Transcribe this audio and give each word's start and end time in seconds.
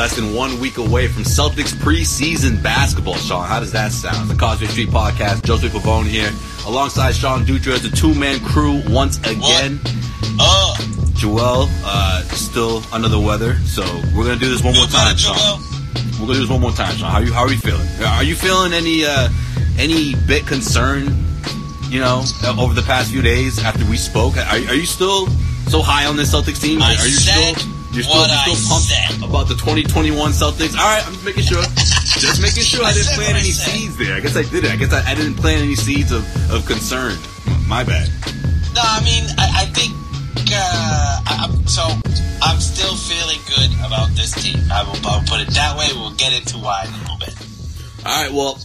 less 0.00 0.16
than 0.16 0.32
one 0.34 0.58
week 0.60 0.78
away 0.78 1.06
from 1.08 1.24
Celtics 1.24 1.74
preseason 1.74 2.62
basketball. 2.62 3.16
Sean, 3.16 3.46
how 3.46 3.60
does 3.60 3.70
that 3.72 3.92
sound? 3.92 4.30
The 4.30 4.34
Causeway 4.34 4.68
Street 4.68 4.88
Podcast, 4.88 5.44
Joseph 5.44 5.74
Pavone 5.74 6.06
here, 6.06 6.30
alongside 6.66 7.14
Sean 7.14 7.44
Dutra, 7.44 7.78
the 7.78 7.94
two-man 7.94 8.40
crew 8.40 8.82
once 8.88 9.18
again. 9.18 9.78
Uh, 10.40 10.74
Joel, 11.12 11.68
uh, 11.84 12.22
still 12.28 12.82
under 12.94 13.08
the 13.08 13.20
weather, 13.20 13.56
so 13.66 13.82
we're 14.16 14.24
gonna 14.24 14.40
do 14.40 14.48
this 14.48 14.64
one 14.64 14.74
more 14.74 14.86
time, 14.86 15.18
Sean. 15.18 15.36
We're 16.12 16.28
gonna 16.28 16.32
do 16.32 16.40
this 16.40 16.48
one 16.48 16.62
more 16.62 16.72
time, 16.72 16.96
Sean. 16.96 17.10
How 17.10 17.18
you 17.18 17.34
how 17.34 17.42
are 17.42 17.52
you 17.52 17.58
feeling? 17.58 17.86
Are 18.02 18.24
you 18.24 18.36
feeling 18.36 18.72
any 18.72 19.04
uh, 19.04 19.28
any 19.78 20.14
bit 20.26 20.46
concerned? 20.46 21.10
You 21.90 22.00
know, 22.00 22.24
over 22.58 22.72
the 22.72 22.86
past 22.86 23.10
few 23.10 23.20
days 23.20 23.62
after 23.62 23.84
we 23.84 23.98
spoke, 23.98 24.38
are, 24.38 24.46
are 24.46 24.74
you 24.74 24.86
still 24.86 25.26
so 25.68 25.82
high 25.82 26.06
on 26.06 26.16
this 26.16 26.32
Celtics 26.34 26.62
team? 26.62 26.80
I 26.80 26.92
are 26.92 26.92
you 26.92 27.12
said 27.12 27.58
still 27.58 27.79
you're 27.92 28.02
still, 28.04 28.26
you're 28.26 28.56
still 28.56 28.60
pumped 28.70 29.24
about 29.24 29.48
the 29.48 29.54
2021 29.54 30.32
Celtics? 30.32 30.76
All 30.78 30.86
right, 30.86 31.02
I'm 31.06 31.14
just 31.14 31.24
making 31.24 31.44
sure. 31.44 31.62
just 31.62 32.42
making 32.42 32.62
sure 32.62 32.84
I 32.84 32.90
I 32.90 32.92
didn't 32.92 33.14
plant 33.14 33.36
any 33.36 33.50
said. 33.50 33.70
seeds 33.70 33.96
there. 33.98 34.14
I 34.14 34.20
guess 34.20 34.36
I 34.36 34.42
did 34.42 34.64
it. 34.64 34.70
I 34.70 34.76
guess 34.76 34.92
I, 34.92 35.02
I 35.10 35.14
didn't 35.14 35.34
plant 35.34 35.62
any 35.62 35.74
seeds 35.74 36.12
of, 36.12 36.22
of 36.50 36.66
concern. 36.66 37.18
My 37.66 37.82
bad. 37.84 38.08
No, 38.74 38.82
I 38.82 39.02
mean, 39.02 39.24
I, 39.38 39.62
I 39.62 39.66
think. 39.74 39.94
Uh, 40.52 41.20
I'm, 41.26 41.66
so 41.66 41.82
I'm 42.42 42.58
still 42.58 42.96
feeling 42.96 43.38
good 43.54 43.70
about 43.86 44.10
this 44.18 44.32
team. 44.34 44.58
I 44.70 44.82
will, 44.82 44.98
I 45.06 45.18
will 45.18 45.26
put 45.26 45.40
it 45.40 45.48
that 45.54 45.78
way. 45.78 45.86
We'll 45.94 46.14
get 46.14 46.32
into 46.34 46.58
why 46.58 46.84
in 46.86 46.94
a 46.94 46.98
little 46.98 47.18
bit. 47.18 47.34
All 48.06 48.22
right, 48.24 48.32
well, 48.32 48.58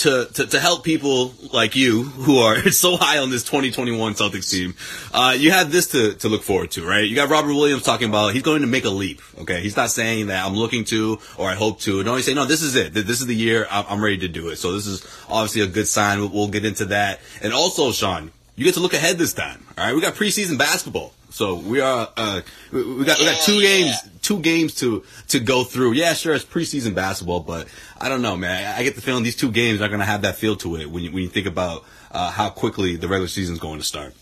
to, 0.00 0.26
to, 0.32 0.46
to 0.46 0.60
help 0.60 0.82
people 0.82 1.34
like 1.52 1.76
you 1.76 2.04
who 2.04 2.38
are 2.38 2.70
so 2.70 2.96
high 2.96 3.18
on 3.18 3.30
this 3.30 3.44
2021 3.44 4.14
Celtics 4.14 4.50
team, 4.50 4.74
uh, 5.12 5.34
you 5.36 5.50
have 5.50 5.70
this 5.70 5.88
to, 5.88 6.14
to 6.14 6.28
look 6.28 6.42
forward 6.42 6.70
to, 6.72 6.86
right? 6.86 7.06
You 7.08 7.14
got 7.14 7.28
Robert 7.28 7.54
Williams 7.54 7.82
talking 7.82 8.08
about 8.08 8.32
he's 8.32 8.42
going 8.42 8.62
to 8.62 8.66
make 8.66 8.84
a 8.84 8.90
leap, 8.90 9.20
okay? 9.40 9.60
He's 9.60 9.76
not 9.76 9.90
saying 9.90 10.28
that 10.28 10.44
I'm 10.44 10.54
looking 10.54 10.84
to 10.86 11.18
or 11.36 11.48
I 11.48 11.54
hope 11.54 11.80
to. 11.80 12.02
No, 12.02 12.16
he's 12.16 12.24
saying, 12.24 12.36
no, 12.36 12.46
this 12.46 12.62
is 12.62 12.76
it. 12.76 12.94
This 12.94 13.20
is 13.20 13.26
the 13.26 13.34
year 13.34 13.66
I'm, 13.70 14.02
ready 14.02 14.18
to 14.18 14.28
do 14.28 14.48
it. 14.48 14.56
So 14.56 14.72
this 14.72 14.86
is 14.86 15.06
obviously 15.28 15.60
a 15.60 15.66
good 15.66 15.86
sign. 15.86 16.20
We'll, 16.20 16.30
we'll 16.30 16.48
get 16.48 16.64
into 16.64 16.86
that. 16.86 17.20
And 17.42 17.52
also, 17.52 17.92
Sean, 17.92 18.32
you 18.56 18.64
get 18.64 18.74
to 18.74 18.80
look 18.80 18.94
ahead 18.94 19.18
this 19.18 19.34
time, 19.34 19.62
all 19.76 19.84
right? 19.84 19.94
We 19.94 20.00
got 20.00 20.14
preseason 20.14 20.56
basketball. 20.56 21.12
So 21.28 21.54
we 21.56 21.80
are, 21.80 22.08
uh, 22.16 22.40
we, 22.72 23.04
got, 23.04 23.18
we 23.18 23.26
got 23.26 23.40
two 23.42 23.60
games 23.60 23.96
two 24.22 24.40
games 24.40 24.74
to 24.76 25.04
to 25.28 25.40
go 25.40 25.64
through. 25.64 25.92
Yeah, 25.92 26.12
sure, 26.14 26.34
it's 26.34 26.44
preseason 26.44 26.94
basketball, 26.94 27.40
but 27.40 27.68
I 28.00 28.08
don't 28.08 28.22
know, 28.22 28.36
man. 28.36 28.74
I, 28.74 28.78
I 28.80 28.82
get 28.82 28.94
the 28.94 29.00
feeling 29.00 29.22
these 29.24 29.36
two 29.36 29.50
games 29.50 29.80
are 29.80 29.88
going 29.88 30.00
to 30.00 30.06
have 30.06 30.22
that 30.22 30.36
feel 30.36 30.56
to 30.56 30.76
it 30.76 30.90
when 30.90 31.02
you 31.04 31.12
when 31.12 31.22
you 31.22 31.28
think 31.28 31.46
about 31.46 31.84
uh, 32.10 32.30
how 32.30 32.50
quickly 32.50 32.96
the 32.96 33.08
regular 33.08 33.28
season 33.28 33.54
is 33.54 33.60
going 33.60 33.78
to 33.78 33.84
start. 33.84 34.14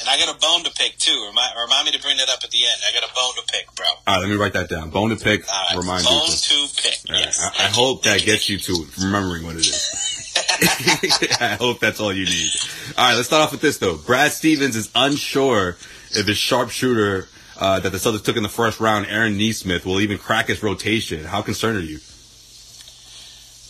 And 0.00 0.08
I 0.08 0.16
got 0.16 0.36
a 0.36 0.38
bone 0.38 0.62
to 0.62 0.70
pick 0.70 0.96
too. 0.98 1.24
Remind, 1.28 1.52
remind 1.60 1.86
me 1.86 1.92
to 1.92 2.00
bring 2.00 2.16
that 2.18 2.28
up 2.28 2.38
at 2.44 2.50
the 2.50 2.58
end. 2.58 2.80
I 2.88 2.92
got 3.00 3.10
a 3.10 3.12
bone 3.12 3.32
to 3.44 3.52
pick, 3.52 3.74
bro. 3.74 3.86
All 3.86 4.14
right, 4.14 4.18
let 4.20 4.28
me 4.28 4.36
write 4.36 4.52
that 4.52 4.68
down. 4.68 4.90
Bone 4.90 5.10
to 5.10 5.16
pick. 5.16 5.42
All 5.52 5.64
right, 5.70 5.76
Remind 5.76 6.04
bone 6.04 6.22
you. 6.26 6.36
to 6.68 6.82
pick. 6.82 6.98
Right, 7.10 7.18
Yes. 7.24 7.40
I, 7.42 7.64
I 7.64 7.68
hope 7.68 8.04
that 8.04 8.22
gets 8.22 8.48
you 8.48 8.58
to 8.58 8.86
remembering 9.00 9.44
what 9.44 9.56
it 9.56 9.66
is. 9.66 10.34
I 11.40 11.56
hope 11.58 11.80
that's 11.80 11.98
all 11.98 12.12
you 12.12 12.26
need. 12.26 12.50
All 12.96 13.08
right, 13.08 13.14
let's 13.16 13.26
start 13.26 13.42
off 13.42 13.50
with 13.50 13.60
this 13.60 13.78
though. 13.78 13.96
Brad 13.96 14.30
Stevens 14.30 14.76
is 14.76 14.88
unsure 14.94 15.70
if 16.10 16.26
his 16.28 16.38
sharpshooter 16.38 17.26
uh, 17.58 17.80
that 17.80 17.90
the 17.90 17.98
Celtics 17.98 18.24
took 18.24 18.36
in 18.36 18.42
the 18.42 18.48
first 18.48 18.80
round, 18.80 19.06
Aaron 19.06 19.36
Nesmith, 19.36 19.84
will 19.84 20.00
even 20.00 20.18
crack 20.18 20.46
his 20.46 20.62
rotation. 20.62 21.24
How 21.24 21.42
concerned 21.42 21.78
are 21.78 21.82
you? 21.82 21.98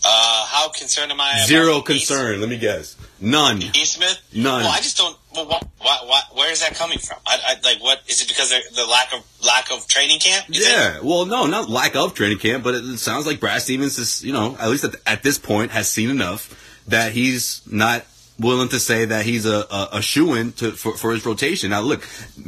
Uh, 0.05 0.47
how 0.47 0.69
concerned 0.69 1.11
am 1.11 1.21
I? 1.21 1.45
Zero 1.45 1.81
concern. 1.81 2.41
Let 2.41 2.49
me 2.49 2.57
guess. 2.57 2.97
None. 3.21 3.61
E. 3.63 3.85
Smith? 3.85 4.21
None. 4.35 4.63
Well, 4.63 4.71
I 4.73 4.79
just 4.79 4.97
don't. 4.97 5.17
Well, 5.35 5.47
what, 5.47 5.67
what, 5.81 6.07
what, 6.07 6.25
where 6.37 6.53
is 6.53 6.61
that 6.61 6.75
coming 6.75 6.99
from? 6.99 7.19
I, 7.27 7.39
I, 7.47 7.55
like, 7.63 7.83
what 7.83 8.01
is 8.09 8.23
it 8.23 8.29
because 8.29 8.53
of 8.53 8.61
the 8.75 8.87
lack 8.87 9.13
of 9.13 9.25
lack 9.45 9.71
of 9.73 9.87
training 9.87 10.21
camp? 10.21 10.47
think? 10.47 10.65
Yeah, 10.65 11.01
well, 11.03 11.27
no, 11.27 11.47
not 11.47 11.69
lack 11.69 11.97
of 11.97 12.15
training 12.15 12.39
camp, 12.39 12.65
but 12.65 12.75
it 12.75 12.99
sounds 12.99 13.27
like 13.27 13.41
Brad 13.41 13.61
Stevens 13.61 13.99
is, 13.99 14.25
you 14.25 14.33
know, 14.33 14.57
at 14.59 14.71
least 14.71 14.85
at, 14.85 14.95
at 15.07 15.23
this 15.23 15.39
point, 15.39 15.73
has 15.73 15.91
seen 15.91 16.11
enough 16.11 16.83
that 16.87 17.13
he's 17.13 17.61
not 17.67 18.05
willing 18.39 18.69
to 18.69 18.79
say 18.79 19.05
that 19.07 19.25
he's 19.25 19.47
a, 19.47 19.67
a, 19.71 19.89
a 19.95 20.03
shoe 20.03 20.35
in 20.35 20.53
for, 20.53 20.97
for 20.97 21.13
his 21.13 21.27
rotation. 21.27 21.71
Now, 21.71 21.81
look, 21.81 22.07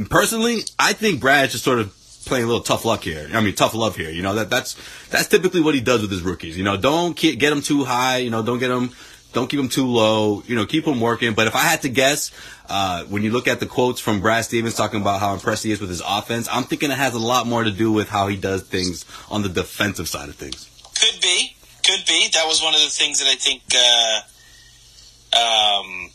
personally, 0.09 0.61
I 0.79 0.93
think 0.93 1.21
Brad's 1.21 1.53
just 1.53 1.65
sort 1.65 1.81
of 1.81 1.95
playing 2.27 2.45
a 2.45 2.47
little 2.47 2.63
tough 2.63 2.85
luck 2.85 3.03
here. 3.03 3.29
I 3.33 3.41
mean, 3.41 3.55
tough 3.55 3.75
love 3.75 3.97
here. 3.97 4.11
You 4.11 4.23
know 4.23 4.35
that 4.37 4.51
that's 4.51 4.77
that's 5.09 5.29
typically 5.29 5.61
what 5.61 5.75
he 5.75 5.81
does 5.81 6.03
with 6.03 6.11
his 6.11 6.23
rookies. 6.23 6.57
You 6.57 6.65
know, 6.65 6.77
don't 6.77 7.17
get 7.17 7.51
them 7.51 7.63
too 7.63 7.85
high. 7.85 8.19
You 8.19 8.31
know, 8.31 8.43
don't 8.43 8.59
get 8.59 8.69
them. 8.69 8.91
Don't 9.33 9.49
keep 9.49 9.61
them 9.61 9.69
too 9.69 9.87
low. 9.87 10.43
You 10.47 10.57
know, 10.57 10.67
keep 10.67 10.85
them 10.85 11.01
working. 11.01 11.35
But 11.35 11.47
if 11.47 11.55
I 11.55 11.61
had 11.61 11.83
to 11.83 11.89
guess, 11.89 12.33
uh, 12.69 13.05
when 13.05 13.23
you 13.23 13.31
look 13.31 13.47
at 13.47 13.61
the 13.61 13.67
quotes 13.67 14.01
from 14.01 14.21
Brad 14.21 14.45
Stevens 14.45 14.75
talking 14.75 15.01
about 15.01 15.21
how 15.21 15.35
impressed 15.35 15.63
he 15.63 15.71
is 15.71 15.81
with 15.81 15.89
his 15.89 16.03
offense, 16.05 16.49
I'm 16.51 16.65
thinking 16.65 16.91
it 16.91 16.99
has 16.99 17.15
a 17.15 17.19
lot 17.21 17.47
more 17.47 17.63
to 17.63 17.71
do 17.71 17.93
with 17.93 18.09
how 18.09 18.27
he 18.27 18.37
does 18.37 18.63
things 18.63 19.05
on 19.31 19.43
the 19.43 19.49
defensive 19.49 20.09
side 20.09 20.29
of 20.29 20.35
things. 20.35 20.69
Could 21.01 21.21
be, 21.21 21.55
could 21.87 22.05
be. 22.07 22.29
That 22.33 22.47
was 22.47 22.61
one 22.61 22.75
of 22.75 22.81
the 22.81 22.91
things 22.91 23.21
that 23.21 23.29
I 23.29 23.37
think 23.37 23.63
uh, 23.73 24.21
um, 25.35 26.11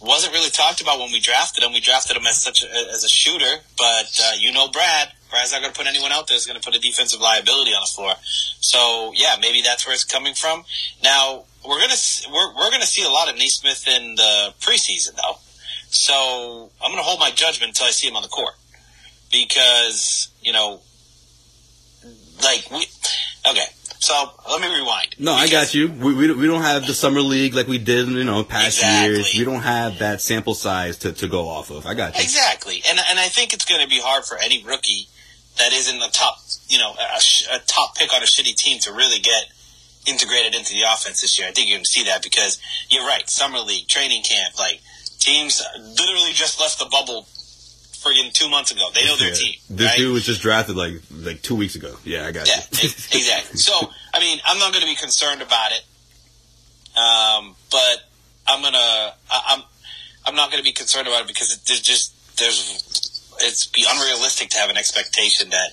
wasn't 0.00 0.32
really 0.32 0.50
talked 0.50 0.80
about 0.80 0.98
when 0.98 1.12
we 1.12 1.20
drafted 1.20 1.64
him. 1.64 1.72
We 1.72 1.80
drafted 1.80 2.16
him 2.16 2.26
as 2.26 2.40
such 2.40 2.64
a, 2.64 2.66
as 2.66 3.04
a 3.04 3.08
shooter, 3.08 3.62
but 3.78 4.20
uh, 4.22 4.32
you 4.38 4.52
know, 4.52 4.68
Brad. 4.68 5.12
Brad's 5.30 5.50
not 5.50 5.62
going 5.62 5.72
to 5.72 5.78
put 5.78 5.86
anyone 5.86 6.12
out 6.12 6.28
there 6.28 6.36
that's 6.36 6.44
going 6.44 6.60
to 6.60 6.64
put 6.64 6.76
a 6.76 6.78
defensive 6.78 7.18
liability 7.18 7.70
on 7.70 7.80
the 7.80 7.90
floor. 7.90 8.12
So 8.60 9.12
yeah, 9.14 9.36
maybe 9.40 9.62
that's 9.62 9.86
where 9.86 9.94
it's 9.94 10.04
coming 10.04 10.34
from. 10.34 10.64
Now 11.02 11.44
we're 11.66 11.80
gonna 11.80 11.94
we're 12.30 12.54
we're 12.54 12.70
gonna 12.70 12.84
see 12.84 13.02
a 13.02 13.08
lot 13.08 13.30
of 13.30 13.38
Nesmith 13.38 13.88
in 13.88 14.16
the 14.16 14.52
preseason 14.60 15.16
though. 15.16 15.38
So 15.92 16.70
I'm 16.82 16.90
going 16.90 17.02
to 17.02 17.04
hold 17.04 17.20
my 17.20 17.30
judgment 17.30 17.70
until 17.70 17.86
I 17.86 17.90
see 17.90 18.08
him 18.08 18.16
on 18.16 18.22
the 18.22 18.28
court 18.28 18.54
because 19.30 20.28
you 20.42 20.52
know 20.52 20.80
like 22.42 22.66
we 22.70 22.86
okay 23.48 23.66
So 24.02 24.32
let 24.50 24.60
me 24.60 24.66
rewind. 24.66 25.14
No, 25.20 25.32
I 25.32 25.46
got 25.48 25.74
you. 25.74 25.86
We, 25.86 26.12
we, 26.12 26.34
we 26.34 26.46
don't 26.48 26.62
have 26.62 26.88
the 26.88 26.92
summer 26.92 27.20
league 27.20 27.54
like 27.54 27.68
we 27.68 27.78
did, 27.78 28.08
you 28.08 28.24
know, 28.24 28.42
past 28.42 28.78
Exactly. 28.78 29.14
years. 29.14 29.34
We 29.38 29.44
don't 29.44 29.62
have 29.62 30.00
that 30.00 30.20
sample 30.20 30.54
size 30.56 30.98
to, 30.98 31.12
to 31.12 31.28
go 31.28 31.46
off 31.48 31.70
of. 31.70 31.86
I 31.86 31.94
got 31.94 32.16
you. 32.16 32.22
Exactly, 32.24 32.82
and 32.90 32.98
and 33.08 33.20
I 33.20 33.28
think 33.28 33.52
it's 33.52 33.64
going 33.64 33.80
to 33.80 33.86
be 33.86 34.00
hard 34.02 34.24
for 34.24 34.36
any 34.38 34.60
rookie 34.64 35.06
that 35.58 35.72
isn't 35.72 36.02
a 36.02 36.10
top, 36.10 36.38
you 36.68 36.78
know, 36.78 36.90
a, 36.98 37.54
a 37.54 37.58
top 37.68 37.94
pick 37.96 38.12
on 38.12 38.22
a 38.22 38.26
shitty 38.26 38.56
team 38.56 38.80
to 38.80 38.92
really 38.92 39.20
get 39.20 39.44
integrated 40.04 40.56
into 40.56 40.72
the 40.72 40.82
offense 40.92 41.20
this 41.20 41.38
year. 41.38 41.46
I 41.46 41.52
think 41.52 41.68
you're 41.68 41.76
going 41.76 41.84
to 41.84 41.90
see 41.90 42.02
that 42.04 42.24
because 42.24 42.60
you're 42.90 43.06
right. 43.06 43.30
Summer 43.30 43.60
league, 43.60 43.86
training 43.86 44.24
camp, 44.24 44.58
like 44.58 44.80
teams 45.20 45.62
literally 45.78 46.32
just 46.32 46.58
left 46.58 46.80
the 46.80 46.86
bubble 46.90 47.28
friggin' 48.02 48.32
two 48.32 48.48
months 48.48 48.70
ago. 48.72 48.88
They 48.94 49.04
know 49.06 49.16
their 49.16 49.28
Yeah. 49.28 49.34
team. 49.34 49.54
This 49.70 49.88
right? 49.90 49.96
dude 49.96 50.12
was 50.12 50.24
just 50.24 50.42
drafted 50.42 50.76
like 50.76 50.94
like 51.10 51.42
two 51.42 51.54
weeks 51.54 51.74
ago. 51.76 51.96
Yeah, 52.04 52.26
I 52.26 52.32
got 52.32 52.46
Yeah, 52.48 52.56
you. 52.72 52.88
exactly. 53.12 53.58
So, 53.58 53.72
I 54.14 54.20
mean, 54.20 54.38
I'm 54.44 54.58
not 54.58 54.72
going 54.72 54.82
to 54.82 54.88
be 54.90 54.96
concerned 54.96 55.42
about 55.42 55.70
it, 55.72 55.84
um, 56.98 57.54
but 57.70 57.96
I'm 58.46 58.62
gonna, 58.62 58.78
I, 59.30 59.40
I'm, 59.56 59.62
I'm 60.26 60.34
not 60.34 60.50
going 60.50 60.62
to 60.62 60.68
be 60.68 60.72
concerned 60.72 61.08
about 61.08 61.22
it 61.22 61.28
because 61.28 61.52
it, 61.52 61.60
there's 61.66 61.80
just 61.80 62.12
there's, 62.38 63.32
it's 63.40 63.66
be 63.66 63.84
unrealistic 63.88 64.50
to 64.50 64.58
have 64.58 64.70
an 64.70 64.76
expectation 64.76 65.50
that 65.50 65.70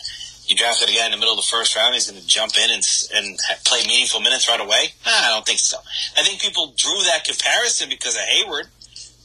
you 0.48 0.56
drafted 0.56 0.90
a 0.90 0.94
guy 0.94 1.06
in 1.06 1.12
the 1.12 1.18
middle 1.18 1.34
of 1.34 1.38
the 1.38 1.46
first 1.50 1.76
round, 1.76 1.94
he's 1.94 2.10
going 2.10 2.20
to 2.20 2.28
jump 2.28 2.54
in 2.58 2.72
and 2.72 2.84
and 3.14 3.38
play 3.66 3.82
meaningful 3.88 4.20
minutes 4.20 4.48
right 4.50 4.60
away. 4.62 4.94
Nah, 5.06 5.12
I 5.14 5.30
don't 5.30 5.46
think 5.46 5.60
so. 5.60 5.78
I 6.18 6.24
think 6.24 6.42
people 6.42 6.74
drew 6.76 6.98
that 7.06 7.24
comparison 7.24 7.88
because 7.90 8.16
of 8.16 8.22
Hayward, 8.22 8.66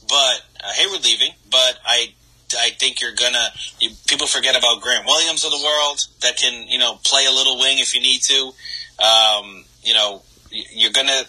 but 0.07 0.41
uh, 0.63 0.71
Hayward 0.73 1.03
leaving, 1.03 1.31
but 1.49 1.79
I. 1.85 2.13
I 2.57 2.69
think 2.71 3.01
you're 3.01 3.13
gonna. 3.15 3.47
You, 3.79 3.89
people 4.07 4.27
forget 4.27 4.55
about 4.57 4.81
Grant 4.81 5.05
Williams 5.05 5.43
of 5.45 5.51
the 5.51 5.61
world 5.63 5.99
that 6.21 6.37
can, 6.37 6.67
you 6.67 6.77
know, 6.77 6.99
play 7.03 7.25
a 7.25 7.31
little 7.31 7.57
wing 7.59 7.79
if 7.79 7.95
you 7.95 8.01
need 8.01 8.21
to. 8.23 8.51
Um, 9.03 9.65
you 9.83 9.93
know, 9.93 10.21
you're 10.51 10.91
gonna. 10.91 11.23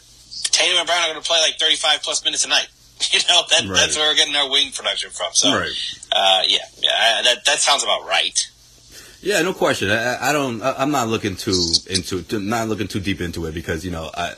Tatum 0.45 0.79
and 0.79 0.87
Brown 0.87 1.03
are 1.05 1.09
gonna 1.09 1.21
play 1.23 1.41
like 1.41 1.59
35 1.59 2.03
plus 2.03 2.25
minutes 2.25 2.45
a 2.45 2.49
night. 2.49 2.69
You 3.13 3.21
know, 3.29 3.43
that, 3.51 3.65
Right. 3.69 3.75
that's 3.77 3.95
where 3.97 4.09
we're 4.11 4.15
getting 4.17 4.35
our 4.37 4.51
wing 4.51 4.73
production 4.73 5.11
from. 5.11 5.29
So, 5.35 5.53
Right. 5.55 5.71
uh, 6.13 6.43
yeah, 6.47 6.59
yeah, 6.83 6.91
I, 6.99 7.23
that 7.25 7.45
that 7.45 7.59
sounds 7.61 7.83
about 7.83 8.07
right. 8.07 8.39
Yeah, 9.21 9.43
no 9.43 9.53
question. 9.53 9.91
I, 9.91 10.31
I- 10.31 10.33
don't. 10.33 10.63
I, 10.63 10.75
I'm 10.79 10.91
not 10.93 11.09
looking 11.09 11.37
too 11.37 11.63
into, 11.91 12.25
not 12.41 12.69
looking 12.69 12.89
too 12.89 13.01
deep 13.01 13.21
into 13.21 13.45
it 13.47 13.53
because 13.55 13.85
you 13.85 13.91
know, 13.91 14.11
I- 14.17 14.33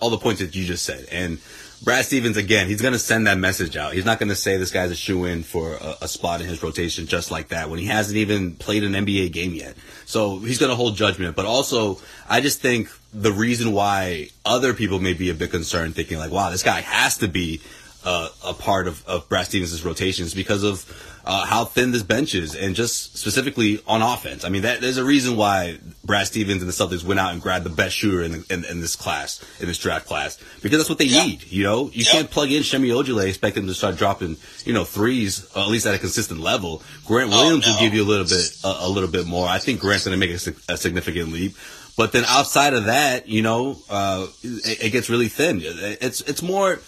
all 0.00 0.08
the 0.10 0.18
points 0.18 0.40
that 0.40 0.54
you 0.54 0.64
just 0.64 0.84
said. 0.86 1.06
And 1.12 1.38
Brad 1.82 2.04
Stevens 2.04 2.36
again, 2.36 2.66
he's 2.66 2.82
going 2.82 2.92
to 2.92 2.98
send 2.98 3.26
that 3.26 3.38
message 3.38 3.76
out. 3.76 3.92
He's 3.92 4.04
not 4.04 4.18
going 4.18 4.28
to 4.30 4.34
say 4.34 4.56
this 4.56 4.70
guy's 4.72 4.90
a 4.90 4.96
shoe 4.96 5.24
in 5.24 5.42
for 5.42 5.74
a, 5.74 5.96
a 6.02 6.08
spot 6.08 6.40
in 6.40 6.48
his 6.48 6.62
rotation 6.62 7.06
just 7.06 7.30
like 7.30 7.48
that 7.48 7.70
when 7.70 7.78
he 7.78 7.86
hasn't 7.86 8.16
even 8.16 8.56
played 8.56 8.84
an 8.84 8.92
NBA 8.92 9.32
game 9.32 9.54
yet. 9.54 9.76
So 10.04 10.38
he's 10.38 10.58
going 10.58 10.70
to 10.70 10.76
hold 10.76 10.96
judgment. 10.96 11.36
But 11.36 11.46
also, 11.46 12.00
I 12.28 12.40
just 12.40 12.60
think 12.60 12.88
the 13.12 13.32
reason 13.32 13.72
why 13.72 14.30
other 14.44 14.74
people 14.74 14.98
may 14.98 15.14
be 15.14 15.30
a 15.30 15.34
bit 15.34 15.50
concerned, 15.50 15.94
thinking 15.94 16.18
like, 16.18 16.30
"Wow, 16.30 16.50
this 16.50 16.62
guy 16.62 16.80
has 16.80 17.18
to 17.18 17.28
be." 17.28 17.60
uh, 18.04 18.28
a 18.44 18.54
part 18.54 18.86
of, 18.86 19.06
of 19.06 19.28
Brad 19.28 19.46
Stevens' 19.46 19.84
rotations 19.84 20.34
because 20.34 20.62
of 20.62 21.17
uh, 21.28 21.44
how 21.44 21.66
thin 21.66 21.90
this 21.92 22.02
bench 22.02 22.34
is, 22.34 22.54
and 22.56 22.74
just 22.74 23.18
specifically 23.18 23.80
on 23.86 24.00
offense. 24.00 24.46
I 24.46 24.48
mean, 24.48 24.62
that, 24.62 24.80
there's 24.80 24.96
a 24.96 25.04
reason 25.04 25.36
why 25.36 25.76
Brad 26.02 26.26
Stevens 26.26 26.62
and 26.62 26.68
the 26.68 26.72
Celtics 26.72 27.04
went 27.04 27.20
out 27.20 27.32
and 27.34 27.42
grabbed 27.42 27.66
the 27.66 27.70
best 27.70 27.94
shooter 27.94 28.22
in, 28.22 28.44
in, 28.48 28.64
in 28.64 28.80
this 28.80 28.96
class, 28.96 29.44
in 29.60 29.66
this 29.68 29.76
draft 29.78 30.06
class, 30.06 30.38
because 30.62 30.78
that's 30.78 30.88
what 30.88 30.96
they 30.98 31.04
Yeah. 31.04 31.26
need. 31.26 31.44
You 31.50 31.64
know, 31.64 31.90
you 31.92 32.04
Yeah. 32.06 32.12
can't 32.12 32.30
plug 32.30 32.50
in 32.50 32.64
Semi 32.64 32.88
Ojeleye 32.88 33.28
expect 33.28 33.58
him 33.58 33.66
to 33.66 33.74
start 33.74 33.96
dropping, 33.98 34.38
you 34.64 34.72
know, 34.72 34.84
threes 34.84 35.44
at 35.54 35.68
least 35.68 35.84
at 35.86 35.94
a 35.94 35.98
consistent 35.98 36.40
level. 36.40 36.82
Grant 37.04 37.30
Oh, 37.30 37.42
Williams 37.42 37.66
no. 37.66 37.74
will 37.74 37.80
give 37.80 37.92
you 37.92 38.02
a 38.02 38.08
little 38.08 38.24
bit, 38.26 38.50
a, 38.64 38.86
a 38.86 38.88
little 38.88 39.10
bit 39.10 39.26
more. 39.26 39.46
I 39.46 39.58
think 39.58 39.80
Grant's 39.80 40.06
going 40.06 40.18
to 40.18 40.26
make 40.26 40.34
a, 40.34 40.72
a 40.72 40.76
significant 40.78 41.30
leap. 41.30 41.54
But 41.98 42.12
then 42.12 42.24
outside 42.26 42.72
of 42.74 42.84
that, 42.86 43.28
you 43.28 43.42
know, 43.42 43.76
uh, 43.90 44.28
it, 44.42 44.84
it 44.84 44.90
gets 44.92 45.10
really 45.10 45.28
thin. 45.28 45.60
It's 45.62 46.20
it's 46.22 46.42
more 46.42 46.78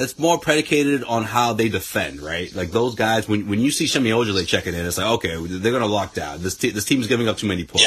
it's 0.00 0.18
more 0.18 0.38
predicated 0.38 1.02
on 1.04 1.24
how 1.24 1.52
they 1.52 1.68
defend, 1.68 2.20
right? 2.20 2.54
Like 2.54 2.70
those 2.70 2.94
guys, 2.94 3.28
when 3.28 3.48
when 3.48 3.58
you 3.60 3.70
see 3.70 3.86
Semi 3.86 4.10
Ojeleye 4.10 4.46
checking 4.46 4.74
in, 4.74 4.86
it's 4.86 4.98
like 4.98 5.10
okay, 5.14 5.36
they're 5.36 5.72
gonna 5.72 5.86
lock 5.86 6.14
down. 6.14 6.42
This 6.42 6.56
te- 6.56 6.70
this 6.70 6.84
team's 6.84 7.08
giving 7.08 7.28
up 7.28 7.36
too 7.36 7.48
many 7.48 7.64
points. 7.64 7.84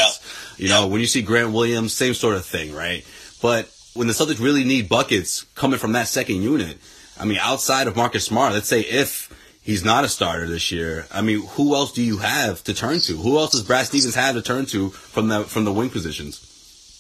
Yeah. 0.58 0.66
You 0.66 0.70
know, 0.70 0.88
when 0.88 1.00
you 1.00 1.08
see 1.08 1.22
Grant 1.22 1.54
Williams, 1.54 1.94
same 1.94 2.14
sort 2.14 2.36
of 2.36 2.46
thing, 2.46 2.74
right? 2.74 3.06
But 3.42 3.72
when 3.94 4.08
the 4.08 4.14
Celtics 4.14 4.40
really 4.40 4.64
need 4.64 4.90
buckets 4.90 5.44
coming 5.56 5.80
from 5.80 5.94
that 5.94 6.08
second 6.08 6.42
unit, 6.42 6.78
I 7.20 7.26
mean, 7.26 7.38
outside 7.40 7.88
of 7.88 7.96
Marcus 7.96 8.26
Smart, 8.26 8.54
let's 8.54 8.68
say 8.68 8.82
if 8.82 9.30
he's 9.62 9.86
not 9.86 10.04
a 10.04 10.10
starter 10.10 10.48
this 10.48 10.72
year, 10.72 11.08
I 11.12 11.22
mean, 11.22 11.46
who 11.52 11.76
else 11.76 11.94
do 11.94 12.02
you 12.02 12.18
have 12.18 12.64
to 12.66 12.74
turn 12.74 13.00
to? 13.02 13.16
Who 13.18 13.38
else 13.38 13.52
does 13.52 13.64
Brad 13.64 13.86
Stevens 13.86 14.16
have 14.16 14.36
to 14.36 14.42
turn 14.42 14.66
to 14.68 14.90
from 14.90 15.30
the 15.30 15.44
from 15.46 15.64
the 15.64 15.72
wing 15.72 15.90
positions? 15.90 16.48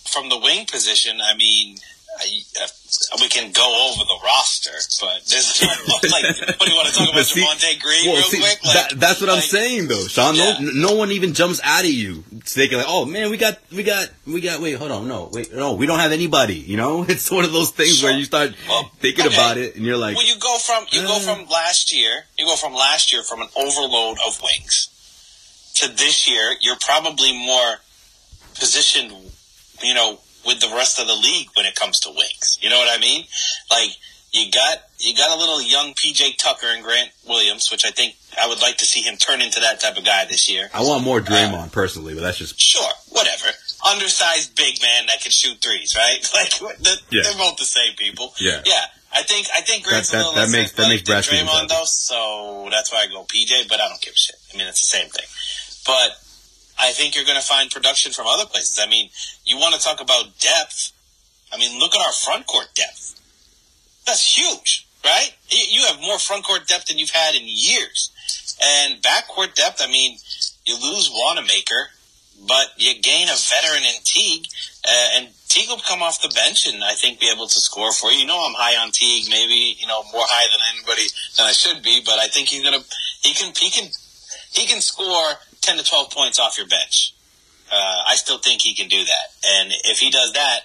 From 0.09 0.29
the 0.29 0.39
wing 0.39 0.65
position, 0.65 1.19
I 1.21 1.35
mean, 1.35 1.77
I, 2.21 2.63
uh, 2.63 2.67
we 3.19 3.27
can 3.29 3.51
go 3.51 3.89
over 3.89 4.03
the 4.03 4.19
roster, 4.23 4.69
but 5.01 5.25
there's 5.27 5.61
like, 5.63 5.87
what 6.59 6.67
do 6.67 6.69
you 6.71 6.75
want 6.77 6.87
to 6.89 6.93
talk 6.93 7.09
about, 7.11 7.25
see- 7.25 7.41
Javonte 7.41 7.81
Green, 7.81 8.05
well, 8.07 8.15
real 8.17 8.23
see, 8.29 8.39
quick? 8.39 8.59
Like, 8.63 8.73
that, 8.89 8.99
that's 8.99 9.21
what 9.21 9.29
I'm 9.31 9.41
saying, 9.41 9.87
though, 9.87 10.05
Sean. 10.07 10.35
Yeah. 10.35 10.57
No, 10.59 10.89
no 10.89 10.95
one 10.95 11.11
even 11.11 11.33
jumps 11.33 11.59
out 11.63 11.83
at 11.85 11.91
you 11.91 12.23
thinking 12.43 12.77
like, 12.77 12.87
"Oh 12.89 13.05
man, 13.05 13.31
we 13.31 13.37
got, 13.37 13.57
we 13.71 13.83
got, 13.83 14.09
we 14.27 14.39
got." 14.41 14.61
Wait, 14.61 14.73
hold 14.73 14.91
on, 14.91 15.07
no, 15.07 15.29
wait, 15.33 15.51
no, 15.53 15.73
we 15.73 15.85
don't 15.87 15.99
have 15.99 16.11
anybody. 16.11 16.55
You 16.55 16.77
know, 16.77 17.03
it's 17.07 17.31
one 17.31 17.43
of 17.45 17.51
those 17.53 17.71
things 17.71 17.97
Sure. 17.99 18.09
where 18.09 18.17
you 18.19 18.25
start 18.25 18.53
Well, 18.67 18.91
thinking 18.99 19.25
okay. 19.25 19.35
about 19.35 19.57
it, 19.57 19.75
and 19.75 19.83
you're 19.85 19.97
like, 19.97 20.15
Well, 20.15 20.27
you 20.27 20.37
go 20.37 20.57
from 20.59 20.85
you 20.91 21.01
go 21.03 21.15
Uh. 21.15 21.19
from 21.19 21.47
last 21.49 21.91
year. 21.95 22.23
You 22.37 22.45
go 22.45 22.55
from 22.55 22.73
last 22.73 23.11
year 23.11 23.23
from 23.23 23.41
an 23.41 23.49
overload 23.55 24.17
of 24.27 24.39
wings 24.43 24.89
to 25.75 25.87
this 25.87 26.29
year. 26.29 26.55
You're 26.61 26.77
probably 26.81 27.33
more 27.37 27.77
positioned, 28.59 29.11
you 29.81 29.93
know, 29.93 30.19
with 30.45 30.59
the 30.59 30.69
rest 30.75 30.99
of 30.99 31.07
the 31.07 31.15
league 31.15 31.47
when 31.55 31.65
it 31.65 31.75
comes 31.75 31.99
to 32.01 32.09
wings. 32.09 32.57
You 32.61 32.69
know 32.69 32.77
what 32.79 32.89
I 32.95 32.99
mean? 33.01 33.25
Like 33.69 33.89
you 34.31 34.49
got 34.51 34.79
you 34.99 35.15
got 35.15 35.35
a 35.35 35.39
little 35.39 35.61
young 35.61 35.93
PJ 35.93 36.37
Tucker 36.37 36.67
and 36.67 36.83
Grant 36.83 37.11
Williams, 37.27 37.69
which 37.71 37.85
I 37.85 37.91
think 37.91 38.15
I 38.41 38.47
would 38.47 38.61
like 38.61 38.77
to 38.77 38.85
see 38.85 39.01
him 39.01 39.17
turn 39.17 39.41
into 39.41 39.59
that 39.59 39.79
type 39.81 39.97
of 39.97 40.05
guy 40.05 40.25
this 40.25 40.49
year. 40.49 40.69
I 40.73 40.81
want 40.83 41.03
more 41.03 41.19
uh, 41.19 41.23
Draymond 41.23 41.71
personally, 41.73 42.13
but 42.13 42.21
that's 42.21 42.37
just 42.37 42.59
Sure, 42.59 42.91
whatever. 43.09 43.47
Undersized 43.85 44.55
big 44.55 44.81
man 44.81 45.07
that 45.07 45.21
can 45.21 45.31
shoot 45.31 45.57
threes, 45.61 45.95
right? 45.97 46.19
Like 46.33 46.77
they're, 46.79 46.93
Yeah. 47.11 47.21
they're 47.23 47.37
both 47.37 47.57
the 47.57 47.65
same 47.65 47.93
people. 47.97 48.33
Yeah. 48.39 48.61
yeah. 48.65 48.85
I 49.13 49.23
think 49.23 49.47
I 49.53 49.59
think 49.61 49.83
Grant's 49.83 50.09
That- 50.11 50.17
that- 50.19 50.23
a 50.23 50.27
little 50.29 50.33
that 50.35 50.41
less 50.43 50.51
makes- 50.51 50.71
that 50.73 50.87
makes 50.87 51.03
than 51.27 51.45
Draymond 51.45 51.67
though, 51.67 51.83
so 51.83 52.69
that's 52.71 52.91
why 52.91 52.99
I 53.03 53.07
go 53.07 53.23
PJ. 53.25 53.67
But 53.67 53.81
I 53.81 53.89
don't 53.89 53.99
give 54.01 54.13
a 54.13 54.17
shit. 54.17 54.35
I 54.53 54.57
mean, 54.57 54.67
it's 54.67 54.79
the 54.79 54.87
same 54.87 55.09
thing. 55.09 55.25
But 55.85 56.15
I 56.81 56.91
think 56.91 57.15
you're 57.15 57.25
going 57.25 57.39
to 57.39 57.45
find 57.45 57.69
production 57.69 58.11
from 58.11 58.25
other 58.27 58.45
places. 58.45 58.79
I 58.81 58.89
mean, 58.89 59.09
you 59.45 59.57
want 59.57 59.75
to 59.75 59.81
talk 59.81 60.01
about 60.01 60.39
depth. 60.39 60.91
I 61.53 61.57
mean, 61.57 61.79
look 61.79 61.93
at 61.93 62.01
our 62.01 62.13
front 62.13 62.47
court 62.47 62.69
depth. 62.73 63.21
That's 64.05 64.25
huge, 64.37 64.87
right? 65.05 65.31
You 65.49 65.85
have 65.85 66.01
more 66.01 66.17
front 66.17 66.43
court 66.43 66.67
depth 66.67 66.87
than 66.87 66.97
you've 66.97 67.11
had 67.11 67.35
in 67.35 67.43
years. 67.45 68.11
And 68.61 69.01
backcourt 69.01 69.53
depth, 69.53 69.81
I 69.81 69.87
mean, 69.87 70.17
you 70.65 70.75
lose 70.75 71.11
Wanamaker, 71.13 71.91
but 72.47 72.73
you 72.77 72.99
gain 73.01 73.27
a 73.29 73.37
veteran 73.37 73.83
in 73.83 74.01
Teague, 74.03 74.45
uh, 74.87 75.17
and 75.17 75.29
Teague 75.47 75.69
will 75.69 75.83
come 75.85 76.01
off 76.01 76.21
the 76.21 76.29
bench 76.33 76.65
and 76.65 76.83
I 76.83 76.93
think 76.93 77.19
be 77.19 77.29
able 77.29 77.47
to 77.47 77.59
score 77.59 77.91
for 77.91 78.09
you. 78.09 78.21
You 78.21 78.25
know, 78.25 78.39
I'm 78.39 78.55
high 78.55 78.81
on 78.81 78.91
Teague, 78.91 79.29
maybe 79.29 79.75
you 79.77 79.85
know 79.85 80.01
more 80.11 80.25
high 80.25 80.47
than 80.49 80.61
anybody 80.73 81.07
than 81.37 81.45
I 81.45 81.51
should 81.51 81.83
be, 81.83 82.01
but 82.05 82.17
I 82.17 82.27
think 82.27 82.49
he's 82.49 82.63
gonna 82.63 82.81
he 83.21 83.33
can 83.33 83.53
he 83.53 83.69
can 83.69 83.89
he 84.53 84.65
can 84.65 84.81
score 84.81 85.37
ten 85.61 85.77
to 85.77 85.83
twelve 85.83 86.11
points 86.11 86.39
off 86.39 86.57
your 86.57 86.67
bench. 86.67 87.13
Uh, 87.71 88.03
I 88.07 88.15
still 88.15 88.37
think 88.37 88.61
he 88.61 88.75
can 88.75 88.89
do 88.89 89.03
that, 89.03 89.27
and 89.47 89.71
if 89.85 89.99
he 89.99 90.09
does 90.09 90.33
that, 90.33 90.59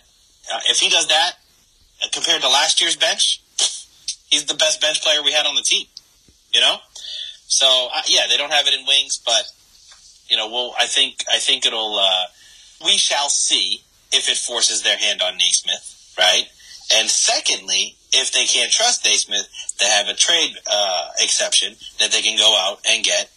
uh, 0.52 0.60
if 0.68 0.80
he 0.80 0.88
does 0.88 1.06
that 1.08 1.32
uh, 2.02 2.08
compared 2.12 2.42
to 2.42 2.48
last 2.48 2.80
year's 2.80 2.96
bench, 2.96 3.40
he's 4.28 4.46
the 4.46 4.54
best 4.54 4.80
bench 4.80 5.02
player 5.02 5.22
we 5.22 5.32
had 5.32 5.46
on 5.46 5.54
the 5.54 5.62
team. 5.62 5.86
You 6.52 6.60
know, 6.60 6.78
so 7.46 7.88
uh, 7.94 8.02
yeah, 8.08 8.22
they 8.28 8.36
don't 8.36 8.52
have 8.52 8.66
it 8.66 8.74
in 8.74 8.86
wings, 8.86 9.20
but 9.24 9.44
you 10.28 10.36
know, 10.36 10.48
well, 10.48 10.74
I 10.78 10.86
think 10.86 11.24
I 11.32 11.38
think 11.38 11.66
it'll. 11.66 11.98
Uh, 11.98 12.26
we 12.84 12.98
shall 12.98 13.28
see 13.28 13.82
if 14.12 14.28
it 14.28 14.36
forces 14.36 14.82
their 14.82 14.98
hand 14.98 15.22
on 15.22 15.36
Nesmith, 15.38 16.14
right? 16.18 16.44
And 16.94 17.08
secondly, 17.08 17.96
if 18.12 18.32
they 18.32 18.44
can't 18.44 18.70
trust 18.70 19.04
Nesmith, 19.04 19.48
they 19.78 19.86
have 19.86 20.08
a 20.08 20.14
trade 20.14 20.56
uh, 20.70 21.08
exception 21.18 21.74
that 21.98 22.12
they 22.12 22.22
can 22.22 22.36
go 22.36 22.56
out 22.56 22.80
and 22.88 23.04
get 23.04 23.30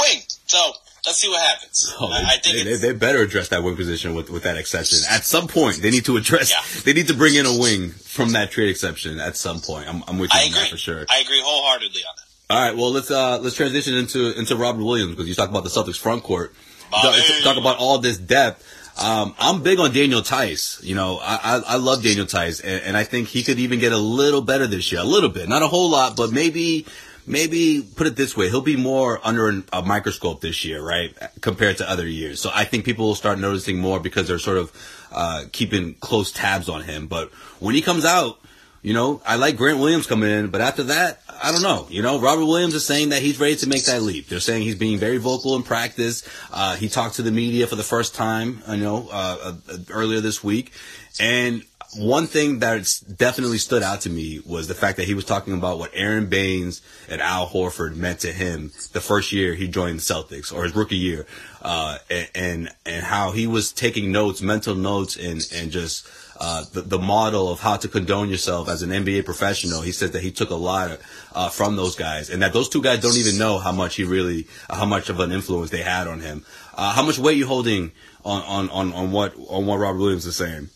wing. 0.00 0.22
So 0.46 0.72
let's 1.06 1.18
see 1.18 1.28
what 1.28 1.40
happens. 1.42 1.94
Oh, 2.00 2.10
I, 2.10 2.34
I 2.34 2.36
think 2.38 2.64
they, 2.64 2.76
they, 2.76 2.92
better 2.92 3.22
address 3.22 3.48
that 3.48 3.62
wing 3.62 3.76
position 3.76 4.14
with, 4.14 4.30
with 4.30 4.42
that 4.44 4.56
exception. 4.56 4.98
At 5.10 5.24
some 5.24 5.46
point, 5.46 5.76
they 5.76 5.90
need 5.90 6.04
to 6.06 6.16
address. 6.16 6.50
Yeah. 6.50 6.82
They 6.82 6.92
need 6.92 7.08
to 7.08 7.14
bring 7.14 7.34
in 7.34 7.46
a 7.46 7.56
wing 7.56 7.90
from 7.90 8.32
that 8.32 8.50
trade 8.50 8.70
exception. 8.70 9.20
At 9.20 9.36
some 9.36 9.60
point, 9.60 9.88
I'm, 9.88 10.02
I'm 10.08 10.18
with 10.18 10.32
you 10.32 10.40
I 10.40 10.44
on 10.44 10.48
agree 10.48 10.60
that 10.60 10.70
for 10.70 10.76
sure. 10.76 11.06
I 11.08 11.20
agree 11.20 11.40
wholeheartedly 11.44 12.00
on 12.00 12.14
that. 12.16 12.54
All 12.54 12.60
right, 12.60 12.76
well 12.76 12.90
let's 12.90 13.12
uh 13.12 13.38
let's 13.38 13.54
transition 13.54 13.94
into 13.94 14.36
into 14.36 14.56
Robert 14.56 14.82
Williams 14.82 15.12
because 15.12 15.28
you 15.28 15.36
talk 15.36 15.50
about 15.50 15.62
the 15.62 15.70
Celtics 15.70 15.98
front 15.98 16.24
court. 16.24 16.52
Talk, 16.90 17.14
talk 17.44 17.56
about 17.56 17.78
all 17.78 17.98
this 17.98 18.18
depth. 18.18 18.66
Um, 19.00 19.36
I'm 19.38 19.62
big 19.62 19.78
on 19.78 19.92
Daniel 19.92 20.20
Theis. 20.20 20.80
You 20.82 20.96
know, 20.96 21.20
I 21.22 21.36
I, 21.36 21.74
I 21.74 21.76
love 21.76 22.02
Daniel 22.02 22.26
Theis, 22.26 22.60
and, 22.60 22.82
and 22.82 22.96
I 22.96 23.04
think 23.04 23.28
he 23.28 23.44
could 23.44 23.60
even 23.60 23.78
get 23.78 23.92
a 23.92 23.98
little 23.98 24.42
better 24.42 24.66
this 24.66 24.90
year, 24.90 25.00
a 25.00 25.04
little 25.04 25.28
bit, 25.30 25.48
not 25.48 25.62
a 25.62 25.68
whole 25.68 25.90
lot, 25.90 26.16
but 26.16 26.32
maybe 26.32 26.86
maybe 27.30 27.82
put 27.96 28.06
it 28.06 28.16
this 28.16 28.36
way, 28.36 28.48
he'll 28.48 28.60
be 28.60 28.76
more 28.76 29.20
under 29.22 29.62
a 29.72 29.82
microscope 29.82 30.40
this 30.40 30.64
year, 30.64 30.82
right? 30.82 31.16
Compared 31.40 31.78
to 31.78 31.88
other 31.88 32.06
years. 32.06 32.40
So 32.40 32.50
I 32.54 32.64
think 32.64 32.84
people 32.84 33.06
will 33.06 33.14
start 33.14 33.38
noticing 33.38 33.78
more 33.78 34.00
because 34.00 34.28
they're 34.28 34.38
sort 34.38 34.58
of, 34.58 34.72
uh, 35.12 35.44
keeping 35.52 35.94
close 35.94 36.32
tabs 36.32 36.68
on 36.68 36.82
him. 36.82 37.06
But 37.06 37.30
when 37.60 37.74
he 37.74 37.82
comes 37.82 38.04
out, 38.04 38.38
you 38.82 38.94
know, 38.94 39.20
I 39.26 39.36
like 39.36 39.56
Grant 39.56 39.78
Williams 39.78 40.06
coming 40.06 40.30
in, 40.30 40.48
but 40.48 40.62
after 40.62 40.84
that, 40.84 41.20
I 41.42 41.52
don't 41.52 41.62
know. 41.62 41.86
You 41.90 42.02
know, 42.02 42.18
Robert 42.18 42.46
Williams 42.46 42.74
is 42.74 42.84
saying 42.84 43.10
that 43.10 43.20
he's 43.20 43.38
ready 43.38 43.56
to 43.56 43.68
make 43.68 43.84
that 43.84 44.02
leap. 44.02 44.28
They're 44.28 44.40
saying 44.40 44.62
he's 44.62 44.74
being 44.74 44.98
very 44.98 45.18
vocal 45.18 45.54
in 45.56 45.62
practice. 45.62 46.26
Uh, 46.50 46.76
he 46.76 46.88
talked 46.88 47.16
to 47.16 47.22
the 47.22 47.30
media 47.30 47.66
for 47.66 47.76
the 47.76 47.82
first 47.82 48.14
time, 48.14 48.62
you 48.68 48.78
know, 48.78 49.08
uh, 49.12 49.54
uh, 49.68 49.76
earlier 49.90 50.20
this 50.20 50.42
week. 50.42 50.72
And 51.18 51.62
one 51.96 52.26
thing 52.26 52.60
that's 52.60 53.00
definitely 53.00 53.58
stood 53.58 53.82
out 53.82 54.02
to 54.02 54.10
me 54.10 54.40
was 54.46 54.68
the 54.68 54.74
fact 54.74 54.96
that 54.98 55.06
he 55.06 55.14
was 55.14 55.24
talking 55.24 55.54
about 55.54 55.78
what 55.78 55.90
Aron 55.92 56.26
Baynes 56.26 56.82
and 57.08 57.20
Al 57.20 57.48
Horford 57.48 57.96
meant 57.96 58.20
to 58.20 58.32
him 58.32 58.70
the 58.92 59.00
first 59.00 59.32
year 59.32 59.54
he 59.54 59.66
joined 59.66 59.98
the 59.98 60.02
Celtics 60.02 60.54
or 60.54 60.62
his 60.62 60.74
rookie 60.74 60.96
year, 60.96 61.26
uh, 61.62 61.98
and, 62.34 62.68
and, 62.86 63.04
how 63.04 63.32
he 63.32 63.46
was 63.46 63.72
taking 63.72 64.12
notes, 64.12 64.40
mental 64.40 64.74
notes, 64.74 65.16
and 65.16 65.46
and 65.52 65.72
just 65.72 66.06
uh, 66.38 66.64
the, 66.72 66.82
the 66.82 66.98
model 66.98 67.50
of 67.50 67.60
how 67.60 67.76
to 67.76 67.88
condone 67.88 68.28
yourself 68.28 68.68
as 68.68 68.82
an 68.82 68.90
NBA 68.90 69.24
professional. 69.24 69.82
He 69.82 69.92
said 69.92 70.12
that 70.12 70.22
he 70.22 70.30
took 70.30 70.50
a 70.50 70.54
lot 70.54 70.98
uh, 71.34 71.48
from 71.48 71.74
those 71.74 71.96
guys, 71.96 72.30
and 72.30 72.40
that 72.42 72.52
those 72.52 72.68
two 72.68 72.82
guys 72.82 73.00
don't 73.00 73.16
even 73.16 73.36
know 73.36 73.58
how 73.58 73.72
much 73.72 73.96
he 73.96 74.04
really, 74.04 74.46
uh, 74.68 74.76
how 74.76 74.86
much 74.86 75.08
of 75.08 75.18
an 75.18 75.32
influence 75.32 75.70
they 75.70 75.82
had 75.82 76.06
on 76.06 76.20
him. 76.20 76.44
Uh, 76.74 76.92
how 76.92 77.02
much 77.02 77.18
weight 77.18 77.36
you 77.36 77.46
holding 77.46 77.90
on, 78.24 78.42
on, 78.42 78.70
on, 78.70 78.92
on 78.92 79.10
what 79.10 79.34
on 79.48 79.66
what 79.66 79.78
Robert 79.78 79.98
Williams 79.98 80.24
is 80.24 80.36
saying? 80.36 80.70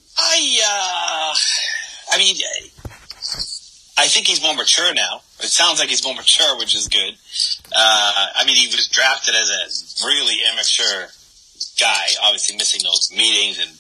I 2.15 2.19
mean, 2.19 2.37
I 3.99 4.07
think 4.07 4.29
he's 4.29 4.41
more 4.41 4.55
mature 4.55 4.95
now. 4.95 5.23
It 5.41 5.51
sounds 5.51 5.81
like 5.81 5.89
he's 5.89 6.05
more 6.05 6.15
mature, 6.15 6.57
which 6.59 6.75
is 6.75 6.87
good. 6.87 7.15
Uh, 7.75 8.27
I 8.37 8.45
mean, 8.47 8.55
he 8.55 8.67
was 8.67 8.87
drafted 8.87 9.35
as 9.35 9.51
a 9.51 10.07
really 10.07 10.37
immature 10.53 11.09
guy, 11.81 12.07
obviously 12.23 12.57
missing 12.57 12.83
those 12.85 13.11
meetings 13.11 13.59
and 13.59 13.71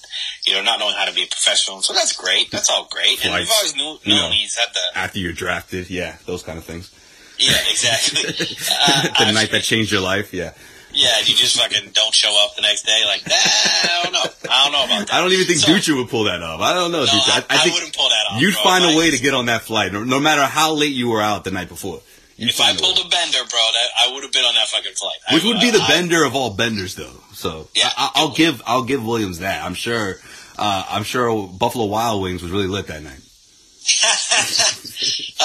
you 0.47 0.55
know 0.55 0.63
not 0.63 0.81
knowing 0.81 0.95
how 0.97 1.05
to 1.05 1.15
be 1.15 1.23
a 1.23 1.27
professional. 1.27 1.81
So 1.83 1.93
that's 1.93 2.13
great. 2.13 2.51
That's 2.51 2.69
all 2.71 2.89
great. 2.91 3.25
And 3.25 3.35
we've 3.35 3.49
always 3.51 3.77
knew, 3.77 3.99
known 4.05 4.23
know, 4.23 4.31
he's 4.31 4.57
had 4.57 4.69
the 4.75 4.99
after 4.99 5.21
you're 5.21 5.33
drafted, 5.33 5.89
yeah, 5.89 6.17
those 6.27 6.43
kind 6.43 6.59
of 6.59 6.65
things. 6.65 6.91
Yeah, 7.39 7.57
exactly. 7.71 8.31
uh, 8.89 9.25
the 9.27 9.33
night 9.33 9.51
that 9.53 9.63
changed 9.63 9.93
your 9.93 10.01
life, 10.01 10.33
yeah. 10.33 10.55
Yeah, 10.95 11.19
you 11.19 11.35
just 11.35 11.59
fucking 11.59 11.91
don't 11.93 12.15
show 12.15 12.31
up 12.45 12.55
the 12.55 12.63
next 12.63 12.87
day. 12.87 13.03
Like, 13.05 13.27
nah, 13.27 13.35
I 13.35 14.01
don't 14.05 14.13
know. 14.13 14.25
I 14.49 14.65
don't 14.65 14.73
know 14.73 14.85
about 14.85 15.07
that. 15.09 15.15
I 15.15 15.21
don't 15.21 15.33
even 15.33 15.47
think 15.47 15.59
so, 15.59 15.97
would 15.97 16.09
pull 16.09 16.25
that 16.25 16.41
off. 16.41 16.61
I 16.61 16.73
don't 16.73 16.93
know, 16.93 17.05
no. 17.05 17.11
I, 17.11 17.45
I, 17.51 17.67
I 17.67 17.73
wouldn't 17.73 17.97
pull 17.97 18.09
that 18.09 18.27
off. 18.31 18.41
You'd 18.41 18.55
bro. 18.55 18.63
find 18.63 18.85
a 18.95 18.97
way 18.97 19.11
to 19.11 19.19
get 19.19 19.35
on 19.35 19.47
that 19.47 19.63
flight, 19.63 19.93
no, 19.93 20.05
no, 20.05 20.21
matter 20.21 20.45
how 20.45 20.73
late 20.75 20.95
you 20.95 21.11
were 21.11 21.21
out 21.21 21.43
the 21.43 21.51
night 21.51 21.69
before. 21.69 22.01
You'd 22.37 22.51
if 22.51 22.61
I 22.61 22.75
pulled 22.77 22.99
a, 22.99 23.03
a 23.03 23.09
bender, 23.09 23.39
bro, 23.39 23.61
that, 23.61 23.89
I 24.07 24.13
would 24.13 24.23
have 24.23 24.33
been 24.33 24.45
on 24.45 24.55
that 24.55 24.69
fucking 24.69 24.95
flight. 24.95 25.19
Which 25.33 25.45
would 25.45 25.61
be 25.61 25.71
the 25.71 25.85
bender 25.89 26.25
of 26.25 26.35
all 26.35 26.51
benders, 26.51 26.95
though. 26.95 27.21
So 27.33 27.69
yeah, 27.75 27.91
I, 27.97 28.23
will 28.23 28.35
give 28.35 28.63
I'll 28.67 28.85
give 28.85 29.05
Williams 29.05 29.41
that. 29.41 29.65
I'm 29.65 29.75
sure. 29.75 30.17
Uh, 30.57 30.85
I'm 30.89 31.03
sure 31.03 31.49
Buffalo 31.49 31.87
Wild 31.87 32.23
Wings 32.23 32.41
was 32.43 32.53
really 32.53 32.69
lit 32.69 32.87
that 32.87 33.03
night. 33.03 33.21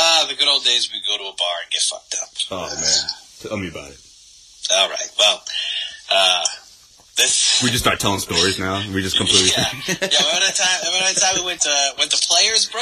Ah, 0.01 0.23
uh, 0.23 0.27
the 0.27 0.35
good 0.35 0.47
old 0.47 0.63
days. 0.63 0.89
We 0.93 1.01
go 1.01 1.17
to 1.17 1.23
a 1.23 1.35
bar 1.35 1.55
and 1.63 1.71
get 1.71 1.81
fucked 1.81 2.15
up. 2.21 2.29
Oh 2.51 2.73
man, 2.73 3.09
tell 3.41 3.57
me 3.57 3.67
about 3.67 3.91
it. 3.91 4.08
All 4.71 4.89
right. 4.89 5.11
Well, 5.17 5.43
uh, 6.11 6.43
this 7.17 7.61
we 7.61 7.69
just 7.69 7.83
start 7.83 7.99
telling 7.99 8.19
stories 8.19 8.59
now. 8.59 8.79
We 8.93 9.01
just 9.01 9.17
completely 9.17 9.49
yeah. 9.57 9.67
yeah 9.87 9.93
remember 9.93 10.45
that 10.45 10.55
time? 10.55 10.79
Remember 10.85 11.13
that 11.13 11.19
time 11.19 11.35
we 11.39 11.45
went 11.45 11.61
to 11.61 11.75
went 11.97 12.11
to 12.11 12.27
Players, 12.29 12.69
bro? 12.69 12.81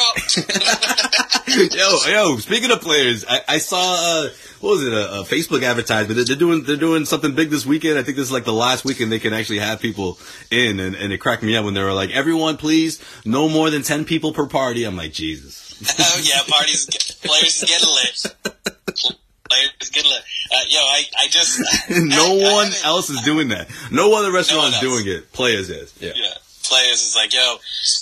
yo, 1.77 2.11
yo. 2.11 2.37
Speaking 2.37 2.71
of 2.71 2.81
Players, 2.81 3.25
I, 3.27 3.41
I 3.47 3.57
saw 3.57 3.79
uh, 3.79 4.29
what 4.61 4.69
was 4.71 4.83
it 4.83 4.93
a, 4.93 5.19
a, 5.19 5.23
Facebook 5.23 5.63
advertisement? 5.63 6.27
They're 6.27 6.35
doing 6.35 6.63
they're 6.63 6.75
doing 6.75 7.05
something 7.05 7.33
big 7.33 7.49
this 7.49 7.65
weekend. 7.65 7.97
I 7.97 8.03
think 8.03 8.17
this 8.17 8.27
is 8.27 8.31
like 8.31 8.45
the 8.45 8.53
last 8.53 8.85
weekend 8.85 9.11
they 9.11 9.19
can 9.19 9.33
actually 9.33 9.59
have 9.59 9.79
people 9.79 10.19
in, 10.51 10.79
and, 10.79 10.95
and 10.95 11.11
it 11.11 11.17
cracked 11.17 11.43
me 11.43 11.55
up 11.55 11.65
when 11.65 11.73
they 11.73 11.83
were 11.83 11.93
like, 11.93 12.11
"Everyone, 12.11 12.57
please, 12.57 13.01
no 13.25 13.49
more 13.49 13.69
than 13.69 13.81
ten 13.81 14.05
people 14.05 14.33
per 14.33 14.45
party." 14.45 14.83
I'm 14.83 14.95
like, 14.95 15.13
Jesus. 15.13 15.65
oh 15.99 16.21
yeah, 16.23 16.41
parties. 16.47 16.85
Players 17.21 17.63
is 17.63 17.69
getting 17.69 17.89
lit 17.89 19.17
players 19.49 19.89
get 19.91 20.05
lit. 20.05 20.21
Uh, 20.51 20.57
yo, 20.67 20.79
I, 20.79 21.03
I 21.19 21.27
just 21.27 21.59
no 21.89 22.39
I, 22.39 22.53
one 22.53 22.67
I 22.67 22.81
else 22.85 23.09
is 23.09 23.21
doing 23.21 23.49
that. 23.49 23.69
No 23.91 24.13
other 24.15 24.31
restaurant 24.31 24.71
no 24.71 24.77
is 24.77 24.79
doing 24.79 25.07
it. 25.07 25.31
Players 25.33 25.69
is. 25.69 25.93
Yeah. 25.99 26.13
Yeah. 26.15 26.33
Players 26.63 27.01
is 27.01 27.15
like, 27.15 27.33
yo, 27.33 27.55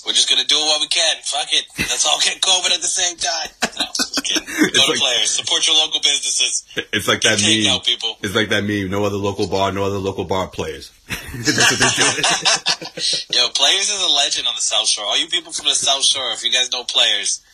we're 0.05 0.13
just 0.13 0.29
gonna 0.29 0.43
do 0.43 0.57
what 0.57 0.81
we 0.81 0.87
can. 0.87 1.17
Fuck 1.23 1.53
it. 1.53 1.65
Let's 1.77 2.05
all 2.05 2.19
get 2.19 2.41
COVID 2.41 2.73
at 2.73 2.81
the 2.81 2.87
same 2.87 3.17
time. 3.17 3.49
No, 4.25 4.41
Go 4.41 4.71
to 4.71 4.89
like, 4.89 4.99
players. 4.99 5.29
Support 5.31 5.67
your 5.67 5.75
local 5.75 5.99
businesses. 5.99 6.65
It's 6.93 7.07
like 7.07 7.21
that 7.21 7.39
meme. 7.41 7.79
People. 7.81 8.17
It's 8.23 8.33
like 8.33 8.49
that 8.49 8.63
meme. 8.63 8.89
No 8.89 9.03
other 9.03 9.17
local 9.17 9.47
bar. 9.47 9.71
No 9.71 9.83
other 9.83 9.99
local 9.99 10.23
bar 10.25 10.47
players. 10.47 10.91
That's 11.07 11.69
what 11.69 13.29
they're 13.29 13.39
yo, 13.39 13.49
players 13.49 13.89
is 13.89 14.01
a 14.01 14.09
legend 14.09 14.47
on 14.47 14.55
the 14.55 14.61
South 14.61 14.87
Shore. 14.87 15.05
All 15.05 15.19
you 15.19 15.27
people 15.27 15.51
from 15.51 15.65
the 15.65 15.75
South 15.75 16.03
Shore, 16.03 16.31
if 16.31 16.43
you 16.43 16.51
guys 16.51 16.71
know 16.71 16.83
players 16.85 17.44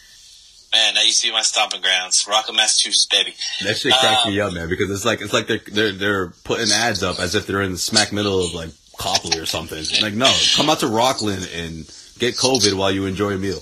Man, 0.74 0.94
that 0.94 1.06
used 1.06 1.22
to 1.22 1.28
be 1.28 1.34
my 1.34 1.42
stomping 1.42 1.82
grounds. 1.82 2.26
Rockland, 2.30 2.56
Massachusetts, 2.56 3.06
baby. 3.12 3.34
That 3.64 3.78
shit 3.78 3.94
cracks 3.94 4.26
um, 4.26 4.32
me 4.32 4.40
up, 4.40 4.54
man, 4.54 4.70
because 4.70 4.90
it's 4.90 5.04
like 5.04 5.22
it's 5.22 5.34
like 5.34 5.48
they're 5.48 5.60
they're 5.70 5.92
they're 5.92 6.28
putting 6.46 6.72
ads 6.72 7.04
up 7.04 7.20
as 7.20 7.36
if 7.36 7.46
they're 7.46 7.62
in 7.62 7.74
the 7.74 7.78
smack 7.78 8.14
middle 8.14 8.40
of 8.40 8.54
like 8.54 8.70
Copley 8.98 9.40
or 9.40 9.46
something. 9.46 9.78
It's 9.78 10.02
Like, 10.02 10.14
no, 10.14 10.32
come 10.56 10.70
out 10.70 10.80
to 10.80 10.88
Rockland 10.88 11.50
and 11.54 11.86
get 12.20 12.36
COVID 12.38 12.74
while 12.76 12.92
you 12.92 13.06
enjoy 13.06 13.34
a 13.34 13.38
meal. 13.38 13.60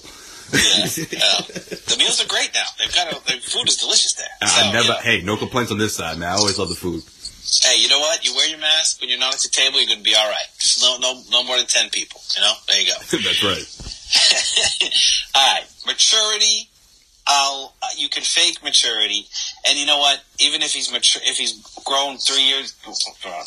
yeah, 0.51 0.85
yeah. 0.85 1.41
The 1.87 1.95
meals 1.97 2.23
are 2.23 2.27
great 2.27 2.51
now. 2.53 2.65
They've 2.77 2.93
got 2.93 3.11
a, 3.11 3.15
the 3.25 3.39
food 3.41 3.69
is 3.69 3.77
delicious 3.77 4.13
there. 4.13 4.47
So, 4.47 4.61
I 4.61 4.71
never. 4.71 4.93
Hey, 5.01 5.21
no 5.21 5.37
complaints 5.37 5.71
on 5.71 5.77
this 5.77 5.95
side, 5.95 6.17
man. 6.17 6.29
I 6.29 6.35
always 6.35 6.59
love 6.59 6.69
the 6.69 6.75
food. 6.75 7.01
Hey, 7.63 7.81
you 7.81 7.89
know 7.89 7.99
what? 7.99 8.25
You 8.25 8.35
wear 8.35 8.49
your 8.49 8.59
mask 8.59 9.01
when 9.01 9.09
you're 9.09 9.19
not 9.19 9.33
at 9.33 9.41
the 9.41 9.49
table. 9.49 9.79
You're 9.79 9.87
going 9.87 9.99
to 9.99 10.03
be 10.03 10.15
all 10.15 10.29
right. 10.29 10.49
Just 10.59 10.81
no, 10.83 10.97
no, 10.97 11.21
no 11.31 11.43
more 11.43 11.57
than 11.57 11.65
ten 11.65 11.89
people. 11.89 12.21
You 12.35 12.41
know, 12.41 12.53
there 12.67 12.81
you 12.81 12.87
go. 12.87 12.97
That's 13.17 13.43
right. 13.43 13.65
all 15.35 15.53
right, 15.53 15.65
maturity 15.85 16.68
I'll 17.31 17.75
uh, 17.83 17.87
you 17.95 18.09
can 18.09 18.23
fake 18.23 18.63
maturity, 18.63 19.27
and 19.65 19.77
you 19.77 19.85
know 19.85 19.99
what? 19.99 20.23
Even 20.39 20.63
if 20.63 20.73
he's 20.73 20.91
mature, 20.91 21.21
if 21.23 21.37
he's 21.37 21.61
grown 21.85 22.17
three 22.17 22.41
years, 22.41 22.73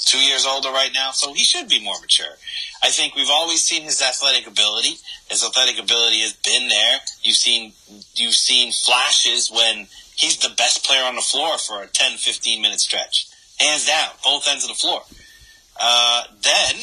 two 0.05 0.21
years 0.21 0.47
older 0.47 0.71
right 0.71 0.93
now, 0.95 1.11
so 1.11 1.33
he 1.33 1.43
should 1.43 1.69
be 1.69 1.83
more 1.83 2.01
mature. 2.01 2.39
I 2.81 2.91
think 2.91 3.17
we've 3.17 3.31
always 3.31 3.61
seen 3.61 3.83
his 3.83 4.01
athletic 4.01 4.47
ability. 4.47 4.99
His 5.29 5.45
athletic 5.45 5.83
ability 5.83 6.21
has 6.21 6.33
been 6.35 6.69
there. 6.69 6.99
You've 7.23 7.37
seen 7.37 7.73
you've 8.15 8.35
seen 8.35 8.71
flashes 8.71 9.51
when 9.51 9.89
he's 10.15 10.37
the 10.37 10.55
best 10.57 10.85
player 10.85 11.03
on 11.05 11.17
the 11.17 11.21
floor 11.21 11.59
for 11.59 11.83
a 11.83 11.89
10, 11.89 12.19
15 12.19 12.63
minute 12.63 12.79
stretch, 12.79 13.27
hands 13.59 13.87
down, 13.87 14.11
both 14.23 14.47
ends 14.49 14.63
of 14.63 14.69
the 14.69 14.77
floor. 14.77 15.03
Uh, 15.81 16.25
then 16.41 16.75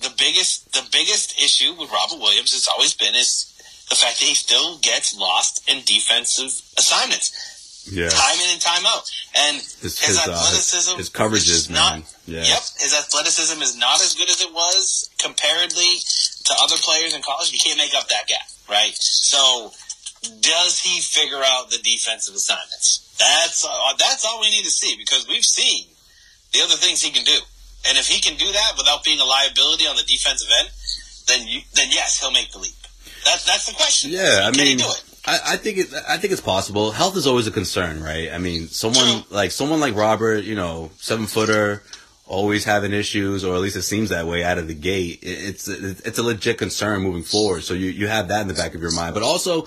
the 0.00 0.14
biggest 0.16 0.72
the 0.72 0.88
biggest 0.90 1.38
issue 1.38 1.74
with 1.78 1.92
Robert 1.92 2.18
Williams 2.18 2.52
has 2.52 2.66
always 2.66 2.94
been 2.94 3.14
is 3.14 3.52
the 3.88 3.94
fact 3.94 4.18
that 4.20 4.26
he 4.26 4.34
still 4.34 4.78
gets 4.78 5.16
lost 5.16 5.68
in 5.68 5.82
defensive 5.84 6.50
assignments. 6.78 7.86
Yeah. 7.86 8.08
Time 8.08 8.34
in 8.42 8.50
and 8.50 8.60
time 8.60 8.82
out. 8.86 9.06
And 9.34 9.56
his, 9.56 10.02
his, 10.02 10.18
uh, 10.18 10.30
athleticism, 10.30 10.90
uh, 10.90 10.96
his, 10.98 11.06
his 11.06 11.10
coverages, 11.10 11.70
man. 11.70 12.02
Not, 12.02 12.16
yeah. 12.26 12.42
Yep. 12.42 12.62
His 12.82 12.94
athleticism 12.98 13.62
is 13.62 13.78
not 13.78 14.02
as 14.02 14.14
good 14.14 14.28
as 14.28 14.42
it 14.42 14.52
was 14.52 15.08
comparatively 15.22 16.02
to 16.46 16.52
other 16.62 16.74
players 16.82 17.14
in 17.14 17.22
college. 17.22 17.52
You 17.52 17.62
can't 17.62 17.78
make 17.78 17.94
up 17.94 18.08
that 18.08 18.26
gap, 18.26 18.46
right? 18.68 18.94
So, 18.98 19.70
does 20.40 20.80
he 20.80 21.00
figure 21.00 21.42
out 21.44 21.70
the 21.70 21.78
defensive 21.78 22.34
assignments? 22.34 23.06
That's 23.18 23.64
uh, 23.64 23.94
that's 23.98 24.26
all 24.26 24.40
we 24.40 24.50
need 24.50 24.64
to 24.64 24.70
see 24.70 24.96
because 24.98 25.26
we've 25.28 25.44
seen 25.44 25.86
the 26.52 26.62
other 26.62 26.74
things 26.74 27.02
he 27.02 27.10
can 27.10 27.24
do, 27.24 27.38
and 27.88 27.96
if 27.98 28.08
he 28.08 28.20
can 28.20 28.36
do 28.36 28.50
that 28.50 28.72
without 28.76 29.04
being 29.04 29.20
a 29.20 29.24
liability 29.24 29.86
on 29.86 29.96
the 29.96 30.02
defensive 30.02 30.48
end, 30.60 30.68
then 31.28 31.46
you, 31.46 31.60
then 31.74 31.88
yes, 31.90 32.20
he'll 32.20 32.32
make 32.32 32.50
the 32.50 32.58
leap. 32.58 32.74
That's 33.26 33.44
that's 33.44 33.66
the 33.66 33.74
question. 33.74 34.12
Yeah, 34.12 34.44
I 34.44 34.52
Can 34.52 34.64
mean, 34.64 34.80
I, 35.26 35.40
I, 35.44 35.56
think 35.56 35.78
it. 35.78 35.88
I 36.08 36.16
think 36.16 36.32
it's 36.32 36.40
possible. 36.40 36.92
Health 36.92 37.16
is 37.16 37.26
always 37.26 37.46
a 37.46 37.50
concern, 37.50 38.02
right? 38.02 38.30
I 38.32 38.38
mean, 38.38 38.68
someone 38.68 39.24
like 39.30 39.50
someone 39.50 39.80
like 39.80 39.96
Robert, 39.96 40.44
you 40.44 40.54
know, 40.54 40.90
seven 40.98 41.26
footer, 41.26 41.82
always 42.26 42.64
having 42.64 42.92
issues, 42.92 43.44
or 43.44 43.54
at 43.54 43.60
least 43.60 43.76
it 43.76 43.82
seems 43.82 44.10
that 44.10 44.26
way 44.26 44.44
out 44.44 44.58
of 44.58 44.68
the 44.68 44.74
gate. 44.74 45.18
It's 45.22 45.66
it's 45.68 46.18
a 46.18 46.22
legit 46.22 46.58
concern 46.58 47.02
moving 47.02 47.24
forward. 47.24 47.64
So 47.64 47.74
you 47.74 47.88
you 47.88 48.06
have 48.06 48.28
that 48.28 48.42
in 48.42 48.48
the 48.48 48.54
back 48.54 48.74
of 48.74 48.80
your 48.80 48.92
mind, 48.92 49.14
but 49.14 49.22
also. 49.22 49.66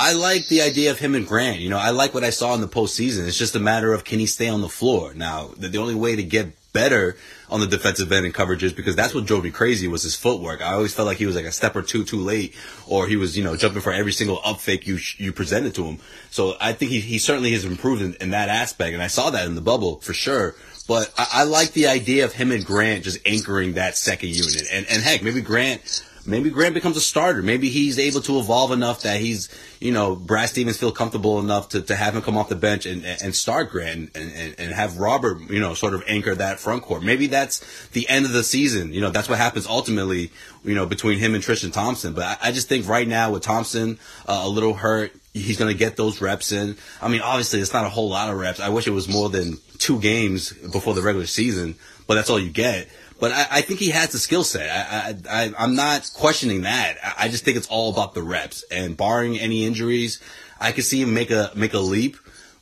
I 0.00 0.12
like 0.12 0.46
the 0.46 0.62
idea 0.62 0.92
of 0.92 1.00
him 1.00 1.16
and 1.16 1.26
Grant. 1.26 1.58
You 1.58 1.70
know, 1.70 1.76
I 1.76 1.90
like 1.90 2.14
what 2.14 2.22
I 2.22 2.30
saw 2.30 2.54
in 2.54 2.60
the 2.60 2.68
postseason. 2.68 3.26
It's 3.26 3.36
just 3.36 3.56
a 3.56 3.58
matter 3.58 3.92
of 3.92 4.04
can 4.04 4.20
he 4.20 4.26
stay 4.26 4.48
on 4.48 4.60
the 4.60 4.68
floor. 4.68 5.12
Now, 5.12 5.50
the, 5.56 5.66
the 5.66 5.78
only 5.78 5.96
way 5.96 6.14
to 6.14 6.22
get 6.22 6.52
better 6.72 7.16
on 7.50 7.60
the 7.60 7.66
defensive 7.66 8.10
end 8.12 8.26
and 8.26 8.34
coverages 8.34 8.74
because 8.74 8.96
that's 8.96 9.14
what 9.14 9.26
drove 9.26 9.44
me 9.44 9.50
crazy 9.50 9.88
was 9.88 10.02
his 10.02 10.14
footwork. 10.14 10.60
I 10.60 10.72
always 10.72 10.94
felt 10.94 11.06
like 11.06 11.18
he 11.18 11.26
was 11.26 11.36
like 11.36 11.44
a 11.44 11.52
step 11.52 11.76
or 11.76 11.82
two 11.82 12.04
too 12.04 12.18
late, 12.18 12.54
or 12.86 13.06
he 13.06 13.16
was 13.16 13.36
you 13.36 13.44
know 13.44 13.56
jumping 13.56 13.82
for 13.82 13.92
every 13.92 14.12
single 14.12 14.40
up 14.44 14.60
fake 14.60 14.86
you 14.86 14.98
you 15.16 15.32
presented 15.32 15.74
to 15.76 15.84
him. 15.84 15.98
So 16.30 16.56
I 16.60 16.72
think 16.72 16.90
he 16.90 17.00
he 17.00 17.18
certainly 17.18 17.52
has 17.52 17.64
improved 17.64 18.02
in, 18.02 18.14
in 18.14 18.30
that 18.30 18.48
aspect, 18.48 18.94
and 18.94 19.02
I 19.02 19.08
saw 19.08 19.30
that 19.30 19.46
in 19.46 19.54
the 19.54 19.60
bubble 19.60 20.00
for 20.00 20.12
sure. 20.12 20.54
But 20.86 21.12
I, 21.18 21.26
I 21.32 21.44
like 21.44 21.72
the 21.72 21.88
idea 21.88 22.24
of 22.24 22.32
him 22.32 22.50
and 22.50 22.64
Grant 22.64 23.04
just 23.04 23.18
anchoring 23.26 23.74
that 23.74 23.96
second 23.96 24.30
unit, 24.30 24.68
and 24.72 24.86
and 24.88 25.02
heck, 25.02 25.22
maybe 25.22 25.40
Grant 25.40 26.04
maybe 26.28 26.50
Grant 26.50 26.74
becomes 26.74 26.96
a 26.96 27.00
starter. 27.00 27.42
Maybe 27.42 27.70
he's 27.70 27.98
able 27.98 28.20
to 28.22 28.38
evolve 28.38 28.70
enough 28.70 29.02
that 29.02 29.20
he's, 29.20 29.48
you 29.80 29.90
know, 29.90 30.14
Brad 30.14 30.48
Stevens 30.50 30.76
feel 30.76 30.92
comfortable 30.92 31.40
enough 31.40 31.70
to, 31.70 31.82
to 31.82 31.96
have 31.96 32.14
him 32.14 32.22
come 32.22 32.36
off 32.36 32.48
the 32.48 32.56
bench 32.56 32.86
and, 32.86 33.04
and 33.04 33.34
start 33.34 33.70
Grant 33.70 34.10
and, 34.14 34.32
and, 34.32 34.54
and 34.58 34.72
have 34.74 34.98
Robert, 34.98 35.40
you 35.50 35.60
know, 35.60 35.74
sort 35.74 35.94
of 35.94 36.04
anchor 36.06 36.34
that 36.34 36.60
front 36.60 36.82
court. 36.82 37.02
Maybe 37.02 37.26
that's 37.26 37.88
the 37.88 38.08
end 38.08 38.26
of 38.26 38.32
the 38.32 38.44
season. 38.44 38.92
You 38.92 39.00
know, 39.00 39.10
that's 39.10 39.28
what 39.28 39.38
happens 39.38 39.66
ultimately, 39.66 40.30
you 40.62 40.74
know, 40.74 40.86
between 40.86 41.18
him 41.18 41.34
and 41.34 41.42
Tristan 41.42 41.70
Thompson. 41.70 42.12
But 42.12 42.24
I, 42.24 42.48
I 42.48 42.52
just 42.52 42.68
think 42.68 42.86
right 42.86 43.08
now 43.08 43.32
with 43.32 43.42
Thompson 43.42 43.98
uh, 44.26 44.42
a 44.44 44.48
little 44.48 44.74
hurt, 44.74 45.12
he's 45.32 45.56
going 45.56 45.72
to 45.72 45.78
get 45.78 45.96
those 45.96 46.20
reps 46.20 46.52
in. 46.52 46.76
I 47.00 47.08
mean, 47.08 47.22
obviously, 47.22 47.60
it's 47.60 47.72
not 47.72 47.86
a 47.86 47.88
whole 47.88 48.10
lot 48.10 48.30
of 48.30 48.38
reps. 48.38 48.60
I 48.60 48.68
wish 48.68 48.86
it 48.86 48.90
was 48.92 49.08
more 49.08 49.28
than 49.28 49.58
two 49.78 50.00
games 50.00 50.52
before 50.52 50.94
the 50.94 51.02
regular 51.02 51.26
season, 51.26 51.76
but 52.06 52.14
that's 52.14 52.30
all 52.30 52.38
you 52.38 52.50
get. 52.50 52.88
But 53.20 53.32
I, 53.32 53.46
I 53.50 53.60
think 53.62 53.80
he 53.80 53.90
has 53.90 54.10
the 54.10 54.18
skill 54.18 54.44
set. 54.44 54.68
I, 54.70 55.16
I, 55.28 55.52
I, 55.58 55.64
am 55.64 55.74
not 55.74 56.10
questioning 56.14 56.62
that. 56.62 56.96
I, 57.18 57.28
just 57.28 57.44
think 57.44 57.56
it's 57.56 57.66
all 57.66 57.90
about 57.90 58.14
the 58.14 58.22
reps. 58.22 58.64
And 58.70 58.96
barring 58.96 59.38
any 59.38 59.64
injuries, 59.64 60.20
I 60.60 60.72
could 60.72 60.84
see 60.84 61.02
him 61.02 61.14
make 61.14 61.30
a 61.30 61.50
make 61.54 61.74
a 61.74 61.80
leap. 61.80 62.16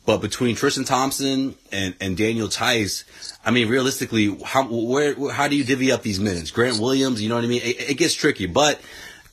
But 0.07 0.19
between 0.19 0.55
Tristan 0.55 0.85
Thompson 0.85 1.57
and, 1.73 1.97
and 2.01 2.17
Daniel 2.17 2.47
Theis, 2.47 3.05
I 3.45 3.51
mean, 3.51 3.69
realistically, 3.69 4.39
how 4.45 4.67
where 4.69 5.33
how 5.33 5.49
do 5.49 5.57
you 5.57 5.65
divvy 5.65 5.91
up 5.93 6.03
these 6.03 6.21
minutes? 6.21 6.51
Grant 6.53 6.79
Williams, 6.79 7.21
you 7.21 7.29
know 7.29 7.35
what 7.35 7.45
I 7.45 7.49
mean? 7.49 7.63
It, 7.63 7.91
it 7.91 7.95
gets 7.95 8.15
tricky, 8.15 8.47
but 8.47 8.81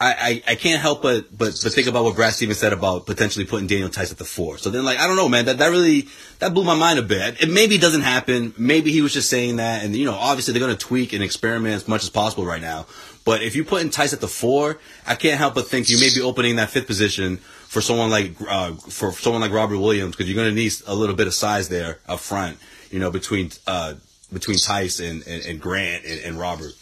I, 0.04 0.44
I, 0.48 0.56
can't 0.56 0.82
help 0.82 1.02
but, 1.02 1.36
but 1.36 1.60
but 1.64 1.74
think 1.74 1.88
about 1.88 2.04
what 2.04 2.16
Brad 2.16 2.34
Stevens 2.34 2.60
said 2.60 2.74
about 2.74 3.06
potentially 3.06 3.46
putting 3.46 3.68
Daniel 3.68 3.90
Theis 3.90 4.12
at 4.12 4.18
the 4.18 4.26
four. 4.26 4.58
So 4.58 4.70
then, 4.70 4.84
like, 4.84 5.00
I 5.00 5.08
don't 5.08 5.16
know, 5.16 5.30
man. 5.30 5.46
That 5.46 5.60
that 5.60 5.68
really 5.68 6.08
that 6.40 6.54
blew 6.54 6.64
my 6.64 6.76
mind 6.76 7.00
a 7.00 7.04
bit. 7.04 7.42
It 7.42 7.50
maybe 7.50 7.78
doesn't 7.78 8.02
happen. 8.02 8.54
Maybe 8.58 8.92
he 8.92 9.02
was 9.02 9.14
just 9.14 9.30
saying 9.30 9.58
that, 9.58 9.84
and 9.84 9.96
you 9.96 10.06
know, 10.06 10.16
obviously 10.16 10.54
they're 10.54 10.66
going 10.66 10.76
to 10.76 10.86
tweak 10.86 11.14
and 11.14 11.24
experiment 11.24 11.76
as 11.76 11.88
much 11.88 12.04
as 12.04 12.10
possible 12.10 12.46
right 12.46 12.62
now. 12.62 12.86
But 13.26 13.42
if 13.42 13.56
you 13.56 13.64
put 13.64 13.82
in 13.82 13.90
Theis 13.90 14.14
at 14.14 14.20
the 14.20 14.28
four, 14.28 14.80
I 15.08 15.16
can't 15.16 15.38
help 15.38 15.56
but 15.56 15.68
think 15.68 15.90
you 15.90 15.98
may 16.00 16.10
be 16.14 16.22
opening 16.22 16.58
that 16.58 16.70
fifth 16.70 16.88
position 16.88 17.38
for 17.38 17.82
someone 17.82 18.10
like 18.10 18.36
uh, 18.48 18.74
for 18.74 19.12
someone 19.14 19.42
like 19.42 19.52
Robert 19.52 19.78
Williams 19.78 20.16
because 20.16 20.30
you're 20.30 20.36
going 20.36 20.50
to 20.50 20.56
need 20.56 20.74
a 20.88 20.96
little 20.96 21.16
bit 21.16 21.28
of 21.28 21.34
size 21.34 21.70
there 21.70 22.00
up 22.08 22.20
front. 22.20 22.58
You 22.92 23.00
know, 23.00 23.12
between 23.12 23.52
uh, 23.66 23.96
between 24.32 24.58
Theis 24.58 25.00
and, 25.00 25.26
and, 25.28 25.46
and 25.46 25.62
Grant 25.62 26.06
and, 26.06 26.20
and 26.22 26.40
Robert. 26.40 26.74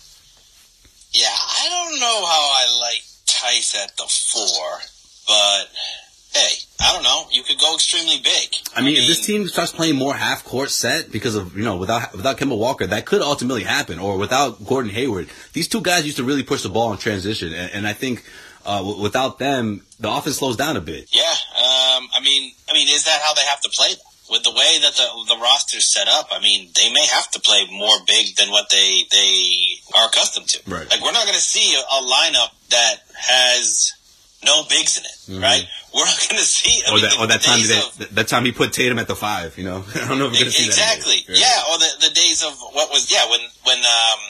Yeah, 1.11 1.27
I 1.27 1.67
don't 1.69 1.99
know 1.99 2.25
how 2.25 2.41
I 2.41 2.79
like 2.79 3.03
Theis 3.41 3.75
at 3.75 3.97
the 3.97 4.03
four, 4.07 4.79
but 5.27 5.69
hey, 6.33 6.55
I 6.79 6.93
don't 6.93 7.03
know. 7.03 7.25
You 7.31 7.43
could 7.43 7.59
go 7.59 7.75
extremely 7.75 8.17
big. 8.23 8.55
I 8.75 8.81
mean, 8.81 8.89
I 8.89 8.91
mean, 8.93 9.01
if 9.01 9.07
this 9.07 9.25
team 9.25 9.47
starts 9.47 9.71
playing 9.71 9.95
more 9.95 10.13
half 10.13 10.43
court 10.43 10.69
set 10.69 11.11
because 11.11 11.35
of 11.35 11.57
you 11.57 11.63
know 11.63 11.77
without 11.77 12.13
without 12.13 12.37
Kemba 12.37 12.57
Walker, 12.57 12.87
that 12.87 13.05
could 13.05 13.21
ultimately 13.21 13.63
happen. 13.63 13.99
Or 13.99 14.17
without 14.17 14.65
Gordon 14.65 14.91
Hayward, 14.91 15.29
these 15.53 15.67
two 15.67 15.81
guys 15.81 16.05
used 16.05 16.17
to 16.17 16.23
really 16.23 16.43
push 16.43 16.63
the 16.63 16.69
ball 16.69 16.91
in 16.91 16.97
transition, 16.97 17.53
and, 17.53 17.71
and 17.73 17.87
I 17.87 17.93
think. 17.93 18.23
Uh, 18.63 18.77
w- 18.77 19.01
without 19.01 19.39
them, 19.39 19.81
the 19.99 20.07
offense 20.07 20.37
slows 20.37 20.55
down 20.55 20.77
a 20.77 20.81
bit. 20.81 21.09
Yeah, 21.11 21.23
um, 21.57 22.05
I 22.13 22.21
mean, 22.23 22.53
I 22.69 22.73
mean, 22.73 22.87
is 22.89 23.05
that 23.05 23.19
how 23.23 23.33
they 23.33 23.41
have 23.41 23.59
to 23.61 23.69
play? 23.69 23.89
With 24.29 24.43
the 24.43 24.51
way 24.51 24.77
that 24.83 24.93
the 24.93 25.07
the 25.33 25.41
roster's 25.41 25.91
set 25.91 26.07
up, 26.07 26.29
I 26.31 26.39
mean, 26.39 26.69
they 26.75 26.93
may 26.93 27.07
have 27.07 27.31
to 27.31 27.39
play 27.39 27.65
more 27.71 27.97
big 28.05 28.35
than 28.35 28.51
what 28.51 28.69
they 28.69 29.05
they 29.09 29.81
are 29.97 30.05
accustomed 30.09 30.47
to. 30.49 30.61
Right. 30.69 30.87
Like 30.91 31.01
we're 31.01 31.11
not 31.11 31.25
going 31.25 31.33
to 31.33 31.41
see 31.41 31.73
a, 31.73 31.79
a 31.79 31.99
lineup 32.05 32.53
that 32.71 32.95
has 33.15 33.93
no 34.43 34.63
bigs 34.69 34.97
in 34.97 35.05
it, 35.05 35.17
mm-hmm. 35.29 35.43
right? 35.43 35.63
We're 35.93 36.05
not 36.05 36.17
going 36.29 36.39
to 36.39 36.47
see. 36.47 36.81
I 36.87 36.91
or, 36.91 36.95
mean, 36.95 37.03
that, 37.03 37.19
or 37.19 37.27
that 37.27 37.41
time 37.41 37.59
that, 37.67 37.83
of, 37.83 38.15
that 38.15 38.27
time 38.27 38.45
he 38.45 38.51
put 38.51 38.71
Tatum 38.71 38.97
at 38.97 39.07
the 39.07 39.15
five. 39.15 39.57
You 39.57 39.65
know, 39.65 39.83
I 39.95 40.07
don't 40.07 40.19
know 40.19 40.31
if 40.31 40.33
we're 40.33 40.47
going 40.47 40.55
to 40.55 40.55
see 40.55 40.65
exactly. 40.65 41.19
that. 41.27 41.35
Exactly. 41.35 41.43
Yeah, 41.43 41.67
or 41.67 41.77
the, 41.77 42.07
the 42.07 42.13
days 42.15 42.43
of 42.43 42.55
what 42.71 42.89
was 42.89 43.11
yeah 43.11 43.27
when 43.29 43.41
when 43.67 43.77
um, 43.83 44.21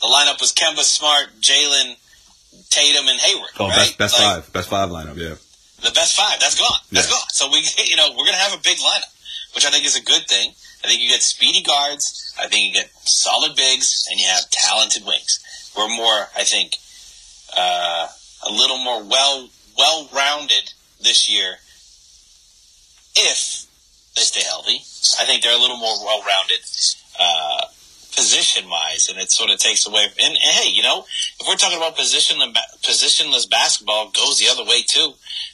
the 0.00 0.08
lineup 0.08 0.40
was 0.40 0.52
Kemba, 0.52 0.80
Smart, 0.80 1.28
Jalen, 1.40 1.96
Tatum, 2.70 3.08
and 3.08 3.20
Hayward. 3.20 3.50
Oh, 3.60 3.68
right? 3.68 3.76
best, 3.76 3.98
best 3.98 4.14
like, 4.18 4.44
five, 4.44 4.52
best 4.52 4.68
five 4.68 4.88
lineup. 4.90 5.16
Yeah. 5.16 5.36
The 5.84 5.92
best 5.92 6.16
five. 6.16 6.40
That's 6.40 6.58
gone. 6.58 6.80
That's 6.90 7.08
yeah. 7.08 7.16
gone. 7.16 7.28
So 7.28 7.48
we, 7.52 7.60
you 7.84 7.96
know, 7.96 8.08
we're 8.10 8.24
going 8.24 8.36
to 8.36 8.44
have 8.44 8.52
a 8.52 8.62
big 8.62 8.78
lineup, 8.78 9.12
which 9.54 9.64
I 9.64 9.70
think 9.70 9.84
is 9.84 9.96
a 9.96 10.02
good 10.02 10.26
thing. 10.28 10.52
I 10.84 10.88
think 10.88 11.00
you 11.00 11.08
get 11.08 11.22
speedy 11.22 11.62
guards. 11.62 12.34
I 12.38 12.48
think 12.48 12.68
you 12.68 12.72
get 12.74 12.90
solid 13.04 13.56
bigs, 13.56 14.08
and 14.10 14.20
you 14.20 14.26
have 14.26 14.50
talented 14.50 15.04
wings. 15.06 15.40
We're 15.76 15.88
more, 15.88 16.28
I 16.36 16.44
think, 16.44 16.76
uh, 17.56 18.06
a 18.46 18.52
little 18.52 18.78
more 18.78 19.02
well 19.04 19.48
well 19.76 20.08
rounded 20.14 20.72
this 21.00 21.30
year 21.30 21.56
if 23.16 23.66
they 24.14 24.22
stay 24.22 24.42
healthy. 24.42 24.78
I 25.20 25.26
think 25.26 25.42
they're 25.42 25.56
a 25.56 25.60
little 25.60 25.76
more 25.76 25.96
well 26.04 26.22
rounded 26.22 26.60
uh, 27.18 27.66
position 28.14 28.68
wise, 28.70 29.08
and 29.08 29.18
it 29.18 29.30
sort 29.30 29.50
of 29.50 29.58
takes 29.58 29.86
away. 29.86 30.04
And, 30.04 30.34
and, 30.34 30.54
hey, 30.54 30.70
you 30.70 30.82
know, 30.82 31.04
if 31.40 31.46
we're 31.46 31.56
talking 31.56 31.78
about 31.78 31.96
position 31.96 32.38
positionless 32.82 33.50
basketball, 33.50 34.10
goes 34.10 34.38
the 34.38 34.48
other 34.48 34.64
way 34.64 34.82
too. 34.86 35.12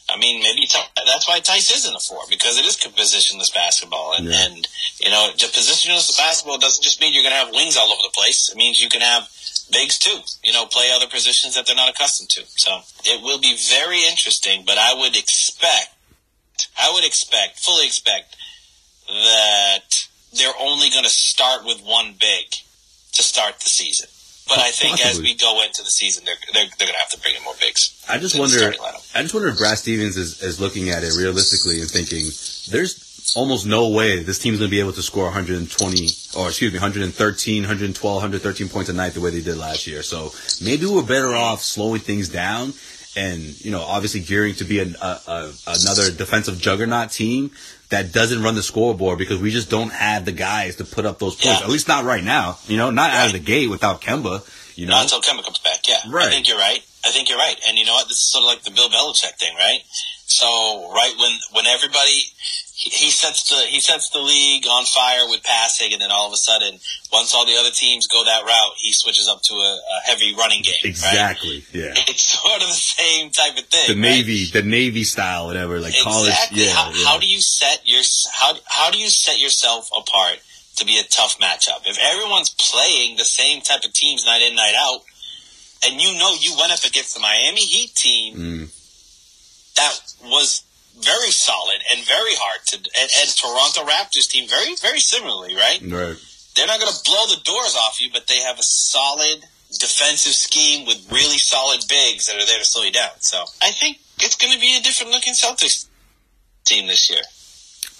I 0.08 0.18
mean, 0.18 0.42
maybe 0.42 0.66
that's 1.06 1.28
why 1.28 1.40
Theis 1.40 1.70
is 1.70 1.86
in 1.86 1.92
the 1.92 2.00
four 2.00 2.20
because 2.28 2.58
it 2.58 2.64
is 2.64 2.76
positionless 2.76 3.54
basketball, 3.54 4.14
and, 4.16 4.26
yeah. 4.26 4.46
and 4.46 4.68
you 5.00 5.10
know, 5.10 5.30
positionless 5.36 6.16
basketball 6.18 6.58
doesn't 6.58 6.82
just 6.82 7.00
mean 7.00 7.14
you're 7.14 7.22
going 7.22 7.34
to 7.34 7.38
have 7.38 7.54
wings 7.54 7.76
all 7.76 7.90
over 7.90 8.02
the 8.02 8.14
place. 8.14 8.50
It 8.50 8.56
means 8.56 8.82
you 8.82 8.88
can 8.88 9.00
have 9.00 9.28
bigs 9.72 9.98
too, 9.98 10.20
you 10.42 10.52
know, 10.52 10.66
play 10.66 10.90
other 10.94 11.06
positions 11.06 11.54
that 11.54 11.66
they're 11.66 11.76
not 11.76 11.90
accustomed 11.90 12.30
to. 12.30 12.42
So 12.56 12.80
it 13.04 13.22
will 13.22 13.40
be 13.40 13.56
very 13.56 14.04
interesting, 14.06 14.64
but 14.66 14.78
I 14.78 14.94
would 14.94 15.16
expect, 15.16 15.94
I 16.78 16.90
would 16.92 17.04
expect, 17.04 17.60
fully 17.60 17.86
expect 17.86 18.36
that 19.08 20.06
they're 20.32 20.58
only 20.60 20.90
going 20.90 21.04
to 21.04 21.10
start 21.10 21.64
with 21.64 21.80
one 21.82 22.14
big 22.20 22.46
to 23.12 23.22
start 23.22 23.60
the 23.60 23.68
season. 23.68 24.08
But 24.48 24.58
I 24.58 24.70
think 24.70 24.98
Possibly. 24.98 25.10
as 25.10 25.20
we 25.20 25.34
go 25.36 25.62
into 25.62 25.82
the 25.82 25.90
season, 25.90 26.24
they're 26.24 26.34
they're, 26.52 26.66
they're 26.76 26.88
going 26.88 26.94
to 26.94 26.98
have 26.98 27.10
to 27.10 27.20
bring 27.20 27.36
in 27.36 27.44
more 27.44 27.54
bigs. 27.60 28.04
I 28.08 28.18
just 28.18 28.36
wonder. 28.36 28.74
I 29.14 29.22
just 29.22 29.32
wonder 29.32 29.48
if 29.48 29.58
Brad 29.58 29.78
Stevens 29.78 30.16
is, 30.16 30.42
is 30.42 30.58
looking 30.58 30.90
at 30.90 31.04
it 31.04 31.12
realistically 31.16 31.80
and 31.80 31.88
thinking 31.88 32.26
there's 32.68 33.09
almost 33.36 33.66
no 33.66 33.88
way 33.88 34.22
this 34.22 34.38
team's 34.38 34.58
going 34.58 34.68
to 34.68 34.70
be 34.70 34.80
able 34.80 34.92
to 34.92 35.02
score 35.02 35.24
120 35.24 36.08
or 36.36 36.48
excuse 36.48 36.72
me 36.72 36.78
113 36.78 37.62
112 37.62 38.14
113 38.16 38.68
points 38.68 38.90
a 38.90 38.92
night 38.92 39.14
the 39.14 39.20
way 39.20 39.30
they 39.30 39.40
did 39.40 39.56
last 39.56 39.86
year. 39.86 40.02
So 40.02 40.32
maybe 40.64 40.86
we're 40.86 41.02
better 41.02 41.34
off 41.34 41.62
slowing 41.62 42.00
things 42.00 42.28
down 42.28 42.72
and 43.16 43.40
you 43.64 43.70
know 43.70 43.80
obviously 43.80 44.20
gearing 44.20 44.54
to 44.54 44.64
be 44.64 44.78
an, 44.78 44.94
a, 45.00 45.18
a, 45.26 45.52
another 45.66 46.10
defensive 46.10 46.60
juggernaut 46.60 47.10
team 47.10 47.50
that 47.88 48.12
doesn't 48.12 48.42
run 48.42 48.54
the 48.54 48.62
scoreboard 48.62 49.18
because 49.18 49.40
we 49.40 49.50
just 49.50 49.68
don't 49.68 49.92
have 49.92 50.24
the 50.24 50.32
guys 50.32 50.76
to 50.76 50.84
put 50.84 51.04
up 51.04 51.18
those 51.18 51.34
points. 51.34 51.60
Yeah. 51.60 51.64
at 51.64 51.70
least 51.70 51.88
not 51.88 52.04
right 52.04 52.22
now 52.22 52.58
you 52.66 52.76
know 52.76 52.90
not 52.90 53.10
right. 53.10 53.18
out 53.18 53.26
of 53.26 53.32
the 53.32 53.40
gate 53.40 53.68
without 53.68 54.00
Kemba 54.00 54.46
you 54.76 54.86
know? 54.86 54.92
Not 54.94 55.12
until 55.12 55.20
Kemba 55.20 55.44
comes 55.44 55.58
back 55.58 55.80
yeah. 55.88 55.98
Right. 56.08 56.28
I 56.28 56.30
think 56.30 56.48
you're 56.48 56.58
right. 56.58 56.80
I 57.04 57.10
think 57.10 57.28
you're 57.28 57.38
right. 57.38 57.56
And 57.66 57.78
you 57.78 57.84
know 57.84 57.94
what? 57.94 58.08
This 58.08 58.18
is 58.18 58.30
sort 58.30 58.44
of 58.44 58.48
like 58.48 58.62
the 58.62 58.70
Bill 58.70 58.88
Belichick 58.88 59.38
thing 59.38 59.54
right? 59.56 59.80
So 60.26 60.46
right 60.94 61.12
when 61.18 61.32
when 61.52 61.66
everybody 61.66 62.22
he 62.80 63.10
sets 63.10 63.48
the 63.50 63.56
he 63.66 63.78
sets 63.78 64.08
the 64.08 64.20
league 64.20 64.64
on 64.66 64.84
fire 64.86 65.28
with 65.28 65.42
passing, 65.44 65.92
and 65.92 66.00
then 66.00 66.10
all 66.10 66.26
of 66.26 66.32
a 66.32 66.38
sudden, 66.38 66.80
once 67.12 67.34
all 67.34 67.44
the 67.44 67.56
other 67.60 67.70
teams 67.70 68.06
go 68.06 68.24
that 68.24 68.42
route, 68.44 68.72
he 68.78 68.92
switches 68.92 69.28
up 69.28 69.42
to 69.42 69.54
a, 69.54 69.56
a 69.56 70.06
heavy 70.08 70.34
running 70.34 70.62
game. 70.62 70.80
Exactly. 70.84 71.64
Right? 71.74 71.74
Yeah. 71.74 72.04
It's 72.08 72.22
sort 72.22 72.62
of 72.62 72.68
the 72.68 72.74
same 72.74 73.30
type 73.30 73.58
of 73.58 73.64
thing. 73.66 73.94
The 73.94 74.00
Navy, 74.00 74.44
right? 74.44 74.52
the 74.52 74.62
Navy 74.62 75.04
style, 75.04 75.46
whatever, 75.46 75.78
like 75.78 75.92
exactly. 75.94 76.12
college. 76.12 76.34
Yeah 76.52 76.70
how, 76.80 76.90
yeah. 76.90 77.04
how 77.06 77.18
do 77.18 77.26
you 77.26 77.40
set 77.40 77.82
your 77.84 78.02
how 78.32 78.54
how 78.66 78.90
do 78.90 78.98
you 78.98 79.08
set 79.08 79.38
yourself 79.38 79.90
apart 79.96 80.38
to 80.76 80.84
be 80.84 80.98
a 80.98 81.04
tough 81.04 81.38
matchup? 81.38 81.86
If 81.86 81.98
everyone's 81.98 82.50
playing 82.50 83.16
the 83.16 83.24
same 83.24 83.60
type 83.60 83.84
of 83.84 83.92
teams 83.92 84.24
night 84.24 84.42
in 84.42 84.54
night 84.54 84.74
out, 84.78 85.02
and 85.84 86.00
you 86.00 86.18
know 86.18 86.34
you 86.40 86.56
went 86.58 86.72
up 86.72 86.84
against 86.84 87.14
the 87.14 87.20
Miami 87.20 87.60
Heat 87.60 87.94
team. 87.94 88.36
Mm. 88.36 88.76
That 89.76 89.98
was 90.24 90.64
very 91.00 91.30
solid 91.30 91.78
and 91.90 92.04
very 92.06 92.34
hard 92.36 92.60
to, 92.68 92.76
and, 92.76 93.10
and 93.20 93.28
Toronto 93.36 93.84
Raptors 93.84 94.28
team 94.28 94.48
very, 94.48 94.74
very 94.76 95.00
similarly, 95.00 95.54
right? 95.54 95.80
Right. 95.82 96.16
They're 96.56 96.66
not 96.66 96.80
going 96.80 96.92
to 96.92 97.00
blow 97.04 97.26
the 97.26 97.40
doors 97.44 97.76
off 97.76 98.00
you, 98.00 98.10
but 98.12 98.26
they 98.26 98.40
have 98.40 98.58
a 98.58 98.62
solid 98.62 99.44
defensive 99.78 100.34
scheme 100.34 100.86
with 100.86 101.10
really 101.12 101.38
solid 101.38 101.80
bigs 101.88 102.26
that 102.26 102.36
are 102.36 102.46
there 102.46 102.58
to 102.58 102.64
slow 102.64 102.82
you 102.82 102.92
down. 102.92 103.10
So 103.20 103.44
I 103.62 103.70
think 103.70 103.98
it's 104.18 104.36
going 104.36 104.52
to 104.52 104.60
be 104.60 104.76
a 104.76 104.82
different 104.82 105.12
looking 105.12 105.34
Celtics 105.34 105.88
team 106.64 106.86
this 106.86 107.10
year. 107.10 107.22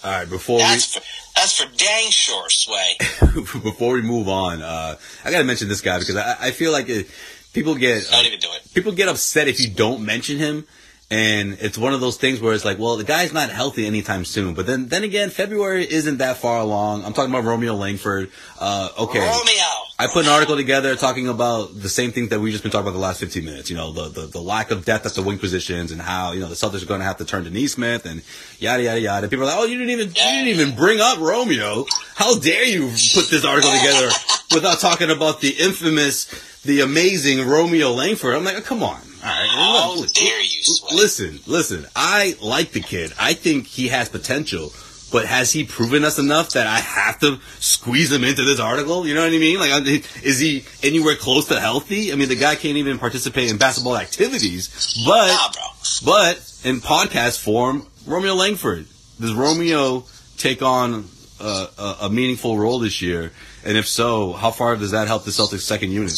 All 0.03 0.11
right, 0.11 0.29
before 0.29 0.59
that's 0.59 0.95
we 0.95 1.01
for, 1.01 1.07
that's 1.37 1.61
for 1.61 1.77
dang 1.77 2.11
sure, 2.11 2.49
Sway. 2.49 2.97
before 3.63 3.93
we 3.95 4.03
move 4.03 4.29
on, 4.29 4.63
uh, 4.63 4.97
I 5.25 5.31
got 5.31 5.39
to 5.39 5.45
mention 5.45 5.69
this 5.69 5.83
guy 5.83 5.99
because 5.99 6.17
I, 6.17 6.37
I 6.41 6.51
feel 6.53 6.73
like 6.73 6.89
it, 6.89 7.07
people 7.53 7.75
get 7.75 8.09
don't 8.11 8.25
uh, 8.25 8.27
even 8.27 8.41
do 8.41 8.49
it. 8.53 8.67
People 8.73 8.93
get 8.93 9.09
upset 9.09 9.47
if 9.47 9.61
you 9.61 9.69
don't 9.69 10.05
mention 10.05 10.39
him 10.39 10.67
and 11.11 11.59
it's 11.61 11.77
one 11.77 11.93
of 11.93 12.01
those 12.01 12.17
things 12.17 12.41
where 12.41 12.55
it's 12.55 12.65
like, 12.65 12.79
well, 12.79 12.97
the 12.97 13.05
guy's 13.05 13.33
not 13.33 13.51
healthy 13.51 13.85
anytime 13.87 14.25
soon. 14.25 14.55
But 14.55 14.67
then, 14.67 14.87
then 14.87 15.03
again, 15.03 15.31
February 15.31 15.85
isn't 15.91 16.19
that 16.19 16.37
far 16.37 16.61
along. 16.61 17.05
I'm 17.05 17.13
talking 17.13 17.33
about 17.33 17.45
Romeo 17.45 17.75
Langford. 17.75 18.31
Uh, 18.61 18.91
okay. 18.97 19.19
Romeo. 19.19 19.65
I 19.99 20.07
put 20.07 20.25
an 20.25 20.31
article 20.31 20.57
together 20.57 20.95
talking 20.95 21.29
about 21.29 21.79
the 21.79 21.89
same 21.89 22.13
things 22.13 22.29
that 22.29 22.39
we've 22.39 22.53
just 22.53 22.63
been 22.63 22.71
talking 22.71 22.87
about 22.87 22.97
the 22.97 23.03
last 23.03 23.19
15 23.19 23.45
minutes. 23.45 23.69
You 23.69 23.77
know, 23.77 23.93
the, 23.93 24.09
the, 24.09 24.27
the 24.29 24.41
lack 24.41 24.71
of 24.71 24.85
depth 24.85 25.05
at 25.05 25.13
the 25.15 25.23
wing 25.23 25.39
positions 25.39 25.91
and 25.91 26.01
how, 26.01 26.31
you 26.31 26.41
know, 26.41 26.49
the 26.49 26.55
Celtics 26.55 26.83
are 26.83 26.87
going 26.87 27.01
to 27.01 27.07
have 27.07 27.17
to 27.17 27.25
turn 27.25 27.43
to 27.43 27.51
Nesmith 27.51 28.07
and 28.07 28.23
yada, 28.61 28.85
yada, 28.85 29.01
yada. 29.01 29.29
People 29.29 29.45
are 29.45 29.49
like, 29.49 29.59
oh, 29.59 29.65
you 29.65 29.79
didn't 29.79 29.91
even, 29.91 30.09
you 30.09 30.15
didn't 30.15 30.49
even 30.49 30.77
bring 30.77 31.01
up 31.01 31.19
Romeo. 31.19 31.87
How 32.15 32.39
dare 32.39 32.65
you 32.65 32.83
put 32.83 33.29
this 33.31 33.45
article 33.45 33.73
together 33.73 34.11
without 34.55 34.79
talking 34.79 35.11
about 35.11 35.41
the 35.41 35.51
infamous 35.51 36.29
the 36.63 36.81
amazing 36.81 37.47
Romeo 37.47 37.91
Langford. 37.91 38.37
I'm 38.37 38.45
like, 38.45 38.57
oh, 38.57 38.61
come 38.61 38.83
on. 38.83 39.01
Right. 39.31 39.49
How 39.49 39.97
look, 39.97 40.13
dare 40.13 40.43
you, 40.43 40.63
Sway. 40.63 40.97
Listen, 40.97 41.41
listen. 41.47 41.87
I 41.97 42.35
like 42.43 42.73
the 42.73 42.81
kid. 42.81 43.13
I 43.19 43.35
think 43.35 43.67
he 43.67 43.89
has 43.89 44.09
potential. 44.09 44.73
But 45.13 45.27
has 45.27 45.51
he 45.53 45.65
proven 45.65 46.05
us 46.05 46.21
enough 46.21 46.51
that 46.51 46.69
I 46.69 46.79
have 46.79 47.19
to 47.21 47.41
squeeze 47.59 48.13
him 48.13 48.23
into 48.23 48.45
this 48.45 48.61
article? 48.61 49.07
You 49.07 49.15
know 49.15 49.23
what 49.23 49.33
I 49.33 49.39
mean? 49.39 49.59
Like, 49.59 50.05
is 50.23 50.39
he 50.39 50.65
anywhere 50.85 51.17
close 51.17 51.49
to 51.49 51.59
healthy? 51.59 52.13
I 52.13 52.15
mean, 52.15 52.29
the 52.29 52.37
guy 52.37 52.55
can't 52.55 52.77
even 52.77 52.99
participate 52.99 53.51
in 53.51 53.57
basketball 53.59 53.97
activities. 53.97 55.03
But, 55.05 55.27
Nah, 55.27 55.65
but 56.05 56.37
in 56.65 56.81
podcast 56.81 57.41
form, 57.43 57.87
Romeo 58.07 58.35
Langford. 58.35 58.87
Does 59.21 59.35
Romeo 59.35 60.05
take 60.37 60.63
on 60.63 61.07
a, 61.41 61.67
a, 61.77 61.97
a 62.03 62.11
meaningful 62.11 62.57
role 62.57 62.79
this 62.79 63.03
year? 63.03 63.33
And 63.65 63.77
if 63.77 63.89
so, 63.89 64.33
how 64.33 64.53
far 64.53 64.77
does 64.77 64.93
that 64.93 65.09
help 65.09 65.25
the 65.25 65.33
Celtics 65.33 65.63
second 65.63 65.91
unit? 65.91 66.13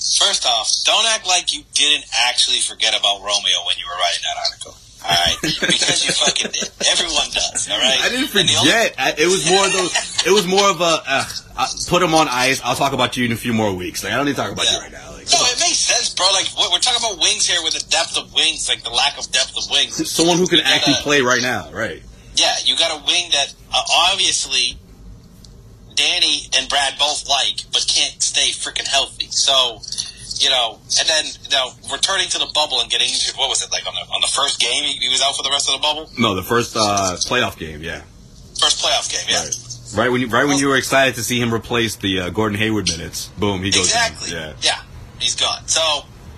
First 0.00 0.46
off, 0.46 0.68
don't 0.84 1.06
act 1.08 1.26
like 1.26 1.52
you 1.54 1.62
didn't 1.74 2.06
actually 2.28 2.60
forget 2.60 2.98
about 2.98 3.20
Romeo 3.20 3.58
when 3.66 3.76
you 3.78 3.84
were 3.86 3.96
writing 4.00 4.22
that 4.24 4.38
article. 4.48 4.74
All 5.02 5.08
right, 5.08 5.36
because 5.42 6.04
you 6.04 6.12
fucking 6.12 6.50
did. 6.52 6.68
Everyone 6.92 7.24
does. 7.32 7.68
All 7.70 7.78
right. 7.78 7.96
I 8.04 8.08
didn't 8.10 8.32
the 8.32 8.40
only- 8.40 8.68
forget. 8.68 8.94
I, 8.98 9.14
it 9.16 9.26
was 9.28 9.48
more 9.48 9.64
of 9.64 9.72
those. 9.72 9.92
It 10.26 10.30
was 10.30 10.46
more 10.46 10.68
of 10.68 10.80
a 10.82 11.00
uh, 11.08 11.24
uh, 11.56 11.66
put 11.88 12.02
him 12.02 12.12
on 12.14 12.28
ice. 12.28 12.60
I'll 12.62 12.76
talk 12.76 12.92
about 12.92 13.16
you 13.16 13.24
in 13.24 13.32
a 13.32 13.36
few 13.36 13.54
more 13.54 13.72
weeks. 13.72 14.04
Like 14.04 14.12
I 14.12 14.16
don't 14.16 14.26
need 14.26 14.36
to 14.36 14.42
talk 14.42 14.52
about 14.52 14.70
you 14.70 14.78
right 14.78 14.92
now. 14.92 15.08
Like, 15.12 15.24
No, 15.32 15.40
it 15.48 15.56
makes 15.60 15.80
sense, 15.80 16.12
bro. 16.12 16.26
Like 16.32 16.48
we're 16.58 16.68
we're 16.70 16.80
talking 16.84 17.00
about 17.00 17.16
wings 17.22 17.46
here 17.48 17.62
with 17.64 17.72
the 17.72 17.84
depth 17.88 18.18
of 18.18 18.32
wings, 18.34 18.68
like 18.68 18.82
the 18.84 18.90
lack 18.90 19.16
of 19.18 19.24
depth 19.32 19.56
of 19.56 19.70
wings. 19.70 19.96
someone 20.10 20.36
who 20.36 20.46
can 20.46 20.58
You 20.58 20.64
actually 20.68 20.92
gotta- 21.00 21.04
play 21.04 21.20
right 21.22 21.40
now, 21.42 21.70
right? 21.72 22.02
Yeah, 22.36 22.52
you 22.64 22.76
got 22.76 22.92
a 22.92 23.04
wing 23.06 23.30
that 23.32 23.54
uh, 23.72 23.80
obviously 24.12 24.76
Danny 26.00 26.48
and 26.56 26.64
Brad 26.68 26.96
both 26.98 27.28
like, 27.28 27.68
but 27.72 27.84
can't 27.84 28.16
stay 28.22 28.56
freaking 28.56 28.88
healthy. 28.88 29.28
So, 29.28 29.84
you 30.40 30.48
know, 30.48 30.80
and 30.98 31.06
then 31.06 31.24
you 31.44 31.52
know, 31.52 31.76
returning 31.92 32.28
to 32.32 32.38
the 32.38 32.48
bubble 32.54 32.80
and 32.80 32.88
getting 32.88 33.08
injured. 33.08 33.36
What 33.36 33.50
was 33.50 33.60
it 33.60 33.70
like 33.70 33.86
on 33.86 33.92
the 33.92 34.04
on 34.08 34.20
the 34.22 34.32
first 34.32 34.60
game? 34.60 34.84
He, 34.84 34.96
he 34.96 35.08
was 35.12 35.20
out 35.20 35.36
for 35.36 35.42
the 35.42 35.50
rest 35.50 35.68
of 35.68 35.76
the 35.76 35.82
bubble. 35.84 36.08
No, 36.18 36.34
the 36.34 36.42
first 36.42 36.74
uh, 36.74 37.16
playoff 37.28 37.58
game, 37.58 37.82
yeah. 37.82 38.00
First 38.56 38.80
playoff 38.82 39.12
game, 39.12 39.28
yeah. 39.28 39.44
Right. 39.44 39.66
Right 39.92 40.08
when 40.12 40.20
you, 40.22 40.28
right 40.28 40.46
when 40.46 40.58
you 40.58 40.68
were 40.68 40.76
excited 40.76 41.16
to 41.16 41.22
see 41.22 41.40
him 41.40 41.52
replace 41.52 41.96
the 41.96 42.20
uh, 42.20 42.30
Gordon 42.30 42.56
Hayward 42.56 42.88
minutes, 42.88 43.28
boom, 43.36 43.62
he 43.62 43.70
goes. 43.70 43.90
Exactly. 43.90 44.32
Yeah. 44.32 44.54
Yeah. 44.62 44.80
He's 45.18 45.34
gone. 45.34 45.66
So 45.66 45.82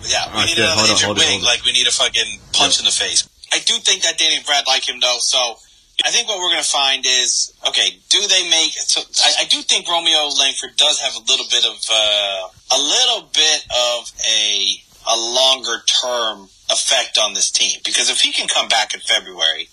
yeah, 0.09 0.27
we 0.27 0.33
Alright, 0.33 0.49
need 0.49 0.59
yeah, 0.59 0.73
another 0.73 0.91
injured 0.91 1.17
wing. 1.19 1.43
Like 1.43 1.65
we 1.65 1.73
need 1.73 1.87
a 1.87 1.93
fucking 1.93 2.41
punch 2.53 2.81
in 2.81 2.87
the 2.87 2.91
face. 2.91 3.29
I 3.53 3.59
do 3.59 3.75
think 3.75 4.03
that 4.03 4.19
Danny 4.19 4.37
and 4.37 4.47
Brad 4.47 4.67
like 4.67 4.89
him 4.89 4.99
though. 5.01 5.19
So 5.21 5.59
I 6.05 6.11
think 6.11 6.29
what 6.29 6.39
we're 6.39 6.51
gonna 6.51 6.63
find 6.63 7.05
is 7.07 7.53
okay. 7.69 7.99
Do 8.09 8.21
they 8.27 8.49
make? 8.51 8.73
So 8.73 9.01
I, 9.25 9.43
I 9.43 9.45
do 9.45 9.63
think 9.63 9.89
Romeo 9.89 10.29
Langford 10.39 10.77
does 10.77 11.01
have 11.01 11.15
a 11.15 11.25
little 11.31 11.47
bit 11.51 11.65
of 11.65 11.77
uh, 11.91 12.49
a 12.77 12.81
little 12.81 13.29
bit 13.33 13.65
of 13.71 14.13
a 14.29 14.83
a 15.07 15.17
longer 15.17 15.83
term 15.87 16.49
effect 16.71 17.19
on 17.23 17.35
this 17.35 17.51
team 17.51 17.81
because 17.85 18.11
if 18.11 18.21
he 18.21 18.33
can 18.33 18.49
come 18.49 18.69
back 18.69 18.95
in 18.95 19.01
February, 19.01 19.69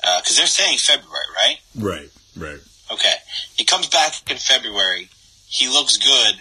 because 0.00 0.36
they're 0.36 0.46
saying 0.46 0.78
February, 0.78 1.28
right? 1.36 1.58
Right. 1.74 2.10
Right. 2.36 2.60
Okay, 2.92 3.14
he 3.56 3.64
comes 3.64 3.88
back 3.88 4.12
in 4.30 4.36
February. 4.36 5.08
He 5.46 5.68
looks 5.68 5.96
good. 5.98 6.34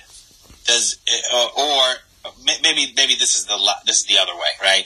Does 0.66 0.98
uh, 1.34 1.48
or 1.58 2.32
maybe 2.62 2.94
maybe 2.96 3.16
this 3.16 3.36
is 3.36 3.46
the 3.46 3.58
this 3.86 4.00
is 4.00 4.06
the 4.06 4.18
other 4.18 4.34
way, 4.34 4.54
right? 4.62 4.84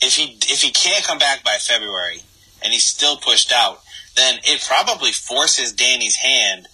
If 0.00 0.16
he 0.16 0.36
if 0.52 0.62
he 0.62 0.72
can't 0.72 1.04
come 1.04 1.18
back 1.18 1.44
by 1.44 1.58
February 1.58 2.22
and 2.62 2.72
he's 2.72 2.84
still 2.84 3.16
pushed 3.16 3.52
out, 3.52 3.82
then 4.16 4.38
it 4.44 4.62
probably 4.66 5.12
forces 5.12 5.72
Danny's 5.72 6.16
hand 6.16 6.68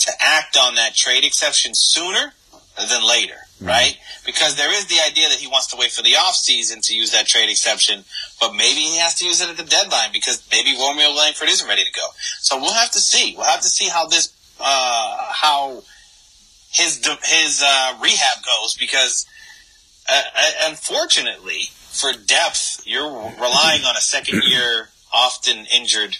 to 0.00 0.12
act 0.20 0.56
on 0.56 0.74
that 0.74 0.94
trade 0.94 1.24
exception 1.24 1.72
sooner 1.74 2.32
than 2.76 3.06
later, 3.06 3.36
right? 3.60 3.96
Because 4.26 4.56
there 4.56 4.72
is 4.72 4.86
the 4.86 5.00
idea 5.06 5.28
that 5.28 5.38
he 5.38 5.46
wants 5.46 5.68
to 5.68 5.76
wait 5.76 5.92
for 5.92 6.02
the 6.02 6.16
off 6.16 6.34
season 6.34 6.80
to 6.82 6.94
use 6.94 7.12
that 7.12 7.26
trade 7.26 7.48
exception, 7.48 8.04
but 8.40 8.52
maybe 8.52 8.80
he 8.80 8.98
has 8.98 9.14
to 9.16 9.24
use 9.24 9.40
it 9.40 9.48
at 9.48 9.56
the 9.56 9.64
deadline 9.64 10.10
because 10.12 10.46
maybe 10.50 10.76
Romeo 10.76 11.10
Langford 11.10 11.48
isn't 11.48 11.68
ready 11.68 11.84
to 11.84 11.92
go. 11.92 12.06
So 12.40 12.56
we'll 12.56 12.74
have 12.74 12.90
to 12.92 12.98
see. 12.98 13.34
We'll 13.36 13.46
have 13.46 13.62
to 13.62 13.68
see 13.68 13.88
how 13.88 14.08
this, 14.08 14.32
uh, 14.60 15.32
how 15.32 15.82
his 16.72 17.06
his 17.24 17.62
uh, 17.64 17.94
rehab 18.02 18.38
goes 18.44 18.74
because, 18.74 19.26
uh, 20.08 20.20
uh, 20.36 20.50
unfortunately, 20.68 21.68
for 21.70 22.12
depth, 22.12 22.82
you're 22.84 23.08
relying 23.08 23.84
on 23.84 23.96
a 23.96 24.00
second 24.00 24.42
year, 24.42 24.88
often 25.14 25.66
injured 25.74 26.16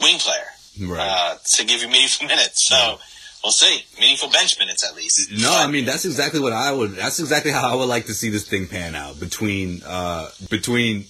wing 0.00 0.18
player 0.18 0.44
Right. 0.80 1.00
uh, 1.08 1.34
to 1.56 1.64
give 1.64 1.82
you 1.82 1.88
meaningful 1.88 2.26
minutes. 2.34 2.68
So 2.68 2.98
we'll 3.42 3.52
see. 3.52 3.84
Meaningful 3.98 4.30
bench 4.30 4.58
minutes 4.58 4.88
at 4.88 4.94
least. 4.96 5.30
No, 5.32 5.52
I 5.52 5.66
mean 5.66 5.84
that's 5.84 6.04
exactly 6.04 6.40
what 6.40 6.52
I 6.52 6.72
would. 6.72 6.92
That's 6.92 7.18
exactly 7.20 7.50
how 7.50 7.72
I 7.72 7.74
would 7.74 7.88
like 7.88 8.06
to 8.06 8.14
see 8.14 8.30
this 8.30 8.48
thing 8.48 8.66
pan 8.68 8.94
out 8.94 9.18
between 9.18 9.82
uh, 9.84 10.28
between 10.50 11.06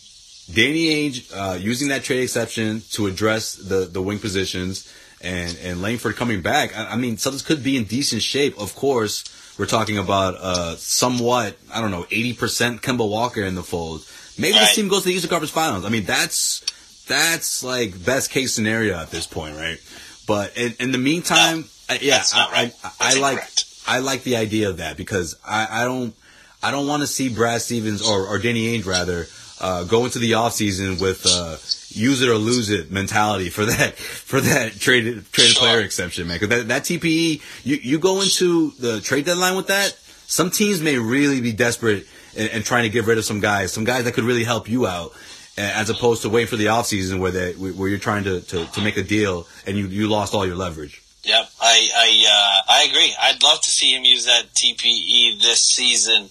Danny 0.52 0.86
Ainge 1.10 1.30
uh, 1.34 1.56
using 1.56 1.88
that 1.88 2.02
trade 2.04 2.22
exception 2.22 2.82
to 2.92 3.06
address 3.06 3.54
the 3.54 3.80
the 3.84 4.00
wing 4.00 4.18
positions 4.18 4.90
and 5.20 5.58
and 5.62 5.82
Langford 5.82 6.16
coming 6.16 6.40
back. 6.40 6.74
I, 6.78 6.92
I 6.92 6.96
mean, 6.96 7.16
Celtics 7.16 7.44
could 7.44 7.62
be 7.62 7.76
in 7.76 7.84
decent 7.84 8.22
shape. 8.22 8.58
Of 8.58 8.74
course, 8.74 9.24
we're 9.58 9.66
talking 9.66 9.98
about 9.98 10.36
uh, 10.36 10.76
somewhat 10.76 11.58
I 11.74 11.82
don't 11.82 11.90
know 11.90 12.06
eighty 12.10 12.32
percent 12.32 12.80
Kemba 12.80 13.06
Walker 13.06 13.42
in 13.42 13.54
the 13.54 13.62
fold. 13.62 14.06
Maybe 14.38 14.54
this 14.58 14.74
team 14.74 14.88
goes 14.88 15.02
to 15.02 15.08
the 15.08 15.14
Eastern 15.14 15.30
Conference 15.30 15.50
Finals. 15.50 15.84
I 15.84 15.88
mean, 15.88 16.04
that's 16.04 16.60
that's 17.06 17.62
like 17.64 18.04
best 18.04 18.30
case 18.30 18.52
scenario 18.54 18.96
at 18.96 19.10
this 19.10 19.26
point, 19.26 19.56
right? 19.56 19.78
But 20.26 20.56
in, 20.56 20.74
in 20.78 20.92
the 20.92 20.98
meantime, 20.98 21.64
I, 21.88 21.98
yeah, 22.02 22.22
I, 22.34 22.50
right. 22.52 22.74
I, 22.84 22.90
I 23.00 23.18
like. 23.18 23.40
I 23.86 24.00
like 24.00 24.22
the 24.22 24.36
idea 24.36 24.68
of 24.68 24.76
that 24.76 24.98
because 24.98 25.34
I, 25.46 25.66
I 25.82 25.84
don't 25.86 26.14
I 26.62 26.70
don't 26.70 26.86
want 26.86 27.00
to 27.00 27.06
see 27.06 27.30
Brad 27.30 27.62
Stevens 27.62 28.02
or, 28.06 28.26
or 28.26 28.38
Danny 28.38 28.76
Ainge 28.78 28.84
rather 28.84 29.26
uh, 29.62 29.84
go 29.84 30.04
into 30.04 30.18
the 30.18 30.32
offseason 30.32 31.00
with 31.00 31.24
uh, 31.26 31.56
use 31.98 32.20
it 32.20 32.28
or 32.28 32.34
lose 32.34 32.68
it 32.68 32.90
mentality 32.92 33.48
for 33.48 33.64
that 33.64 33.96
for 33.96 34.42
that 34.42 34.72
traded 34.78 35.24
traded 35.32 35.54
Sure. 35.54 35.60
player 35.62 35.80
exception, 35.80 36.28
man. 36.28 36.38
'Cause 36.38 36.50
that, 36.50 36.68
that 36.68 36.82
TPE 36.82 37.40
you 37.64 37.76
you 37.76 37.98
go 37.98 38.20
into 38.20 38.72
the 38.78 39.00
trade 39.00 39.24
deadline 39.24 39.56
with 39.56 39.68
that. 39.68 39.96
Some 40.26 40.50
teams 40.50 40.82
may 40.82 40.98
really 40.98 41.40
be 41.40 41.52
desperate 41.52 42.06
and, 42.36 42.50
and 42.50 42.64
trying 42.64 42.84
to 42.84 42.88
get 42.88 43.04
rid 43.06 43.18
of 43.18 43.24
some 43.24 43.40
guys, 43.40 43.72
some 43.72 43.84
guys 43.84 44.04
that 44.04 44.12
could 44.14 44.24
really 44.24 44.44
help 44.44 44.68
you 44.68 44.86
out. 44.86 45.12
As 45.56 45.90
opposed 45.90 46.22
to 46.22 46.28
waiting 46.28 46.46
for 46.46 46.54
the 46.54 46.66
offseason 46.66 47.18
where 47.18 47.32
they 47.32 47.52
where 47.54 47.88
you're 47.88 47.98
trying 47.98 48.22
to, 48.24 48.40
to, 48.42 48.64
to 48.66 48.80
make 48.80 48.96
a 48.96 49.02
deal 49.02 49.48
and 49.66 49.76
you, 49.76 49.88
you 49.88 50.06
lost 50.06 50.32
all 50.32 50.46
your 50.46 50.54
leverage. 50.54 51.02
Yep, 51.24 51.50
I 51.60 51.88
I 51.96 52.08
uh, 52.30 52.72
I 52.72 52.84
agree. 52.88 53.12
I'd 53.20 53.42
love 53.42 53.60
to 53.62 53.70
see 53.70 53.92
him 53.92 54.04
use 54.04 54.26
that 54.26 54.54
TPE 54.54 55.42
this 55.42 55.60
season. 55.60 56.28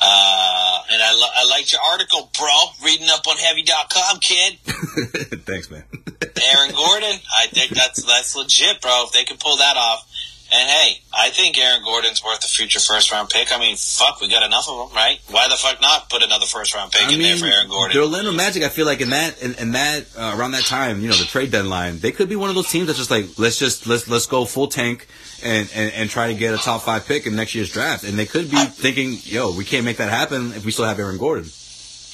Uh, 0.00 0.82
and 0.90 1.02
I, 1.02 1.14
lo- 1.14 1.34
I 1.34 1.46
liked 1.50 1.72
your 1.72 1.82
article, 1.82 2.30
bro. 2.38 2.48
Reading 2.84 3.06
up 3.10 3.26
on 3.28 3.36
heavy.com, 3.36 4.18
kid. 4.20 4.58
Thanks, 5.44 5.70
man. 5.70 5.84
Aaron 6.42 6.72
Gordon. 6.72 7.20
I 7.38 7.46
think 7.46 7.70
that's 7.70 8.02
that's 8.04 8.34
legit, 8.36 8.80
bro. 8.80 9.04
If 9.06 9.12
they 9.12 9.24
can 9.24 9.36
pull 9.36 9.56
that 9.58 9.76
off. 9.76 10.10
And 10.52 10.68
hey, 10.68 11.00
I 11.12 11.30
think 11.30 11.58
Aaron 11.58 11.82
Gordon's 11.82 12.22
worth 12.22 12.44
a 12.44 12.48
future 12.48 12.78
first 12.78 13.10
round 13.10 13.30
pick. 13.30 13.52
I 13.52 13.58
mean, 13.58 13.76
fuck, 13.76 14.20
we 14.20 14.28
got 14.28 14.44
enough 14.44 14.68
of 14.68 14.88
them, 14.88 14.96
right? 14.96 15.18
Why 15.30 15.48
the 15.48 15.56
fuck 15.56 15.80
not 15.80 16.10
put 16.10 16.22
another 16.22 16.46
first 16.46 16.74
round 16.74 16.92
pick 16.92 17.10
in 17.10 17.20
there 17.20 17.36
for 17.36 17.46
Aaron 17.46 17.68
Gordon? 17.68 17.96
the 17.96 18.02
Orlando 18.02 18.32
Magic, 18.32 18.62
I 18.62 18.68
feel 18.68 18.86
like 18.86 19.00
in 19.00 19.10
that 19.10 19.42
in, 19.42 19.54
in 19.54 19.72
that 19.72 20.06
uh, 20.16 20.36
around 20.38 20.52
that 20.52 20.64
time, 20.64 21.00
you 21.00 21.08
know, 21.08 21.14
the 21.14 21.24
trade 21.24 21.50
deadline, 21.50 21.98
they 21.98 22.12
could 22.12 22.28
be 22.28 22.36
one 22.36 22.50
of 22.50 22.54
those 22.54 22.70
teams 22.70 22.86
that's 22.86 22.98
just 22.98 23.10
like 23.10 23.26
let's 23.38 23.58
just 23.58 23.86
let's 23.86 24.08
let's 24.08 24.26
go 24.26 24.44
full 24.44 24.68
tank 24.68 25.08
and, 25.42 25.68
and 25.74 25.92
and 25.92 26.10
try 26.10 26.28
to 26.28 26.34
get 26.34 26.54
a 26.54 26.58
top 26.58 26.82
five 26.82 27.06
pick 27.06 27.26
in 27.26 27.34
next 27.34 27.54
year's 27.54 27.70
draft, 27.70 28.04
and 28.04 28.18
they 28.18 28.26
could 28.26 28.50
be 28.50 28.56
thinking, 28.56 29.16
yo, 29.22 29.56
we 29.56 29.64
can't 29.64 29.84
make 29.84 29.96
that 29.96 30.10
happen 30.10 30.52
if 30.52 30.64
we 30.64 30.72
still 30.72 30.84
have 30.84 30.98
Aaron 30.98 31.18
Gordon. 31.18 31.48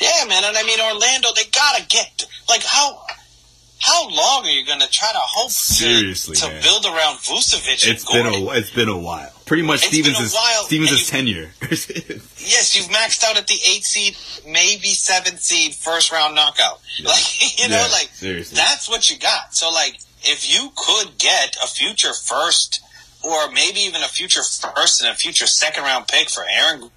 Yeah, 0.00 0.24
man, 0.28 0.44
and 0.44 0.56
I 0.56 0.62
mean 0.62 0.80
Orlando, 0.80 1.28
they 1.34 1.44
gotta 1.52 1.84
get 1.86 2.24
like 2.48 2.62
how 2.64 3.02
how 3.80 4.08
long 4.08 4.44
are 4.44 4.50
you 4.50 4.64
gonna 4.64 4.86
try 4.88 5.10
to 5.10 5.18
hope 5.18 5.48
to, 5.48 5.52
Seriously, 5.54 6.36
to 6.36 6.46
man. 6.48 6.62
build 6.62 6.84
around 6.86 7.16
Vucevic 7.18 7.86
It's 7.86 7.86
and 7.86 7.96
been 8.24 8.32
Gordon? 8.32 8.48
a 8.48 8.58
it's 8.58 8.70
been 8.70 8.88
a 8.88 8.96
while. 8.96 9.32
Pretty 9.46 9.62
much 9.64 9.78
It's 9.78 9.86
Stevens 9.88 10.20
is 10.20 10.32
while, 10.34 10.62
Stevens' 10.64 10.92
is 10.92 11.08
tenure. 11.10 11.50
yes, 11.60 12.76
you've 12.76 12.88
maxed 12.88 13.24
out 13.24 13.36
at 13.36 13.46
the 13.48 13.54
eight 13.68 13.84
seed, 13.84 14.16
maybe 14.46 14.88
seven 14.88 15.36
seed, 15.38 15.74
first 15.74 16.12
round 16.12 16.34
knockout. 16.34 16.80
Like 17.02 17.58
you 17.58 17.68
know, 17.68 17.76
Yeah, 17.76 17.88
like 17.92 18.10
seriously. 18.12 18.54
that's 18.56 18.88
what 18.88 19.10
you 19.10 19.18
got. 19.18 19.54
So 19.54 19.70
like, 19.70 19.98
if 20.22 20.48
you 20.52 20.70
could 20.76 21.18
get 21.18 21.56
a 21.62 21.66
future 21.66 22.12
first, 22.12 22.80
or 23.24 23.50
maybe 23.50 23.80
even 23.80 24.02
a 24.02 24.08
future 24.08 24.42
first 24.42 25.02
and 25.02 25.10
a 25.10 25.14
future 25.14 25.46
second 25.46 25.82
round 25.84 26.06
pick 26.06 26.28
for 26.30 26.44
Aaron 26.48 26.90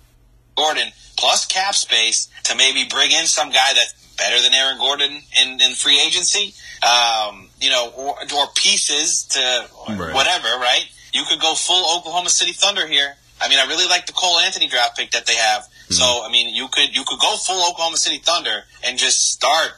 Gordon 0.55 0.89
plus 1.17 1.45
cap 1.45 1.73
space 1.75 2.27
to 2.43 2.55
maybe 2.55 2.85
bring 2.89 3.11
in 3.11 3.25
some 3.25 3.49
guy 3.49 3.73
that's 3.73 3.93
better 4.17 4.41
than 4.41 4.53
Aaron 4.53 4.77
Gordon 4.77 5.21
in, 5.41 5.59
in 5.61 5.71
free 5.73 5.99
agency, 6.05 6.53
um, 6.83 7.49
you 7.59 7.69
know, 7.69 7.89
or, 7.95 8.15
or 8.35 8.47
pieces 8.55 9.23
to 9.23 9.69
Right. 9.89 10.13
whatever, 10.13 10.47
right? 10.59 10.85
You 11.13 11.23
could 11.29 11.39
go 11.39 11.53
full 11.55 11.97
Oklahoma 11.97 12.29
City 12.29 12.53
Thunder 12.53 12.87
here. 12.87 13.15
I 13.41 13.49
mean, 13.49 13.59
I 13.59 13.65
really 13.67 13.87
like 13.87 14.05
the 14.05 14.13
Cole 14.13 14.39
Anthony 14.39 14.67
draft 14.67 14.97
pick 14.97 15.11
that 15.11 15.25
they 15.25 15.35
have. 15.35 15.67
So, 15.89 16.23
I 16.25 16.31
mean, 16.31 16.55
you 16.55 16.67
could 16.71 16.95
you 16.95 17.03
could 17.05 17.19
go 17.19 17.35
full 17.35 17.69
Oklahoma 17.69 17.97
City 17.97 18.17
Thunder 18.17 18.63
and 18.83 18.97
just 18.97 19.31
start 19.31 19.73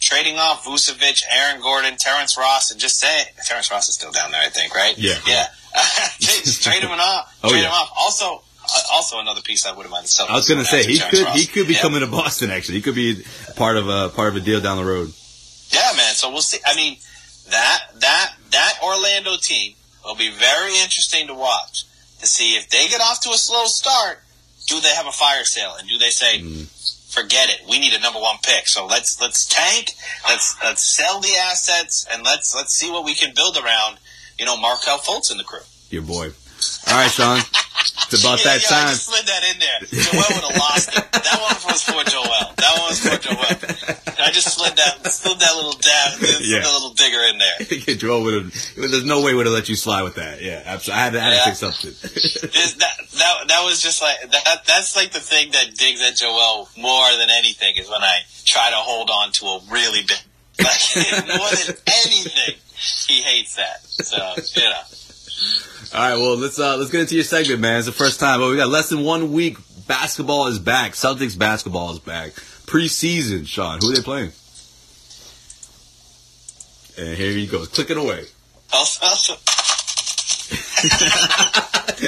trading 0.00 0.38
off 0.38 0.64
Vucevic, 0.64 1.22
Aaron 1.32 1.60
Gordon, 1.60 1.96
Terrence 1.96 2.36
Ross, 2.38 2.70
and 2.70 2.78
just 2.78 2.98
say 3.00 3.24
Terrence 3.44 3.70
Ross 3.70 3.88
is 3.88 3.94
still 3.94 4.12
down 4.12 4.30
there, 4.30 4.40
I 4.40 4.48
think, 4.50 4.74
right? 4.74 4.96
Yeah. 4.96 5.14
yeah. 5.26 5.46
just 6.20 6.62
trade 6.62 6.82
him 6.82 6.90
off. 6.90 7.32
Oh, 7.42 7.48
trade 7.50 7.60
yeah. 7.60 7.66
him 7.66 7.72
off. 7.72 7.90
Also, 7.98 8.42
also 8.92 9.18
another 9.20 9.40
piece 9.40 9.66
I 9.66 9.72
wouldn't 9.72 9.90
mind. 9.90 10.06
The 10.06 10.26
I 10.28 10.34
was 10.34 10.48
gonna 10.48 10.64
say 10.64 10.84
he 10.84 10.98
could 10.98 11.26
he 11.28 11.46
could 11.46 11.66
be 11.66 11.74
yeah. 11.74 11.80
coming 11.80 12.00
to 12.00 12.06
Boston. 12.06 12.50
Actually, 12.50 12.76
he 12.76 12.82
could 12.82 12.94
be 12.94 13.24
part 13.56 13.76
of 13.76 13.88
a 13.88 14.08
part 14.10 14.28
of 14.28 14.36
a 14.36 14.40
deal 14.40 14.60
down 14.60 14.76
the 14.76 14.84
road. 14.84 15.12
Yeah, 15.70 15.92
man. 15.96 16.14
So 16.14 16.30
we'll 16.30 16.42
see. 16.42 16.58
I 16.64 16.74
mean, 16.76 16.96
that 17.50 17.80
that 18.00 18.34
that 18.50 18.74
Orlando 18.82 19.36
team 19.36 19.74
will 20.04 20.16
be 20.16 20.30
very 20.30 20.72
interesting 20.78 21.26
to 21.26 21.34
watch 21.34 21.84
to 22.20 22.26
see 22.26 22.56
if 22.56 22.70
they 22.70 22.88
get 22.88 23.00
off 23.00 23.20
to 23.22 23.30
a 23.30 23.38
slow 23.38 23.64
start. 23.66 24.22
Do 24.66 24.80
they 24.80 24.94
have 24.94 25.06
a 25.06 25.12
fire 25.12 25.44
sale 25.44 25.74
and 25.78 25.88
do 25.88 25.98
they 25.98 26.10
say? 26.10 26.40
Mm 26.40 26.66
forget 27.16 27.48
it. 27.48 27.60
We 27.68 27.78
need 27.78 27.94
a 27.94 28.00
number 28.00 28.20
one 28.20 28.36
pick. 28.42 28.68
So 28.68 28.86
let's 28.86 29.20
let's 29.20 29.46
tank. 29.46 29.92
Let's 30.28 30.56
let's 30.62 30.82
sell 30.84 31.20
the 31.20 31.34
assets 31.36 32.06
and 32.12 32.22
let's 32.22 32.54
let's 32.54 32.74
see 32.74 32.90
what 32.90 33.04
we 33.04 33.14
can 33.14 33.32
build 33.34 33.56
around. 33.56 33.98
You 34.38 34.44
know, 34.44 34.56
Markelle 34.56 34.98
Fultz 34.98 35.30
in 35.32 35.38
the 35.38 35.44
crew. 35.44 35.60
Your 35.88 36.02
boy. 36.02 36.32
All 36.88 36.94
right, 36.94 37.10
Sean. 37.10 37.38
It's 37.38 38.20
about 38.22 38.38
yeah, 38.44 38.56
that 38.56 38.62
yeah, 38.62 38.68
time. 38.68 38.86
I 38.86 38.90
just 38.90 39.06
slid 39.06 39.26
that 39.26 39.42
in 39.50 39.58
there. 39.58 39.78
Joel 39.90 40.22
would 40.34 40.46
have 40.46 40.58
lost 40.58 40.88
it. 40.96 41.04
That 41.12 41.38
one 41.42 41.72
was 41.72 41.82
for 41.82 42.02
Joel. 42.08 42.54
That 42.56 42.72
one 42.78 42.88
was 42.88 43.00
for 43.00 43.16
Joel. 43.18 44.06
I 44.18 44.30
just 44.30 44.54
slid 44.56 44.76
that 44.76 45.12
slid 45.12 45.38
that 45.40 45.54
little 45.54 45.72
dab, 45.72 46.18
yeah. 46.40 46.60
the 46.60 46.70
little 46.72 46.94
digger 46.94 47.22
in 47.30 47.38
there. 47.38 47.96
Joel 47.96 48.22
would 48.22 48.34
have. 48.34 48.74
There's 48.76 49.04
no 49.04 49.22
way 49.22 49.34
would 49.34 49.46
have 49.46 49.54
let 49.54 49.68
you 49.68 49.76
slide 49.76 50.02
with 50.02 50.14
that. 50.16 50.42
Yeah, 50.42 50.62
absolutely. 50.64 51.00
I 51.00 51.04
had 51.04 51.12
to, 51.12 51.20
I 51.20 51.22
had 51.22 51.32
yeah. 51.34 51.44
to 51.44 51.54
something. 51.54 51.92
that, 52.78 52.96
that 53.18 53.34
that 53.48 53.62
was 53.64 53.82
just 53.82 54.00
like 54.00 54.30
that. 54.30 54.64
That's 54.66 54.96
like 54.96 55.12
the 55.12 55.20
thing 55.20 55.50
that 55.52 55.74
digs 55.74 56.02
at 56.02 56.16
Joel 56.16 56.68
more 56.76 57.10
than 57.18 57.30
anything 57.30 57.76
is 57.76 57.88
when 57.88 58.02
I 58.02 58.20
try 58.44 58.70
to 58.70 58.76
hold 58.76 59.10
on 59.10 59.32
to 59.32 59.46
a 59.46 59.60
really 59.70 60.02
big. 60.02 60.18
Like, 60.58 61.26
more 61.26 61.50
than 61.50 61.76
anything, 61.86 62.56
he 63.06 63.20
hates 63.20 63.56
that. 63.56 63.84
So 63.84 64.16
you 64.58 64.70
know. 64.70 64.80
All 65.94 66.00
right, 66.00 66.16
well 66.16 66.36
let's 66.36 66.58
uh, 66.58 66.76
let's 66.76 66.90
get 66.90 67.02
into 67.02 67.14
your 67.14 67.24
segment, 67.24 67.60
man. 67.60 67.78
It's 67.78 67.86
the 67.86 67.92
first 67.92 68.20
time, 68.20 68.40
but 68.40 68.50
we 68.50 68.56
got 68.56 68.68
less 68.68 68.88
than 68.88 69.02
one 69.02 69.32
week. 69.32 69.58
Basketball 69.86 70.48
is 70.48 70.58
back. 70.58 70.92
Celtics 70.92 71.38
basketball 71.38 71.92
is 71.92 72.00
back. 72.00 72.32
Preseason, 72.66 73.46
Sean. 73.46 73.78
Who 73.80 73.92
are 73.92 73.94
they 73.94 74.02
playing? 74.02 74.32
And 76.98 77.16
here 77.16 77.30
he 77.30 77.46
goes, 77.46 77.68
clicking 77.68 77.98
away. 77.98 78.24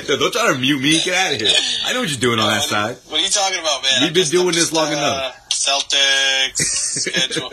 Don't 0.07 0.33
try 0.33 0.53
to 0.53 0.59
mute 0.59 0.83
me. 0.83 1.01
Get 1.05 1.15
out 1.15 1.35
of 1.35 1.41
here. 1.41 1.51
I 1.85 1.93
know 1.93 2.01
what 2.01 2.11
you're 2.11 2.19
doing 2.19 2.39
on 2.39 2.49
that 2.49 2.63
side. 2.63 2.97
What 3.09 3.21
are 3.21 3.23
you 3.23 3.29
talking 3.31 3.59
about, 3.59 3.83
man? 3.83 4.03
We've 4.03 4.15
been 4.15 4.23
just, 4.23 4.33
doing 4.33 4.55
this 4.55 4.73
long 4.73 4.89
uh, 4.89 4.97
enough. 4.97 5.49
Celtics 5.51 6.57
schedule. 7.09 7.51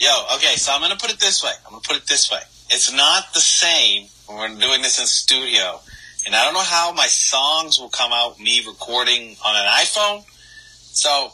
Yo, 0.00 0.36
okay, 0.36 0.56
so 0.56 0.72
I'm 0.72 0.80
gonna 0.80 0.96
put 0.96 1.12
it 1.12 1.18
this 1.18 1.42
way. 1.42 1.50
I'm 1.66 1.72
gonna 1.72 1.82
put 1.82 1.96
it 1.96 2.06
this 2.06 2.30
way. 2.30 2.40
It's 2.70 2.92
not 2.92 3.32
the 3.34 3.40
same 3.40 4.08
when 4.26 4.38
we're 4.38 4.60
doing 4.60 4.82
this 4.82 5.00
in 5.00 5.06
studio. 5.06 5.80
And 6.26 6.34
I 6.34 6.44
don't 6.44 6.54
know 6.54 6.60
how 6.60 6.92
my 6.92 7.06
songs 7.06 7.78
will 7.80 7.88
come 7.88 8.12
out, 8.12 8.38
me 8.38 8.62
recording 8.66 9.36
on 9.44 9.56
an 9.56 9.66
iPhone. 9.66 10.24
So 10.92 11.32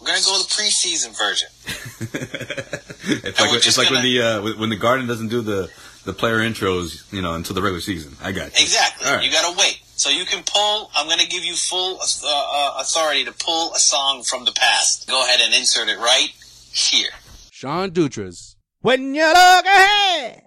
we're 0.00 0.06
gonna 0.06 0.20
go 0.24 0.38
the 0.38 0.44
preseason 0.44 1.16
version. 1.16 1.48
it's 3.24 3.40
like, 3.40 3.66
it's 3.66 3.78
like 3.78 3.90
when 3.90 4.02
the 4.02 4.22
uh, 4.22 4.42
when 4.58 4.70
the 4.70 4.76
Garden 4.76 5.06
doesn't 5.06 5.28
do 5.28 5.40
the 5.40 5.70
the 6.04 6.12
player 6.12 6.38
intros, 6.38 7.10
you 7.12 7.22
know, 7.22 7.34
until 7.34 7.54
the 7.54 7.62
regular 7.62 7.80
season. 7.80 8.16
I 8.22 8.32
got 8.32 8.46
you. 8.46 8.62
Exactly. 8.62 9.08
Right. 9.08 9.24
You 9.24 9.30
got 9.30 9.52
to 9.52 9.58
wait. 9.58 9.80
So 9.96 10.10
you 10.10 10.24
can 10.24 10.42
pull. 10.44 10.90
I'm 10.96 11.06
going 11.06 11.20
to 11.20 11.28
give 11.28 11.44
you 11.44 11.54
full 11.54 11.98
uh, 12.00 12.26
uh, 12.26 12.80
authority 12.80 13.24
to 13.24 13.32
pull 13.32 13.72
a 13.72 13.78
song 13.78 14.24
from 14.24 14.44
the 14.44 14.52
past. 14.52 15.08
Go 15.08 15.24
ahead 15.24 15.40
and 15.40 15.54
insert 15.54 15.88
it 15.88 15.98
right 15.98 16.28
here. 16.72 17.10
Sean 17.50 17.90
Dutra's. 17.90 18.56
When 18.80 19.14
you 19.14 19.26
look 19.26 19.64
ahead. 19.64 20.42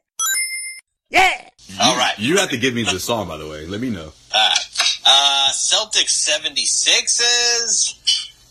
Yeah. 1.15 1.49
All 1.81 1.97
right. 1.97 2.13
You 2.19 2.37
have 2.37 2.49
to 2.49 2.57
give 2.57 2.73
me 2.73 2.83
the 2.83 2.99
song, 2.99 3.27
by 3.27 3.37
the 3.37 3.47
way. 3.47 3.65
Let 3.65 3.79
me 3.79 3.89
know. 3.89 4.11
Uh, 4.33 4.55
uh, 5.05 5.49
Celtics 5.51 6.27
76s 6.27 7.95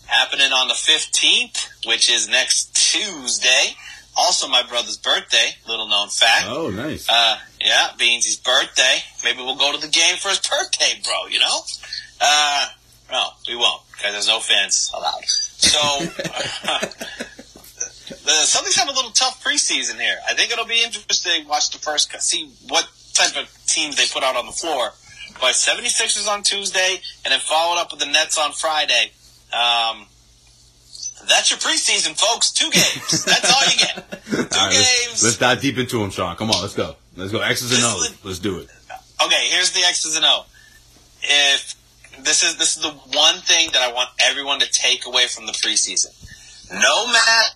happening 0.07 0.51
on 0.51 0.67
the 0.67 0.73
15th, 0.73 1.85
which 1.85 2.11
is 2.11 2.27
next 2.27 2.75
Tuesday. 2.75 3.75
Also, 4.17 4.47
my 4.47 4.63
brother's 4.63 4.97
birthday. 4.97 5.49
Little 5.67 5.87
known 5.87 6.09
fact. 6.09 6.45
Oh, 6.47 6.69
nice. 6.69 7.07
Uh, 7.09 7.37
yeah, 7.61 7.89
Beansy's 7.97 8.37
birthday. 8.37 8.97
Maybe 9.23 9.39
we'll 9.39 9.57
go 9.57 9.71
to 9.71 9.77
the 9.79 9.91
game 9.91 10.17
for 10.17 10.29
his 10.29 10.39
birthday, 10.39 11.01
bro. 11.03 11.27
You 11.29 11.39
know? 11.39 11.59
Uh, 12.19 12.67
no, 13.11 13.27
we 13.47 13.55
won't 13.55 13.81
because 13.91 14.13
there's 14.13 14.27
no 14.27 14.39
fans 14.39 14.91
allowed. 14.95 15.25
So, 15.25 15.79
the 18.25 18.31
Celtics 18.31 18.77
have 18.77 18.89
a 18.89 18.91
little 18.91 19.11
tough 19.11 19.43
preseason 19.43 19.99
here. 19.99 20.17
I 20.27 20.33
think 20.33 20.51
it'll 20.51 20.65
be 20.65 20.83
interesting. 20.83 21.47
Watch 21.47 21.69
the 21.69 21.77
first, 21.77 22.11
see 22.21 22.51
what 22.67 22.87
type 23.13 23.37
of 23.37 23.49
teams 23.67 23.95
they 23.95 24.05
put 24.11 24.23
out 24.23 24.35
on 24.35 24.45
the 24.45 24.51
floor. 24.51 24.91
But 25.39 25.53
76ers 25.53 26.27
on 26.27 26.43
Tuesday, 26.43 27.01
and 27.23 27.31
then 27.31 27.39
followed 27.39 27.79
up 27.79 27.91
with 27.91 27.99
the 27.99 28.07
Nets 28.07 28.37
on 28.37 28.51
Friday. 28.51 29.11
Um, 29.53 30.07
that's 31.27 31.51
your 31.51 31.59
preseason, 31.59 32.17
folks. 32.19 32.51
Two 32.51 32.71
games. 32.71 33.25
That's 33.25 33.51
all 33.51 33.63
you 33.69 33.77
get. 33.77 34.21
Two 34.25 34.37
right, 34.37 34.71
games. 34.71 35.09
Let's, 35.09 35.23
let's, 35.23 35.37
dive 35.37 35.61
deep 35.61 35.77
into 35.77 35.99
them, 35.99 36.09
Sean. 36.09 36.35
Come 36.35 36.51
on, 36.51 36.61
let's 36.61 36.73
go. 36.73 36.95
Let's 37.15 37.31
go. 37.31 37.41
X's 37.41 37.71
and 37.73 37.83
O's. 37.83 38.17
Let's 38.23 38.39
do 38.39 38.59
it. 38.59 38.69
Okay, 39.23 39.47
here's 39.49 39.71
the 39.71 39.81
X's 39.81 40.15
and 40.15 40.25
O. 40.25 40.45
If 41.21 41.75
this 42.23 42.43
is 42.43 42.57
this 42.57 42.77
is 42.77 42.83
the 42.83 42.91
one 42.91 43.35
thing 43.41 43.69
that 43.73 43.81
I 43.81 43.91
want 43.93 44.09
everyone 44.19 44.59
to 44.59 44.71
take 44.71 45.05
away 45.05 45.27
from 45.27 45.45
the 45.45 45.51
preseason. 45.51 46.13
No 46.71 47.07
matter 47.07 47.55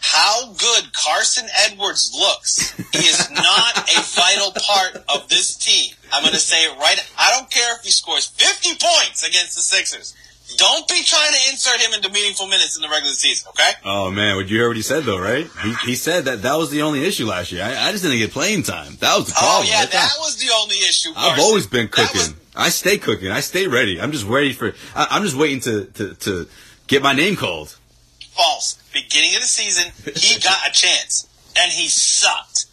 how 0.00 0.52
good 0.52 0.92
Carson 0.92 1.46
Edwards 1.66 2.12
looks, 2.14 2.76
he 2.92 2.98
is 2.98 3.30
not 3.30 3.78
a 3.78 4.00
vital 4.02 4.52
part 4.60 5.04
of 5.14 5.28
this 5.28 5.56
team. 5.56 5.94
I'm 6.12 6.22
going 6.22 6.34
to 6.34 6.40
say 6.40 6.64
it 6.64 6.78
right. 6.78 6.98
I 7.18 7.30
don't 7.30 7.50
care 7.50 7.76
if 7.76 7.82
he 7.82 7.90
scores 7.90 8.26
50 8.26 8.70
points 8.80 9.26
against 9.26 9.54
the 9.54 9.62
Sixers. 9.62 10.14
Don't 10.56 10.88
be 10.88 11.02
trying 11.02 11.30
to 11.32 11.38
insert 11.50 11.78
him 11.80 11.92
into 11.92 12.10
meaningful 12.10 12.46
minutes 12.46 12.74
in 12.76 12.82
the 12.82 12.88
regular 12.88 13.12
season, 13.12 13.50
okay? 13.50 13.72
Oh 13.84 14.10
man, 14.10 14.36
what 14.36 14.48
you 14.48 14.62
already 14.62 14.80
said 14.80 15.04
though, 15.04 15.18
right? 15.18 15.46
He, 15.62 15.74
he 15.84 15.94
said 15.94 16.24
that 16.24 16.42
that 16.42 16.56
was 16.56 16.70
the 16.70 16.82
only 16.82 17.04
issue 17.04 17.26
last 17.26 17.52
year. 17.52 17.62
I, 17.62 17.88
I 17.88 17.92
just 17.92 18.02
didn't 18.02 18.18
get 18.18 18.30
playing 18.30 18.62
time. 18.62 18.96
That 19.00 19.16
was 19.18 19.26
the 19.26 19.34
oh, 19.36 19.40
problem. 19.40 19.66
Oh 19.66 19.70
yeah, 19.70 19.80
That's 19.80 19.92
that 19.92 20.14
not, 20.16 20.24
was 20.24 20.36
the 20.38 20.50
only 20.54 20.76
issue. 20.76 21.12
Carson. 21.12 21.32
I've 21.32 21.38
always 21.38 21.66
been 21.66 21.88
cooking. 21.88 22.16
Was, 22.16 22.34
I 22.56 22.70
stay 22.70 22.96
cooking. 22.96 23.30
I 23.30 23.40
stay 23.40 23.66
ready. 23.66 24.00
I'm 24.00 24.10
just 24.10 24.24
ready 24.24 24.54
for. 24.54 24.72
I, 24.94 25.16
am 25.16 25.22
just 25.22 25.36
waiting 25.36 25.60
to, 25.60 25.84
to 25.84 26.14
to 26.14 26.48
get 26.86 27.02
my 27.02 27.12
name 27.12 27.36
called. 27.36 27.76
False. 28.38 28.78
Beginning 28.92 29.34
of 29.34 29.40
the 29.40 29.48
season, 29.48 29.92
he 30.14 30.38
got 30.42 30.66
a 30.66 30.72
chance, 30.72 31.26
and 31.58 31.72
he 31.72 31.88
sucked. 31.88 32.66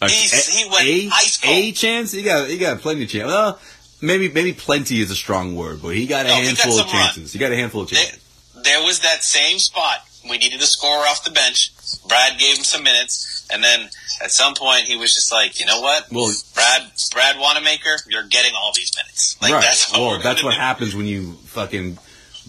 A, 0.00 0.08
he 0.08 0.64
went 0.70 0.86
a, 0.86 1.08
ice 1.12 1.38
cold. 1.38 1.54
A 1.54 1.72
chance? 1.72 2.12
He 2.12 2.22
got 2.22 2.48
he 2.48 2.58
got 2.58 2.80
plenty 2.80 3.04
of 3.04 3.10
chance. 3.10 3.26
Well, 3.26 3.60
maybe 4.00 4.30
maybe 4.30 4.52
plenty 4.52 5.00
is 5.00 5.10
a 5.10 5.14
strong 5.14 5.54
word, 5.56 5.80
but 5.82 5.90
he 5.90 6.06
got 6.06 6.26
a 6.26 6.28
no, 6.28 6.34
handful 6.34 6.76
got 6.76 6.86
of 6.86 6.92
chances. 6.92 7.18
Run. 7.18 7.30
He 7.32 7.38
got 7.38 7.52
a 7.52 7.56
handful 7.56 7.82
of 7.82 7.88
chances. 7.88 8.20
There, 8.54 8.62
there, 8.62 8.82
was 8.84 9.00
that 9.00 9.22
same 9.22 9.58
spot. 9.58 9.98
We 10.28 10.38
needed 10.38 10.60
a 10.60 10.66
scorer 10.66 11.04
off 11.06 11.24
the 11.24 11.30
bench. 11.30 11.72
Brad 12.08 12.38
gave 12.38 12.56
him 12.56 12.64
some 12.64 12.82
minutes, 12.82 13.46
and 13.52 13.62
then 13.62 13.88
at 14.22 14.30
some 14.30 14.54
point 14.54 14.84
he 14.84 14.96
was 14.96 15.14
just 15.14 15.30
like, 15.32 15.60
you 15.60 15.66
know 15.66 15.80
what? 15.80 16.10
Well, 16.10 16.32
Brad 16.54 16.90
Brad 17.12 17.38
Wanamaker, 17.38 17.96
you're 18.08 18.24
getting 18.24 18.52
all 18.58 18.72
these 18.74 18.92
minutes. 18.96 19.40
Like 19.40 19.52
right. 19.52 19.62
that's 19.62 19.92
what 19.92 20.00
well, 20.00 20.18
that's 20.20 20.42
what 20.42 20.54
do. 20.54 20.60
happens 20.60 20.94
when 20.94 21.06
you 21.06 21.32
fucking 21.44 21.98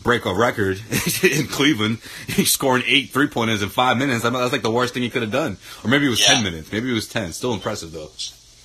break 0.06 0.26
a 0.26 0.34
record 0.34 0.80
in 1.24 1.48
Cleveland. 1.48 1.98
He's 2.28 2.52
scoring 2.52 2.84
eight 2.86 3.10
three 3.10 3.28
pointers 3.28 3.62
in 3.62 3.68
five 3.68 3.98
minutes. 3.98 4.24
I 4.24 4.30
mean, 4.30 4.39
that's 4.39 4.54
like 4.54 4.62
the 4.62 4.72
worst 4.72 4.94
thing 4.94 5.04
he 5.04 5.10
could 5.10 5.24
have 5.24 5.32
done. 5.32 5.58
Or 5.84 5.89
maybe 5.89 6.06
it 6.06 6.10
was 6.10 6.22
yeah. 6.22 6.36
ten 6.36 6.44
minutes. 6.44 6.72
Maybe 6.72 6.89
it 6.89 6.94
was 6.94 7.10
ten. 7.10 7.34
Still 7.34 7.54
impressive 7.54 7.91
though. 7.91 8.12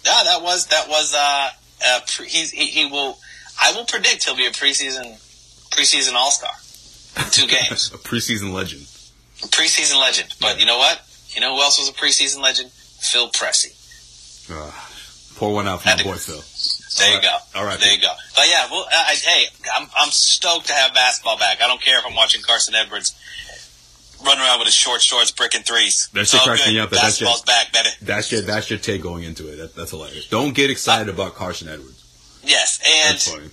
Yeah, 0.05 0.22
that 0.24 0.42
was 0.42 0.66
that 0.66 0.88
was 0.88 1.12
uh, 1.14 1.48
uh 1.87 2.00
he's 2.24 2.53
he, 2.53 2.66
he 2.66 2.87
will 2.87 3.18
I 3.61 3.72
will 3.72 3.87
predict 3.87 4.24
he'll 4.24 4.37
be 4.37 4.46
a 4.46 4.50
preseason 4.50 5.18
preseason 5.70 6.14
all 6.14 6.31
star 6.31 6.53
two 7.31 7.46
games. 7.48 7.90
a 7.92 7.98
preseason 7.98 8.53
legend. 8.53 8.83
A 9.42 9.48
preseason 9.48 10.00
legend. 10.00 10.35
But 10.40 10.55
yeah. 10.55 10.61
you 10.61 10.66
know 10.66 10.79
what? 10.79 11.00
You 11.31 11.40
know 11.40 11.57
who 11.57 11.62
else 11.62 11.79
was 11.79 11.88
a 11.88 11.92
preseason 11.92 12.42
legend? 12.42 12.70
Phil 12.70 13.31
Pressey. 13.31 13.74
Uh, 14.53 14.70
pour 15.37 15.55
one 15.55 15.66
out 15.66 15.83
for 15.83 15.88
my 15.88 16.03
boy 16.03 16.16
Phil. 16.16 16.42
There 17.00 17.16
you 17.16 17.22
go. 17.22 17.36
All 17.56 17.64
right. 17.64 17.80
There 17.80 17.92
you 17.92 18.00
go. 18.00 18.12
But 18.36 18.46
yeah, 18.48 18.68
well, 18.70 18.86
I, 18.90 19.14
hey, 19.14 19.46
I'm, 19.74 19.88
I'm 19.98 20.10
stoked 20.10 20.68
to 20.68 20.74
have 20.74 20.94
basketball 20.94 21.38
back. 21.38 21.62
I 21.62 21.66
don't 21.66 21.80
care 21.80 21.98
if 21.98 22.06
I'm 22.06 22.14
watching 22.14 22.42
Carson 22.42 22.74
Edwards 22.74 23.14
run 24.24 24.38
around 24.38 24.58
with 24.58 24.66
his 24.66 24.74
short 24.74 25.00
shorts, 25.00 25.30
breaking 25.30 25.62
threes. 25.62 26.08
That 26.12 26.26
shit 26.26 26.40
cracks 26.42 26.66
me 26.66 26.78
up. 26.78 26.90
Basketball's 26.90 27.42
that's 27.42 27.72
your, 27.72 27.82
back, 27.82 27.84
baby. 27.84 27.96
That's 28.02 28.32
your 28.32 28.40
that's 28.42 28.70
your 28.70 28.78
take 28.78 29.02
going 29.02 29.24
into 29.24 29.52
it. 29.52 29.56
That, 29.56 29.74
that's 29.74 29.90
hilarious. 29.90 30.28
Don't 30.28 30.54
get 30.54 30.70
excited 30.70 31.08
uh, 31.08 31.14
about 31.14 31.34
Carson 31.34 31.68
Edwards. 31.68 32.40
Yes, 32.44 32.80
and 32.86 33.50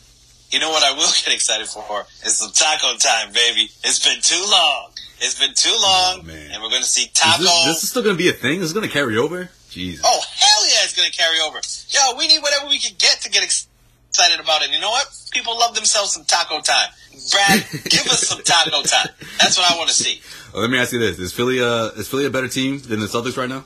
you 0.51 0.59
know 0.59 0.69
what 0.69 0.83
I 0.83 0.91
will 0.91 1.11
get 1.25 1.33
excited 1.33 1.67
for 1.67 2.05
is 2.25 2.37
some 2.37 2.51
taco 2.51 2.97
time, 2.97 3.33
baby. 3.33 3.69
It's 3.83 4.05
been 4.05 4.21
too 4.21 4.43
long. 4.49 4.91
It's 5.19 5.39
been 5.39 5.53
too 5.55 5.75
long, 5.81 6.21
oh, 6.27 6.53
and 6.53 6.61
we're 6.61 6.69
going 6.69 6.83
to 6.83 6.87
see 6.87 7.09
taco. 7.13 7.41
Is 7.41 7.47
this, 7.47 7.65
this, 7.65 7.83
is 7.83 7.89
still 7.89 8.03
going 8.03 8.15
to 8.15 8.21
be 8.21 8.29
a 8.29 8.33
thing. 8.33 8.59
This 8.59 8.67
is 8.67 8.73
going 8.73 8.85
to 8.85 8.91
carry 8.91 9.17
over. 9.17 9.49
Jesus. 9.69 10.05
Oh 10.05 10.21
hell 10.35 10.67
yeah, 10.67 10.83
it's 10.83 10.95
going 10.95 11.09
to 11.09 11.15
carry 11.15 11.39
over. 11.39 11.59
Yo, 11.89 12.17
we 12.17 12.27
need 12.27 12.41
whatever 12.41 12.67
we 12.67 12.79
can 12.79 12.93
get 12.99 13.21
to 13.21 13.29
get 13.29 13.43
excited 13.43 14.39
about 14.39 14.61
it. 14.61 14.71
You 14.71 14.79
know 14.79 14.89
what? 14.89 15.07
People 15.31 15.57
love 15.57 15.73
themselves 15.73 16.11
some 16.11 16.25
taco 16.25 16.59
time. 16.59 16.89
Brad, 17.31 17.65
give 17.85 18.05
us 18.07 18.27
some 18.27 18.43
taco 18.43 18.81
time. 18.83 19.07
That's 19.39 19.57
what 19.57 19.71
I 19.71 19.77
want 19.77 19.89
to 19.89 19.95
see. 19.95 20.21
Well, 20.53 20.61
let 20.61 20.71
me 20.71 20.77
ask 20.77 20.91
you 20.91 20.99
this: 20.99 21.17
Is 21.17 21.33
Philly 21.33 21.61
uh, 21.61 21.89
is 21.95 22.07
Philly 22.07 22.25
a 22.25 22.29
better 22.29 22.47
team 22.47 22.79
than 22.79 22.99
the 22.99 23.07
Celtics 23.07 23.37
right 23.37 23.49
now? 23.49 23.63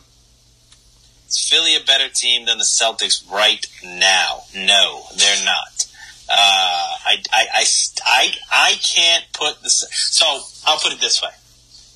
Is 1.28 1.50
Philly 1.50 1.76
a 1.76 1.84
better 1.84 2.10
team 2.10 2.46
than 2.46 2.58
the 2.58 2.64
Celtics 2.64 3.30
right 3.32 3.66
now? 3.84 4.42
No, 4.56 5.04
they're 5.18 5.46
not. 5.46 5.88
Uh, 6.30 6.96
I, 7.06 7.18
I, 7.34 7.46
I, 7.54 7.66
I, 8.06 8.28
I 8.52 8.74
can't 8.82 9.26
put 9.34 9.62
this. 9.64 9.86
So 10.12 10.26
I'll 10.66 10.78
put 10.78 10.94
it 10.94 11.02
this 11.02 11.22
way: 11.22 11.32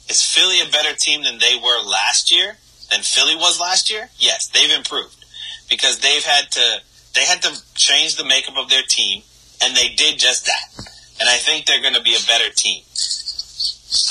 Is 0.10 0.24
Philly 0.24 0.60
a 0.62 0.72
better 0.72 0.96
team 0.96 1.24
than 1.24 1.38
they 1.38 1.56
were 1.56 1.84
last 1.84 2.32
year? 2.32 2.58
Than 2.90 3.02
Philly 3.02 3.36
was 3.36 3.60
last 3.60 3.90
year? 3.90 4.10
Yes, 4.18 4.48
they've 4.48 4.70
improved 4.70 5.25
because 5.70 6.00
they've 6.00 6.24
had 6.24 6.52
to. 6.52 6.82
They 7.14 7.26
had 7.26 7.42
to 7.44 7.56
change 7.76 8.18
the 8.18 8.26
makeup 8.26 8.56
of 8.58 8.70
their 8.70 8.84
team, 8.88 9.24
and 9.64 9.76
they 9.76 9.90
did 9.96 10.20
just 10.20 10.46
that. 10.46 10.92
And 11.20 11.30
I 11.30 11.38
think 11.38 11.66
they're 11.66 11.82
going 11.82 11.94
to 11.94 12.02
be 12.02 12.14
a 12.14 12.28
better 12.28 12.52
team. 12.54 12.82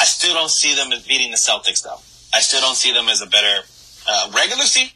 I 0.01 0.09
still 0.09 0.33
don't 0.33 0.51
see 0.51 0.75
them 0.75 0.91
as 0.93 1.07
beating 1.07 1.31
the 1.31 1.37
Celtics, 1.37 1.83
though. 1.85 2.01
I 2.33 2.41
still 2.41 2.63
don't 2.63 2.77
see 2.77 2.93
them 2.93 3.09
as 3.09 3.21
a 3.21 3.27
better 3.27 3.61
uh, 4.09 4.31
regular 4.35 4.65
season 4.65 4.91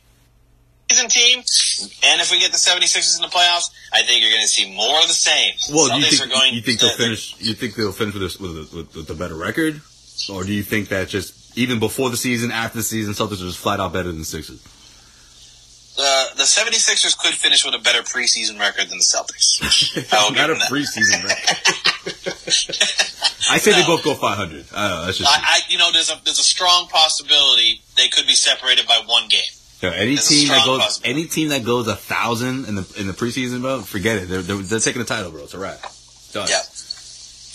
team. 1.08 1.44
And 2.02 2.20
if 2.20 2.30
we 2.30 2.40
get 2.40 2.50
the 2.50 2.58
76ers 2.58 3.16
in 3.16 3.22
the 3.22 3.28
playoffs, 3.28 3.70
I 3.92 4.02
think 4.02 4.22
you're 4.22 4.30
going 4.30 4.42
to 4.42 4.48
see 4.48 4.74
more 4.74 5.00
of 5.00 5.06
the 5.06 5.14
same. 5.14 5.52
Well, 5.70 5.90
Celtics 5.90 5.98
you 5.98 6.16
think, 6.16 6.30
are 6.30 6.34
going. 6.34 6.54
you 6.54 6.62
think 6.62 6.80
they'll 6.80 6.96
finish? 6.96 7.40
You 7.40 7.54
think 7.54 7.74
they'll 7.74 7.92
finish 7.92 8.14
with 8.14 8.22
a, 8.22 8.42
with, 8.42 8.72
a, 8.72 8.76
with, 8.76 8.96
with 8.96 9.10
a 9.10 9.14
better 9.14 9.34
record, 9.34 9.82
or 10.32 10.44
do 10.44 10.52
you 10.52 10.62
think 10.62 10.88
that 10.88 11.08
just 11.08 11.56
even 11.58 11.78
before 11.78 12.08
the 12.08 12.16
season, 12.16 12.50
after 12.50 12.78
the 12.78 12.84
season, 12.84 13.12
Celtics 13.12 13.42
are 13.42 13.46
just 13.46 13.58
flat 13.58 13.80
out 13.80 13.92
better 13.92 14.08
than 14.08 14.18
the 14.18 14.24
Sixers? 14.24 14.62
The 15.98 16.30
the 16.36 16.44
76ers 16.44 17.18
could 17.18 17.34
finish 17.34 17.64
with 17.64 17.74
a 17.74 17.80
better 17.80 18.02
preseason 18.02 18.60
record 18.60 18.88
than 18.88 18.98
the 18.98 19.04
Celtics. 19.04 19.58
I 20.14 20.22
will 20.22 20.30
give 20.30 20.46
Not 20.46 20.50
a 20.50 20.70
preseason 20.70 21.24
record. 21.26 21.58
I 23.50 23.58
say 23.58 23.72
they 23.72 23.84
both 23.84 24.04
go 24.04 24.14
500. 24.14 24.66
I 24.72 24.88
don't 24.88 24.98
know. 24.98 25.04
That's 25.06 25.18
just 25.18 25.28
I, 25.28 25.42
I, 25.42 25.60
you 25.68 25.76
know, 25.76 25.90
there's 25.92 26.08
a 26.10 26.20
there's 26.24 26.38
a 26.38 26.44
strong 26.44 26.86
possibility 26.86 27.82
they 27.96 28.06
could 28.06 28.28
be 28.28 28.34
separated 28.34 28.86
by 28.86 29.02
one 29.06 29.26
game. 29.26 29.40
Yo, 29.80 29.90
any 29.90 30.14
There's 30.14 30.28
team 30.28 30.48
that 30.48 30.64
goes 30.64 31.00
any 31.02 31.26
team 31.26 31.48
that 31.48 31.64
goes 31.64 31.88
a 31.88 31.96
thousand 31.96 32.66
in 32.66 32.76
the 32.76 32.94
in 32.96 33.08
the 33.08 33.12
preseason, 33.12 33.62
bro, 33.62 33.80
forget 33.80 34.18
it. 34.18 34.28
They're, 34.28 34.42
they're, 34.42 34.56
they're 34.56 34.78
taking 34.78 35.00
the 35.00 35.08
title, 35.08 35.32
bro. 35.32 35.42
It's 35.42 35.54
a 35.54 35.58
wrap. 35.58 35.80
Done. 36.32 36.46
Yep. 36.48 36.62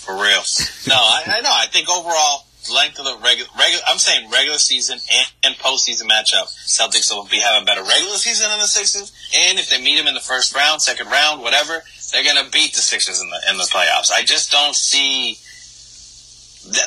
For 0.04 0.12
real. 0.12 0.44
No, 0.86 0.96
I, 0.96 1.38
I 1.38 1.40
know. 1.40 1.50
I 1.50 1.64
think 1.72 1.88
overall 1.88 2.44
length 2.70 2.98
of 2.98 3.04
the 3.04 3.16
regular, 3.22 3.48
regular 3.58 3.82
I'm 3.88 3.98
saying 3.98 4.30
regular 4.30 4.58
season 4.58 4.98
and, 4.98 5.28
and 5.44 5.54
postseason 5.56 6.08
matchup, 6.08 6.48
Celtics 6.66 7.12
will 7.12 7.24
be 7.26 7.40
having 7.40 7.64
better 7.64 7.82
regular 7.82 8.16
season 8.16 8.50
than 8.50 8.58
the 8.58 8.66
Sixers. 8.66 9.12
And 9.36 9.58
if 9.58 9.70
they 9.70 9.80
meet 9.80 9.96
them 9.96 10.06
in 10.06 10.14
the 10.14 10.20
first 10.20 10.54
round, 10.54 10.82
second 10.82 11.08
round, 11.08 11.42
whatever, 11.42 11.82
they're 12.12 12.24
gonna 12.24 12.48
beat 12.50 12.74
the 12.74 12.80
Sixers 12.80 13.20
in 13.20 13.28
the 13.30 13.40
in 13.50 13.56
the 13.56 13.64
playoffs. 13.64 14.12
I 14.12 14.22
just 14.22 14.52
don't 14.52 14.74
see. 14.74 15.38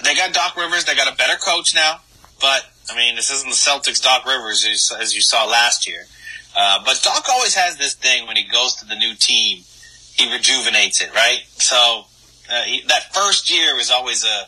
They 0.03 0.15
got 0.15 0.33
Doc 0.33 0.55
Rivers. 0.57 0.85
They 0.85 0.95
got 0.95 1.11
a 1.11 1.15
better 1.15 1.37
coach 1.37 1.75
now, 1.75 2.01
but 2.41 2.65
I 2.89 2.95
mean, 2.95 3.15
this 3.15 3.29
isn't 3.31 3.49
the 3.49 3.55
Celtics. 3.55 4.01
Doc 4.01 4.25
Rivers, 4.25 4.65
as 4.99 5.13
you 5.15 5.21
saw 5.21 5.45
last 5.45 5.87
year. 5.87 6.05
Uh, 6.55 6.79
but 6.83 6.99
Doc 7.03 7.25
always 7.29 7.53
has 7.53 7.77
this 7.77 7.93
thing 7.93 8.25
when 8.25 8.35
he 8.35 8.43
goes 8.43 8.75
to 8.75 8.85
the 8.85 8.95
new 8.95 9.13
team, 9.13 9.63
he 10.15 10.33
rejuvenates 10.33 11.01
it, 11.01 11.13
right? 11.13 11.41
So 11.57 12.05
uh, 12.49 12.63
he, 12.63 12.81
that 12.87 13.13
first 13.13 13.51
year 13.51 13.77
is 13.77 13.91
always 13.91 14.25
a 14.25 14.47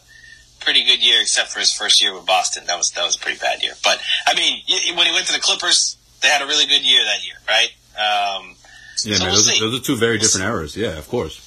pretty 0.60 0.84
good 0.84 1.04
year, 1.04 1.22
except 1.22 1.50
for 1.50 1.60
his 1.60 1.72
first 1.72 2.02
year 2.02 2.13
with 2.13 2.26
Boston. 2.26 2.65
That 2.67 2.78
was 2.78 2.91
that 2.91 3.06
was 3.06 3.15
a 3.15 3.19
pretty 3.19 3.39
bad 3.39 3.62
year. 3.63 3.74
But 3.84 4.00
I 4.28 4.34
mean, 4.36 4.62
when 4.95 5.08
he 5.08 5.13
went 5.13 5.28
to 5.28 5.34
the 5.34 5.39
Clippers, 5.39 5.98
they 6.22 6.28
had 6.28 6.41
a 6.41 6.45
really 6.45 6.65
good 6.65 6.84
year 6.84 7.04
that 7.06 7.26
year, 7.26 7.36
right? 7.48 7.69
Um, 7.98 8.56
Yeah, 9.04 9.15
So 9.17 9.24
man. 9.24 9.28
we'll 9.28 9.36
those, 9.36 9.45
see. 9.45 9.58
are, 9.65 9.69
those 9.69 9.80
are 9.80 9.84
two 9.84 9.95
very 9.98 10.17
different 10.17 10.45
eras. 10.48 10.76
Yeah, 10.78 10.98
of 10.98 11.08
course. 11.08 11.45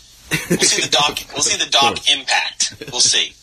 we'll 0.49 0.59
see 0.61 0.83
the 0.83 0.89
Doc. 0.91 1.19
We'll 1.35 1.43
see 1.43 1.63
the 1.63 1.71
Doc 1.81 1.99
impact. 2.11 2.75
We'll 2.91 3.01
see. 3.01 3.35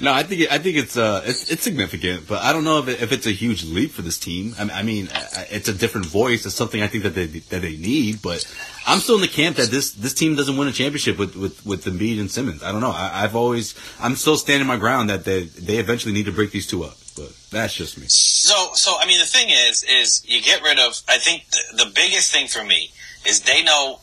No, 0.00 0.12
I 0.12 0.22
think 0.22 0.42
it, 0.42 0.52
I 0.52 0.58
think 0.58 0.76
it's 0.76 0.96
uh 0.96 1.22
it's 1.24 1.50
it's 1.50 1.62
significant, 1.62 2.28
but 2.28 2.42
I 2.42 2.52
don't 2.52 2.64
know 2.64 2.78
if 2.78 2.88
it, 2.88 3.02
if 3.02 3.12
it's 3.12 3.26
a 3.26 3.32
huge 3.32 3.64
leap 3.64 3.92
for 3.92 4.02
this 4.02 4.18
team. 4.18 4.54
I, 4.58 4.80
I 4.80 4.82
mean, 4.82 5.08
it's 5.50 5.68
a 5.68 5.74
different 5.74 6.06
voice. 6.06 6.44
It's 6.44 6.54
something 6.54 6.82
I 6.82 6.86
think 6.86 7.04
that 7.04 7.14
they 7.14 7.26
that 7.26 7.62
they 7.62 7.76
need, 7.76 8.20
but 8.22 8.46
I'm 8.86 8.98
still 8.98 9.16
in 9.16 9.22
the 9.22 9.28
camp 9.28 9.56
that 9.56 9.70
this 9.70 9.92
this 9.92 10.14
team 10.14 10.36
doesn't 10.36 10.56
win 10.56 10.68
a 10.68 10.72
championship 10.72 11.18
with 11.18 11.34
with 11.34 11.64
with 11.64 11.84
Embiid 11.84 12.20
and 12.20 12.30
Simmons. 12.30 12.62
I 12.62 12.72
don't 12.72 12.80
know. 12.80 12.90
I, 12.90 13.24
I've 13.24 13.34
always 13.34 13.74
I'm 14.00 14.16
still 14.16 14.36
standing 14.36 14.66
my 14.66 14.76
ground 14.76 15.10
that 15.10 15.24
they 15.24 15.44
they 15.44 15.78
eventually 15.78 16.12
need 16.12 16.26
to 16.26 16.32
break 16.32 16.50
these 16.52 16.66
two 16.66 16.84
up, 16.84 16.96
but 17.16 17.32
that's 17.50 17.74
just 17.74 17.98
me. 17.98 18.06
So, 18.08 18.70
so 18.74 18.96
I 19.00 19.06
mean, 19.06 19.18
the 19.18 19.26
thing 19.26 19.48
is, 19.50 19.82
is 19.84 20.22
you 20.26 20.42
get 20.42 20.62
rid 20.62 20.78
of. 20.78 21.00
I 21.08 21.18
think 21.18 21.48
the, 21.50 21.84
the 21.84 21.90
biggest 21.94 22.32
thing 22.32 22.48
for 22.48 22.64
me 22.64 22.90
is 23.26 23.40
they 23.42 23.62
know. 23.62 24.00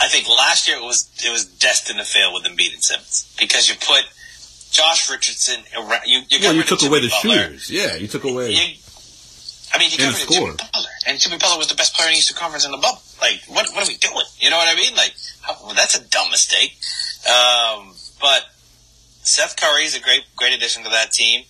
I 0.00 0.08
think 0.08 0.28
last 0.28 0.68
year 0.68 0.78
it 0.78 0.82
was 0.82 1.08
it 1.24 1.30
was 1.30 1.44
destined 1.44 1.98
to 1.98 2.04
fail 2.04 2.34
with 2.34 2.44
Embiid 2.44 2.74
and 2.74 2.82
Simmons 2.82 3.34
because 3.38 3.68
you 3.68 3.76
put 3.76 4.02
Josh 4.72 5.10
Richardson. 5.10 5.62
You, 6.06 6.22
you, 6.28 6.38
Well, 6.42 6.54
you 6.54 6.62
took 6.64 6.82
away 6.82 7.00
the 7.00 7.08
Butler. 7.08 7.32
shooters. 7.38 7.70
Yeah, 7.70 7.94
you 7.96 8.08
took 8.08 8.24
away. 8.24 8.50
You, 8.52 8.74
I 9.74 9.78
mean, 9.78 9.90
you 9.90 9.98
got 9.98 10.12
rid 10.14 10.22
of. 10.22 10.28
Jimmy 10.28 10.50
Butler, 10.56 10.90
and 11.06 11.18
Jimmy 11.20 11.38
Butler 11.38 11.58
was 11.58 11.68
the 11.68 11.74
best 11.74 11.94
player 11.94 12.08
in 12.08 12.14
the 12.14 12.18
Eastern 12.18 12.36
Conference 12.36 12.64
in 12.64 12.72
the 12.72 12.78
bubble. 12.78 13.00
Like, 13.20 13.40
what 13.48 13.68
what 13.74 13.84
are 13.84 13.88
we 13.88 13.96
doing? 13.98 14.24
You 14.40 14.50
know 14.50 14.56
what 14.56 14.68
I 14.68 14.74
mean? 14.74 14.94
Like, 14.96 15.14
how, 15.42 15.56
well, 15.64 15.74
that's 15.74 15.96
a 15.96 16.02
dumb 16.08 16.30
mistake. 16.30 16.76
Um, 17.28 17.94
but 18.20 18.42
Seth 19.22 19.56
Curry 19.56 19.84
is 19.84 19.94
a 19.96 20.00
great 20.00 20.22
great 20.36 20.54
addition 20.54 20.82
to 20.84 20.90
that 20.90 21.12
team. 21.12 21.44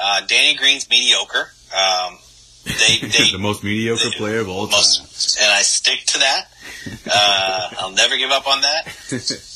Uh, 0.00 0.20
Danny 0.26 0.56
Green's 0.56 0.88
mediocre. 0.88 1.52
Um, 1.76 2.18
they 2.64 2.98
they 3.02 3.30
the 3.32 3.38
most 3.38 3.62
mediocre 3.64 4.10
player 4.16 4.40
of 4.40 4.48
all 4.48 4.66
time. 4.68 4.78
most, 4.78 5.38
and 5.40 5.50
I 5.50 5.62
stick 5.62 6.00
to 6.06 6.18
that. 6.20 6.48
Uh, 7.12 7.70
I'll 7.78 7.92
never 7.92 8.16
give 8.16 8.30
up 8.30 8.46
on 8.46 8.60
that. 8.62 8.86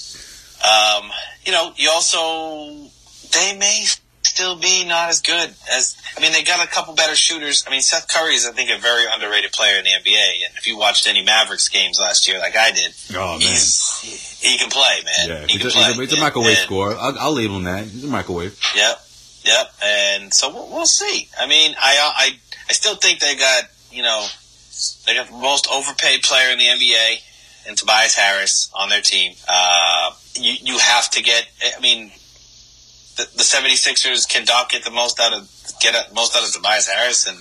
Um, 0.62 1.11
you 1.44 1.50
know, 1.50 1.72
you 1.74 1.90
also 1.90 2.88
they 3.33 3.57
may 3.59 3.85
still 4.23 4.57
be 4.57 4.85
not 4.87 5.09
as 5.11 5.21
good 5.21 5.51
as. 5.73 5.97
I 6.16 6.21
mean, 6.21 6.33
they 6.33 6.42
got 6.45 6.64
a 6.64 6.71
couple 6.71 6.95
better 6.95 7.14
shooters. 7.16 7.64
I 7.66 7.71
mean, 7.71 7.81
Seth 7.81 8.07
Curry 8.09 8.35
is, 8.35 8.47
I 8.47 8.53
think, 8.53 8.71
a 8.71 8.79
very 8.79 9.05
underrated 9.12 9.53
player 9.53 9.79
in 9.79 9.85
the 9.85 9.90
NBA. 9.90 10.47
And 10.47 10.57
if 10.59 10.66
you 10.66 10.77
watched 10.79 11.07
any 11.09 11.25
Mavericks 11.25 11.68
games 11.68 11.99
last 11.99 12.29
year, 12.29 12.38
like 12.38 12.55
I 12.57 12.71
did, 12.71 12.92
Oh 13.14 13.38
man. 13.38 13.40
he, 13.40 14.59
can 14.59 14.71
play, 14.71 15.01
man. 15.05 15.29
Yeah, 15.29 15.47
he 15.47 15.53
he's 15.55 15.62
can 15.62 15.71
play. 15.71 15.83
he's 15.85 15.99
a, 15.99 16.01
he's 16.03 16.12
a 16.14 16.21
microwave 16.21 16.49
And- 16.51 16.59
scorer. 16.59 16.97
I'll, 16.99 17.18
I'll 17.18 17.33
label 17.35 17.57
him 17.57 17.64
that. 17.64 17.85
He's 17.85 18.05
a 18.05 18.09
microwave. 18.09 18.59
Yep, 18.77 19.01
yep. 19.45 19.73
And 19.85 20.33
so 20.35 20.53
we'll, 20.53 20.68
we'll 20.71 20.87
see. 20.87 21.29
I 21.40 21.47
mean, 21.47 21.75
I 21.81 22.12
I 22.16 22.29
I 22.68 22.73
still 22.73 22.95
think 22.97 23.21
they 23.21 23.35
got 23.35 23.64
you 23.90 24.03
know 24.03 24.27
they 25.07 25.14
got 25.14 25.27
the 25.29 25.33
most 25.38 25.66
overpaid 25.73 26.23
player 26.23 26.51
in 26.53 26.59
the 26.59 26.64
NBA 26.66 27.16
and 27.68 27.77
Tobias 27.77 28.14
Harris 28.14 28.71
on 28.75 28.88
their 28.90 29.01
team. 29.03 29.35
Uh, 29.49 30.11
you 30.38 30.55
you 30.62 30.79
have 30.79 31.11
to 31.11 31.23
get. 31.23 31.47
I 31.77 31.81
mean, 31.81 32.11
the, 33.16 33.25
the 33.37 33.42
76ers 33.42 34.29
can 34.29 34.44
Doc 34.44 34.70
get 34.70 34.85
the 34.85 34.90
most 34.90 35.20
out 35.20 35.33
of 35.33 35.51
get 35.81 35.94
a- 35.94 36.14
most 36.14 36.37
out 36.37 36.44
of 36.44 36.53
Tobias 36.53 36.88
Harris 36.88 37.27
and 37.27 37.38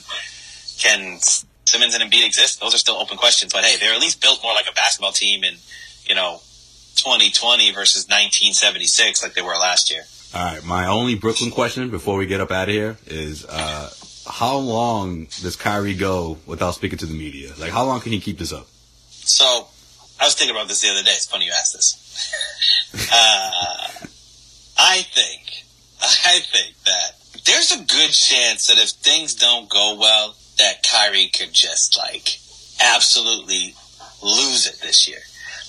can 0.79 1.19
Simmons 1.65 1.95
and 1.95 2.03
Embiid 2.03 2.25
exist? 2.25 2.60
Those 2.60 2.75
are 2.75 2.79
still 2.79 2.95
open 2.95 3.17
questions. 3.17 3.53
But 3.53 3.63
hey, 3.63 3.77
they're 3.77 3.93
at 3.93 4.01
least 4.01 4.21
built 4.21 4.41
more 4.43 4.53
like 4.53 4.67
a 4.69 4.73
basketball 4.73 5.12
team 5.12 5.43
in 5.43 5.55
you 6.05 6.15
know 6.15 6.41
2020 6.95 7.71
versus 7.71 8.05
1976 8.07 9.23
like 9.23 9.34
they 9.34 9.41
were 9.41 9.55
last 9.57 9.91
year. 9.91 10.03
All 10.34 10.45
right, 10.45 10.63
my 10.63 10.88
only 10.88 11.15
Brooklyn 11.15 11.51
question 11.51 11.89
before 11.89 12.17
we 12.17 12.25
get 12.25 12.39
up 12.39 12.51
out 12.51 12.69
of 12.69 12.73
here 12.73 12.97
is 13.05 13.45
uh, 13.45 13.89
how 14.29 14.55
long 14.55 15.25
does 15.41 15.57
Kyrie 15.57 15.93
go 15.93 16.38
without 16.45 16.71
speaking 16.71 16.97
to 16.99 17.05
the 17.05 17.13
media? 17.13 17.51
Like, 17.60 17.71
how 17.71 17.84
long 17.86 17.99
can 17.99 18.13
he 18.13 18.21
keep 18.21 18.38
this 18.38 18.53
up? 18.53 18.67
So, 19.10 19.67
I 20.21 20.25
was 20.25 20.36
thinking 20.36 20.55
about 20.55 20.69
this 20.69 20.81
the 20.81 20.89
other 20.89 21.03
day. 21.03 21.12
It's 21.12 21.25
funny 21.25 21.45
you 21.45 21.51
asked 21.51 21.73
this. 21.73 23.10
uh, 23.13 24.07
I 24.83 25.03
think, 25.03 25.63
I 26.01 26.39
think 26.39 26.75
that 26.85 27.43
there's 27.45 27.71
a 27.71 27.77
good 27.77 28.09
chance 28.09 28.67
that 28.67 28.79
if 28.79 28.89
things 28.89 29.35
don't 29.35 29.69
go 29.69 29.95
well, 29.99 30.35
that 30.57 30.83
Kyrie 30.83 31.27
could 31.27 31.53
just 31.53 31.97
like 31.97 32.39
absolutely 32.83 33.75
lose 34.23 34.67
it 34.67 34.81
this 34.81 35.07
year. 35.07 35.19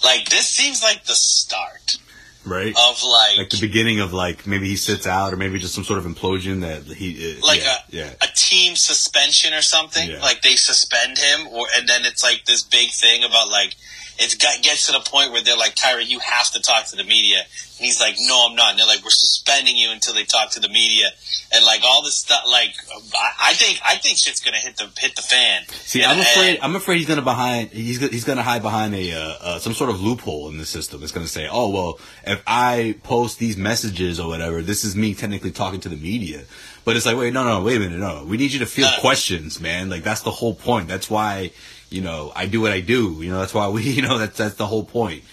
Like 0.03 0.31
this 0.31 0.49
seems 0.49 0.83
like 0.83 1.05
the 1.05 1.15
start 1.15 1.99
Right? 2.45 2.75
of 2.77 3.03
like, 3.05 3.39
like 3.39 3.51
the 3.51 3.61
beginning 3.61 4.01
of 4.01 4.13
like 4.13 4.47
maybe 4.49 4.67
he 4.67 4.77
sits 4.77 5.07
out 5.07 5.33
or 5.33 5.37
maybe 5.37 5.61
just 5.61 5.75
some 5.75 5.85
sort 5.85 6.01
of 6.01 6.07
implosion 6.07 6.63
that 6.63 6.83
he 6.85 7.37
uh, 7.37 7.47
like 7.47 7.61
yeah, 7.61 7.77
a 7.93 7.97
yeah. 7.97 8.11
a 8.21 8.27
team 8.35 8.75
suspension 8.75 9.55
or 9.55 9.63
something. 9.63 10.11
Yeah. 10.11 10.21
Like 10.21 10.43
they 10.43 10.57
suspend 10.57 11.19
him, 11.19 11.47
or 11.53 11.67
and 11.77 11.89
then 11.89 12.05
it's 12.05 12.25
like 12.25 12.45
this 12.47 12.65
big 12.65 12.91
thing 12.91 13.23
about 13.23 13.49
like 13.49 13.77
it's 14.23 14.35
got 14.37 14.63
gets 14.63 14.87
to 14.87 14.93
the 14.93 15.01
point 15.01 15.33
where 15.33 15.43
they're 15.43 15.57
like, 15.57 15.77
Kyrie, 15.77 16.05
you 16.05 16.19
have 16.21 16.51
to 16.53 16.61
talk 16.61 16.87
to 16.91 16.97
the 16.97 17.05
media, 17.05 17.39
and 17.39 17.85
he's 17.87 18.01
like, 18.01 18.17
No, 18.21 18.47
I'm 18.49 18.57
not. 18.57 18.71
And 18.71 18.79
they're 18.79 18.87
like, 18.87 19.03
We're 19.05 19.11
suspending 19.11 19.77
you 19.77 19.91
until 19.91 20.15
they 20.15 20.25
talk 20.25 20.51
to 20.53 20.61
the 20.61 20.69
media, 20.69 21.07
and 21.55 21.65
like 21.65 21.81
all 21.85 22.03
this 22.03 22.17
stuff. 22.19 22.43
Like 22.49 22.71
I, 23.15 23.51
I 23.51 23.53
think 23.55 23.81
I 23.85 23.97
think 23.97 24.17
shit's 24.19 24.41
gonna 24.41 24.57
hit 24.59 24.77
the 24.77 24.89
hit 24.99 25.17
the 25.17 25.23
fan. 25.23 25.65
See, 25.69 26.03
And- 26.03 26.13
I'm 26.13 26.21
afraid. 26.21 26.55
and- 26.57 26.59
I'm 26.63 26.77
afraid 26.77 26.99
he's 26.99 27.07
gonna 27.09 27.23
behind. 27.23 27.71
He's 27.71 27.99
he's 28.11 28.25
gonna 28.25 28.43
hide 28.43 28.63
behind 28.63 28.95
a 28.95 29.13
uh, 29.13 29.35
uh, 29.41 29.59
some 29.59 29.75
sort 29.75 29.91
of 29.91 30.01
loophole 30.01 30.49
in 30.49 30.59
the 30.59 30.67
system. 30.67 31.03
It's 31.03 31.13
gonna 31.13 31.27
say, 31.27 31.49
"Oh 31.51 31.69
well, 31.71 31.99
if 32.25 32.43
I 32.47 32.97
post 33.03 33.39
these 33.39 33.57
messages 33.57 34.19
or 34.21 34.29
whatever, 34.29 34.63
this 34.63 34.85
is 34.85 34.95
me 34.97 35.15
technically 35.15 35.51
talking 35.51 35.81
to 35.81 35.89
the 35.89 35.97
media." 35.97 36.43
But 36.85 36.97
it's 36.97 37.07
like, 37.07 37.17
wait, 37.17 37.33
no, 37.33 37.45
no, 37.45 37.63
wait 37.63 37.77
a 37.77 37.81
minute, 37.81 38.01
no. 38.01 38.25
We 38.27 38.37
need 38.37 38.51
you 38.53 38.59
to 38.59 38.67
field 38.67 38.91
No. 38.97 39.01
questions, 39.01 39.61
man. 39.61 39.89
Like 39.89 40.03
that's 40.03 40.23
the 40.23 40.33
whole 40.33 40.53
point. 40.55 40.89
That's 40.89 41.09
why, 41.09 41.53
you 41.93 42.01
know, 42.01 42.33
I 42.35 42.47
do 42.47 42.61
what 42.61 42.73
I 42.73 42.81
do. 42.81 43.19
You 43.21 43.31
know, 43.31 43.39
that's 43.39 43.55
why 43.55 43.69
we, 43.69 43.83
you 43.97 44.03
know, 44.03 44.19
that's 44.19 44.37
that's 44.37 44.55
the 44.57 44.67
whole 44.67 44.85
point. 44.85 45.25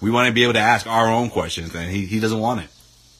We 0.00 0.10
want 0.10 0.28
to 0.28 0.32
be 0.32 0.44
able 0.44 0.52
to 0.54 0.60
ask 0.60 0.86
our 0.86 1.08
own 1.08 1.30
questions, 1.30 1.74
and 1.74 1.90
he 1.90 2.06
he 2.06 2.20
doesn't 2.20 2.38
want 2.38 2.60
it. 2.60 2.70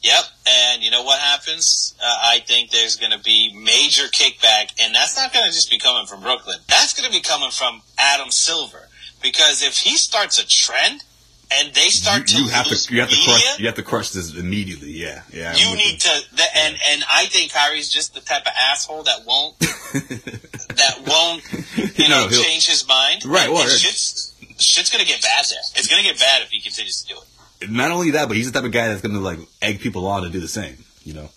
Yep, 0.01 0.23
And 0.47 0.81
you 0.81 0.91
know 0.91 1.03
what 1.03 1.19
happens? 1.19 1.93
Uh, 2.01 2.05
I 2.05 2.39
think 2.39 2.71
there's 2.71 2.95
going 2.95 3.11
to 3.11 3.19
be 3.19 3.53
major 3.53 4.03
kickback, 4.03 4.71
and 4.81 4.95
that's 4.95 5.17
not 5.17 5.33
going 5.33 5.45
to 5.45 5.51
just 5.51 5.69
be 5.69 5.77
coming 5.77 6.05
from 6.05 6.21
Brooklyn. 6.21 6.57
That's 6.69 6.93
going 6.93 7.11
to 7.11 7.13
be 7.13 7.21
coming 7.21 7.51
from 7.51 7.81
Adam 7.97 8.31
Silver. 8.31 8.87
Because 9.21 9.61
if 9.61 9.77
he 9.79 9.97
starts 9.97 10.39
a 10.41 10.47
trend 10.47 11.03
and 11.51 11.73
they 11.73 11.87
start 11.89 12.31
you, 12.31 12.43
you 12.43 12.47
to 12.49 12.53
have 12.53 12.67
to 12.67 12.93
you 12.93 12.99
have 13.01 13.09
to 13.09 13.15
crush 13.25 13.59
you 13.59 13.65
have 13.65 13.75
to 13.75 13.83
crush 13.83 14.09
this 14.11 14.35
immediately. 14.35 14.91
Yeah, 14.91 15.23
yeah. 15.33 15.51
I'm 15.51 15.57
you 15.57 15.75
need 15.75 15.99
to, 15.99 16.09
th- 16.35 16.49
and 16.55 16.75
and 16.91 17.03
I 17.11 17.25
think 17.25 17.51
Kyrie's 17.51 17.89
just 17.89 18.13
the 18.13 18.21
type 18.21 18.43
of 18.43 18.53
asshole 18.59 19.03
that 19.03 19.25
won't 19.25 19.57
that 19.59 21.01
won't 21.07 21.97
you 21.97 22.07
No, 22.09 22.27
know 22.27 22.29
change 22.29 22.67
his 22.67 22.87
mind. 22.87 23.25
Right, 23.25 23.49
well, 23.49 23.67
shit's 23.67 24.33
shit's 24.59 24.91
gonna 24.91 25.05
get 25.05 25.21
bad 25.21 25.45
there. 25.49 25.59
It's 25.75 25.87
gonna 25.87 26.03
get 26.03 26.19
bad 26.19 26.43
if 26.43 26.49
he 26.49 26.61
continues 26.61 27.01
to 27.03 27.13
do 27.13 27.19
it. 27.19 27.69
Not 27.71 27.91
only 27.91 28.11
that, 28.11 28.27
but 28.27 28.37
he's 28.37 28.49
the 28.51 28.57
type 28.57 28.65
of 28.65 28.71
guy 28.71 28.87
that's 28.87 29.01
gonna 29.01 29.19
like 29.19 29.39
egg 29.61 29.79
people 29.81 30.05
on 30.07 30.23
to 30.23 30.29
do 30.29 30.39
the 30.39 30.47
same. 30.47 30.77
You 31.03 31.13
know. 31.15 31.29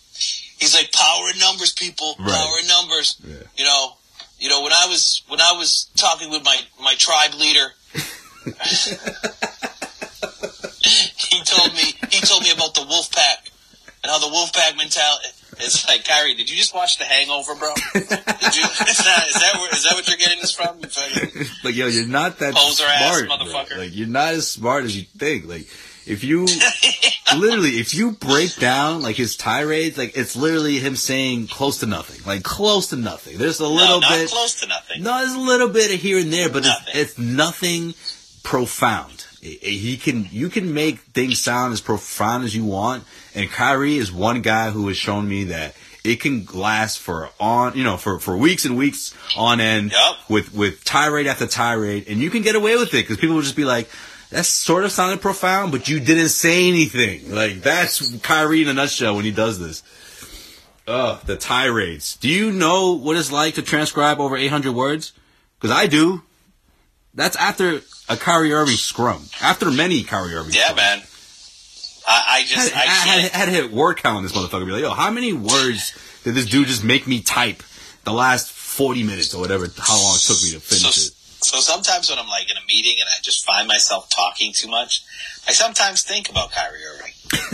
He's 0.59 0.75
like 0.75 0.93
power 0.93 1.25
in 1.33 1.41
numbers, 1.41 1.73
people. 1.73 2.15
Right. 2.21 2.29
Power 2.31 2.59
in 2.61 2.69
numbers. 2.69 3.17
Yeah. 3.27 3.35
You 3.57 3.65
know, 3.65 3.97
you 4.39 4.49
know 4.49 4.63
when 4.63 4.73
I 4.73 4.87
was 4.87 5.23
when 5.29 5.41
I 5.41 5.53
was 5.53 5.91
talking 5.97 6.31
with 6.31 6.45
my 6.45 6.61
my 6.81 6.95
tribe 6.97 7.35
leader. 7.35 7.73
he 11.33 11.43
told 11.45 11.73
me 11.75 11.95
he 12.11 12.21
told 12.21 12.43
me 12.43 12.53
about 12.53 12.75
the 12.75 12.85
wolf 12.89 13.11
pack 13.13 13.51
and 14.03 14.11
how 14.11 14.19
the 14.19 14.29
wolf 14.29 14.53
pack 14.53 14.77
mentality. 14.77 15.29
It's 15.59 15.87
like 15.87 16.05
Kyrie, 16.05 16.35
did 16.35 16.49
you 16.51 16.57
just 16.57 16.75
watch 16.75 16.99
The 16.99 17.05
Hangover, 17.05 17.55
bro? 17.55 17.73
Did 17.93 18.03
you? 18.03 18.09
Is 18.09 18.99
that 19.05 19.27
is 19.29 19.35
that 19.35 19.53
where, 19.55 19.71
is 19.75 19.85
that 19.85 19.93
what 19.95 20.09
you're 20.09 20.17
getting 20.17 20.41
this 20.41 20.53
from? 20.53 20.81
Like 21.63 21.75
yo, 21.77 21.87
you're 21.89 22.07
not 22.07 22.39
that 22.39 22.55
Poser 22.55 22.85
ass 22.85 23.19
smart, 23.19 23.27
bro. 23.29 23.37
motherfucker. 23.37 23.77
Like 23.79 23.95
you're 23.95 24.09
not 24.09 24.33
as 24.35 24.51
smart 24.51 24.85
as 24.85 24.97
you 24.97 25.03
think. 25.19 25.47
Like 25.47 25.67
if 26.07 26.25
you 26.25 26.47
literally, 27.37 27.79
if 27.79 27.95
you 27.95 28.13
break 28.13 28.57
down 28.57 29.03
like 29.03 29.17
his 29.17 29.37
tirades, 29.37 29.99
like 29.99 30.17
it's 30.17 30.35
literally 30.35 30.79
him 30.79 30.97
saying 30.97 31.49
close 31.49 31.79
to 31.81 31.87
nothing, 31.87 32.25
like 32.27 32.43
close 32.43 32.89
to 32.89 32.97
nothing. 32.97 33.37
There's 33.39 33.61
a 33.61 33.65
No, 33.65 33.73
little 33.73 34.01
not 34.01 34.11
bit, 34.11 34.31
close 34.31 34.59
to 34.63 34.67
nothing. 34.69 35.03
no, 35.03 35.19
there's 35.19 35.35
a 35.35 35.39
little 35.39 35.69
bit 35.69 35.93
of 35.95 36.01
here 36.01 36.19
and 36.19 36.33
there, 36.33 36.49
but 36.49 36.65
Nothing. 36.65 36.95
it's, 36.95 37.11
it's 37.13 37.19
nothing 37.19 37.95
profound. 38.43 39.22
I- 39.43 39.59
He 39.63 39.97
can, 39.97 40.29
you 40.31 40.49
can 40.49 40.73
make 40.73 41.01
things 41.01 41.41
sound 41.41 41.73
as 41.73 41.81
profound 41.81 42.45
as 42.45 42.55
you 42.55 42.65
want, 42.65 43.05
and 43.35 43.51
Kyrie 43.51 43.97
is 43.97 44.13
one 44.13 44.41
guy 44.43 44.71
who 44.71 44.87
has 44.89 44.97
shown 44.97 45.29
me 45.29 45.45
that 45.45 45.75
it 46.05 46.21
can 46.21 46.47
last 46.53 46.99
for 46.99 47.31
on, 47.39 47.77
you 47.77 47.85
know, 47.85 47.97
for, 47.97 48.19
for 48.19 48.37
weeks 48.37 48.65
and 48.65 48.77
weeks 48.77 49.15
on 49.37 49.61
end 49.61 49.93
Yup. 49.93 50.17
with, 50.31 50.53
with 50.55 50.85
tirade 50.85 51.27
after 51.27 51.47
tirade, 51.47 52.07
and 52.09 52.21
you 52.21 52.31
can 52.31 52.43
get 52.43 52.55
away 52.57 52.77
with 52.77 52.89
it 52.89 53.03
because 53.03 53.17
people 53.19 53.37
will 53.37 53.43
just 53.43 53.57
be 53.57 53.65
like, 53.65 53.89
that 54.31 54.47
sort 54.47 54.85
of 54.85 54.91
sounded 54.93 55.21
profound, 55.21 55.73
but 55.73 55.89
you 55.89 56.01
didn't 56.01 56.31
say 56.31 56.67
anything. 56.69 57.35
Like 57.35 57.61
that's 57.63 58.17
Kyrie 58.19 58.63
in 58.63 58.69
a 58.69 58.73
nutshell 58.73 59.15
when 59.15 59.25
he 59.27 59.31
does 59.31 59.59
this. 59.59 59.83
Ugh, 60.89 61.21
the 61.27 61.37
tirades. 61.37 62.17
Do 62.17 62.29
you 62.29 62.51
know 62.51 62.93
what 62.93 63.17
it's 63.17 63.31
like 63.31 63.55
to 63.55 63.63
transcribe 63.63 64.21
over 64.21 64.37
800 64.37 64.73
words? 64.73 65.13
Because 65.61 65.71
I 65.77 65.87
do. 65.87 66.23
That's 67.15 67.37
after 67.37 67.81
a 68.09 68.17
Kyrie 68.17 68.53
Irving 68.53 68.77
scrum. 68.77 69.27
After 69.41 69.71
many 69.71 70.03
Kyrie 70.03 70.35
Irving 70.35 70.53
Yeah, 70.55 70.71
scrums. 70.73 70.77
man. 70.77 71.03
I, 72.09 72.25
I 72.29 72.39
Had, 72.41 72.47
just 72.49 72.75
I 72.75 72.79
had, 72.81 73.21
can't. 73.21 73.33
had 73.33 73.45
to 73.47 73.51
hit 73.53 73.71
word 73.73 73.97
count 73.99 74.17
on 74.17 74.23
this 74.23 74.33
motherfucker. 74.33 74.67
Be 74.67 74.73
like, 74.73 74.83
yo, 74.83 74.91
how 74.93 75.11
many 75.11 75.33
words 75.33 75.93
did 76.25 76.35
this 76.35 76.47
dude 76.47 76.67
just 76.69 76.83
make 76.85 77.07
me 77.07 77.21
type 77.21 77.63
the 78.05 78.13
last 78.13 78.51
40 78.51 79.03
minutes 79.05 79.35
or 79.35 79.41
whatever, 79.41 79.67
how 79.79 79.97
long 80.03 80.17
it 80.17 80.21
took 80.21 80.43
me 80.43 80.51
to 80.53 80.61
So, 80.61 80.77
finish 80.77 80.99
it? 81.09 81.13
so 81.45 81.61
sometimes 81.61 82.09
when 82.11 82.19
I'm 82.19 82.27
like 82.29 82.51
in 82.51 82.57
a 82.57 82.65
meeting 82.67 82.97
and 82.99 83.09
I 83.09 83.21
just 83.23 83.45
find 83.45 83.69
myself 83.69 84.09
talking 84.11 84.53
too 84.53 84.69
much, 84.69 85.05
I 85.47 85.53
sometimes 85.53 86.03
think 86.03 86.29
about 86.31 86.51
Kyrie 86.53 86.81
Irving, 86.95 87.13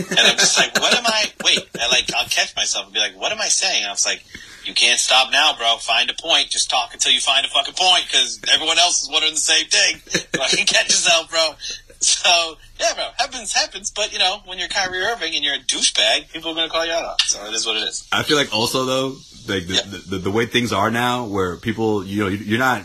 and 0.09 0.19
I'm 0.19 0.37
just 0.37 0.57
like, 0.57 0.73
what 0.79 0.95
am 0.95 1.05
I? 1.05 1.25
Wait, 1.43 1.67
I 1.79 1.87
like 1.89 2.09
I'll 2.15 2.27
catch 2.29 2.55
myself 2.55 2.85
and 2.85 2.93
be 2.93 2.99
like, 2.99 3.19
what 3.19 3.31
am 3.31 3.39
I 3.41 3.47
saying? 3.49 3.81
And 3.83 3.87
I 3.89 3.91
was 3.91 4.05
like, 4.05 4.23
you 4.69 4.75
can't 4.75 4.99
stop 4.99 5.31
now, 5.31 5.53
bro. 5.57 5.77
Find 5.77 6.09
a 6.09 6.13
point. 6.13 6.49
Just 6.49 6.69
talk 6.69 6.93
until 6.93 7.11
you 7.11 7.19
find 7.19 7.45
a 7.45 7.49
fucking 7.49 7.73
point 7.77 8.05
because 8.05 8.39
everyone 8.53 8.77
else 8.79 9.03
is 9.03 9.09
wondering 9.11 9.33
the 9.33 9.39
same 9.39 9.67
thing. 9.67 9.97
Fucking 10.33 10.65
catch 10.65 10.85
yourself, 10.89 11.29
bro. 11.29 11.51
So 12.01 12.57
yeah, 12.79 12.93
bro, 12.93 13.07
happens, 13.17 13.51
happens. 13.53 13.91
But 13.91 14.13
you 14.13 14.19
know, 14.19 14.37
when 14.45 14.57
you're 14.57 14.69
Kyrie 14.69 14.99
Irving 14.99 15.35
and 15.35 15.43
you're 15.43 15.55
a 15.55 15.59
douchebag, 15.59 16.31
people 16.31 16.51
are 16.51 16.55
gonna 16.55 16.69
call 16.69 16.85
you 16.85 16.93
out 16.93 17.03
on. 17.03 17.15
So 17.19 17.45
it 17.45 17.53
is 17.53 17.65
what 17.65 17.75
it 17.75 17.83
is. 17.83 18.07
I 18.11 18.23
feel 18.23 18.37
like 18.37 18.53
also 18.53 18.85
though, 18.85 19.07
like 19.47 19.67
the, 19.67 19.73
Yeah. 19.73 19.81
the, 19.85 19.97
the, 19.97 20.17
the 20.19 20.31
way 20.31 20.45
things 20.45 20.71
are 20.71 20.89
now, 20.89 21.25
where 21.25 21.57
people, 21.57 22.05
you 22.05 22.23
know, 22.23 22.29
you're 22.29 22.57
not 22.59 22.83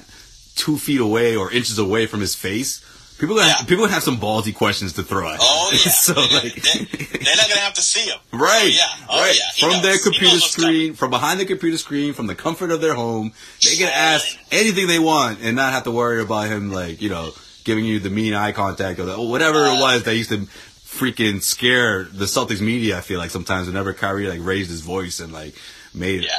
two 0.56 0.76
feet 0.78 1.00
away 1.00 1.36
or 1.36 1.52
inches 1.52 1.78
away 1.78 2.06
from 2.06 2.20
his 2.20 2.34
face. 2.34 2.84
People 3.18 3.36
gonna, 3.36 3.64
people 3.66 3.86
have 3.86 4.02
some 4.02 4.18
ballsy 4.18 4.54
questions 4.54 4.94
to 4.94 5.02
throw 5.02 5.28
at. 5.28 5.34
him. 5.34 5.38
Oh 5.42 5.70
yeah. 5.72 5.78
so 5.90 6.14
they're, 6.14 6.42
like, 6.42 6.54
they, 6.54 6.80
are 6.80 7.36
not 7.36 7.48
gonna 7.48 7.60
have 7.60 7.74
to 7.74 7.82
see 7.82 8.10
him. 8.10 8.18
Right. 8.32 8.72
Oh, 8.74 8.98
yeah. 8.98 9.06
Oh, 9.08 9.20
right. 9.20 9.34
yeah. 9.36 9.42
From 9.60 9.70
knows. 9.74 9.82
their 9.82 9.98
computer 9.98 10.24
knows 10.26 10.42
what's 10.42 10.56
coming. 10.56 10.70
screen, 10.70 10.94
from 10.94 11.10
behind 11.10 11.38
the 11.40 11.44
computer 11.44 11.78
screen, 11.78 12.12
from 12.12 12.26
the 12.26 12.34
comfort 12.34 12.70
of 12.72 12.80
their 12.80 12.94
home, 12.94 13.32
they 13.62 13.76
can 13.76 13.88
ask 13.92 14.36
anything 14.50 14.88
they 14.88 14.98
want 14.98 15.38
and 15.42 15.54
not 15.56 15.72
have 15.72 15.84
to 15.84 15.90
worry 15.92 16.20
about 16.20 16.48
him, 16.48 16.72
like, 16.72 17.00
you 17.00 17.08
know, 17.10 17.30
giving 17.62 17.84
you 17.84 18.00
the 18.00 18.10
mean 18.10 18.34
eye 18.34 18.52
contact 18.52 18.98
or 18.98 19.04
the, 19.04 19.20
whatever 19.20 19.64
it 19.66 19.78
Uh, 19.78 19.80
was 19.80 20.02
that 20.02 20.16
used 20.16 20.30
to 20.30 20.38
freaking 20.84 21.40
scare 21.42 22.04
the 22.04 22.24
Celtics 22.26 22.60
media, 22.60 22.98
I 22.98 23.00
feel 23.00 23.18
like 23.18 23.30
sometimes 23.30 23.68
whenever 23.68 23.92
Kyrie, 23.94 24.26
like, 24.28 24.44
raised 24.44 24.70
his 24.70 24.80
voice 24.80 25.20
and, 25.20 25.32
like, 25.32 25.54
made, 25.94 26.24
Yeah. 26.24 26.30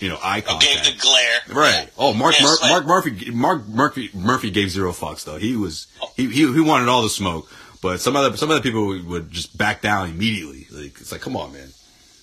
You 0.00 0.08
know, 0.08 0.18
eye 0.22 0.40
contact. 0.40 0.84
gave 0.84 0.84
the 0.94 1.00
glare. 1.00 1.38
Right. 1.48 1.88
Oh, 1.98 2.12
Mark 2.14 2.34
Yeah, 2.38 2.46
it's 2.50 2.62
like- 2.62 2.70
Mark 2.70 2.86
Murphy 2.86 3.30
Mark 3.30 3.66
Murphy 3.68 4.10
Murphy 4.14 4.50
gave 4.50 4.70
zero 4.70 4.92
fucks 4.92 5.24
though. 5.24 5.36
He 5.38 5.56
was 5.56 5.86
he, 6.16 6.26
he 6.26 6.52
he 6.52 6.60
wanted 6.60 6.88
all 6.88 7.02
the 7.02 7.08
smoke, 7.08 7.50
but 7.82 8.00
some 8.00 8.16
other 8.16 8.36
some 8.36 8.50
other 8.50 8.60
people 8.62 8.86
would, 8.86 9.06
would 9.06 9.30
just 9.30 9.56
back 9.58 9.82
down 9.82 10.10
immediately. 10.10 10.66
Like 10.70 11.00
it's 11.00 11.12
like, 11.12 11.20
come 11.20 11.36
on, 11.36 11.52
man. 11.52 11.68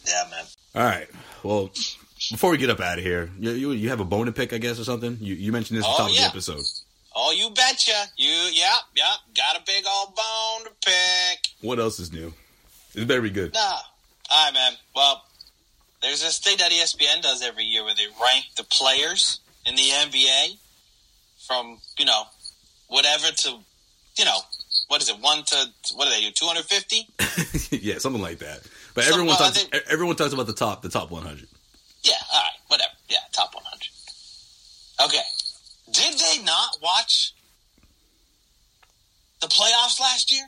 Yeah, 0.08 0.24
man. 0.30 0.44
All 0.76 0.84
right. 0.84 1.08
Well, 1.44 1.70
before 2.32 2.50
we 2.52 2.58
get 2.58 2.70
up 2.70 2.80
out 2.80 2.98
of 2.98 3.04
here, 3.04 3.30
you 3.40 3.52
you, 3.52 3.72
you 3.72 3.90
have 3.90 4.00
a 4.00 4.06
bone 4.06 4.26
to 4.28 4.32
pick, 4.32 4.54
I 4.54 4.58
guess, 4.58 4.80
or 4.80 4.84
something. 4.84 5.18
You 5.20 5.36
you 5.36 5.52
mentioned 5.52 5.80
this 5.80 5.86
at 5.86 5.90
the 5.90 5.94
Oh, 5.94 5.98
top 5.98 6.10
of 6.10 6.16
the 6.16 6.24
episode. 6.24 6.64
Oh, 7.18 7.32
you 7.32 7.50
betcha. 7.52 7.94
You, 8.18 8.30
yeah, 8.52 8.76
yeah. 8.94 9.14
Got 9.38 9.56
a 9.56 9.64
big 9.66 9.86
old 9.90 10.16
bone 10.16 10.66
to 10.66 10.72
pick. 10.86 11.48
What 11.62 11.80
else 11.80 11.98
is 12.00 12.12
new? 12.12 12.34
It 12.94 13.08
better 13.08 13.22
be 13.22 13.30
good. 13.30 13.54
Nah. 13.54 13.62
All 14.30 14.46
right, 14.46 14.54
man. 14.54 14.74
Well, 14.94 15.24
there's 16.06 16.22
this 16.22 16.40
thing 16.40 16.58
that 16.60 16.72
ESPN 16.72 17.22
does 17.22 17.42
every 17.42 17.64
year 17.64 17.84
where 17.84 17.96
they 17.96 18.06
rank 18.22 18.46
the 18.58 18.64
players 18.64 19.40
in 19.66 19.76
the 19.76 19.82
NBA 19.82 20.58
from, 21.48 21.80
you 21.98 22.06
know, 22.06 22.24
whatever 22.88 23.28
to, 23.28 23.50
you 24.18 24.26
know, 24.26 24.38
what 24.88 25.02
is 25.02 25.10
it, 25.10 25.18
one 25.20 25.44
to, 25.44 25.66
what 25.96 26.06
do 26.06 26.12
they 26.12 26.22
do, 26.22 26.32
250? 26.32 27.08
yeah, 27.82 27.98
something 27.98 28.22
like 28.22 28.38
that. 28.40 28.62
But 28.94 29.04
Some- 29.06 29.14
everyone 29.14 29.28
well, 29.28 29.38
talks. 29.38 29.64
think- 29.64 29.84
everyone 29.90 30.16
talks 30.16 30.34
about 30.34 30.48
the 30.48 30.54
top, 30.54 30.82
the 30.84 30.90
top 30.90 31.10
100. 31.12 31.48
Yeah, 32.04 32.14
all 32.32 32.40
right, 32.40 32.60
whatever. 32.68 32.92
Yeah, 33.10 33.18
top 33.32 33.56
100. 33.56 33.90
Okay. 35.06 35.24
Did 35.92 36.20
they 36.20 36.44
not 36.44 36.78
watch 36.84 37.34
the 39.42 39.48
playoffs 39.48 40.00
last 40.00 40.32
year? 40.32 40.46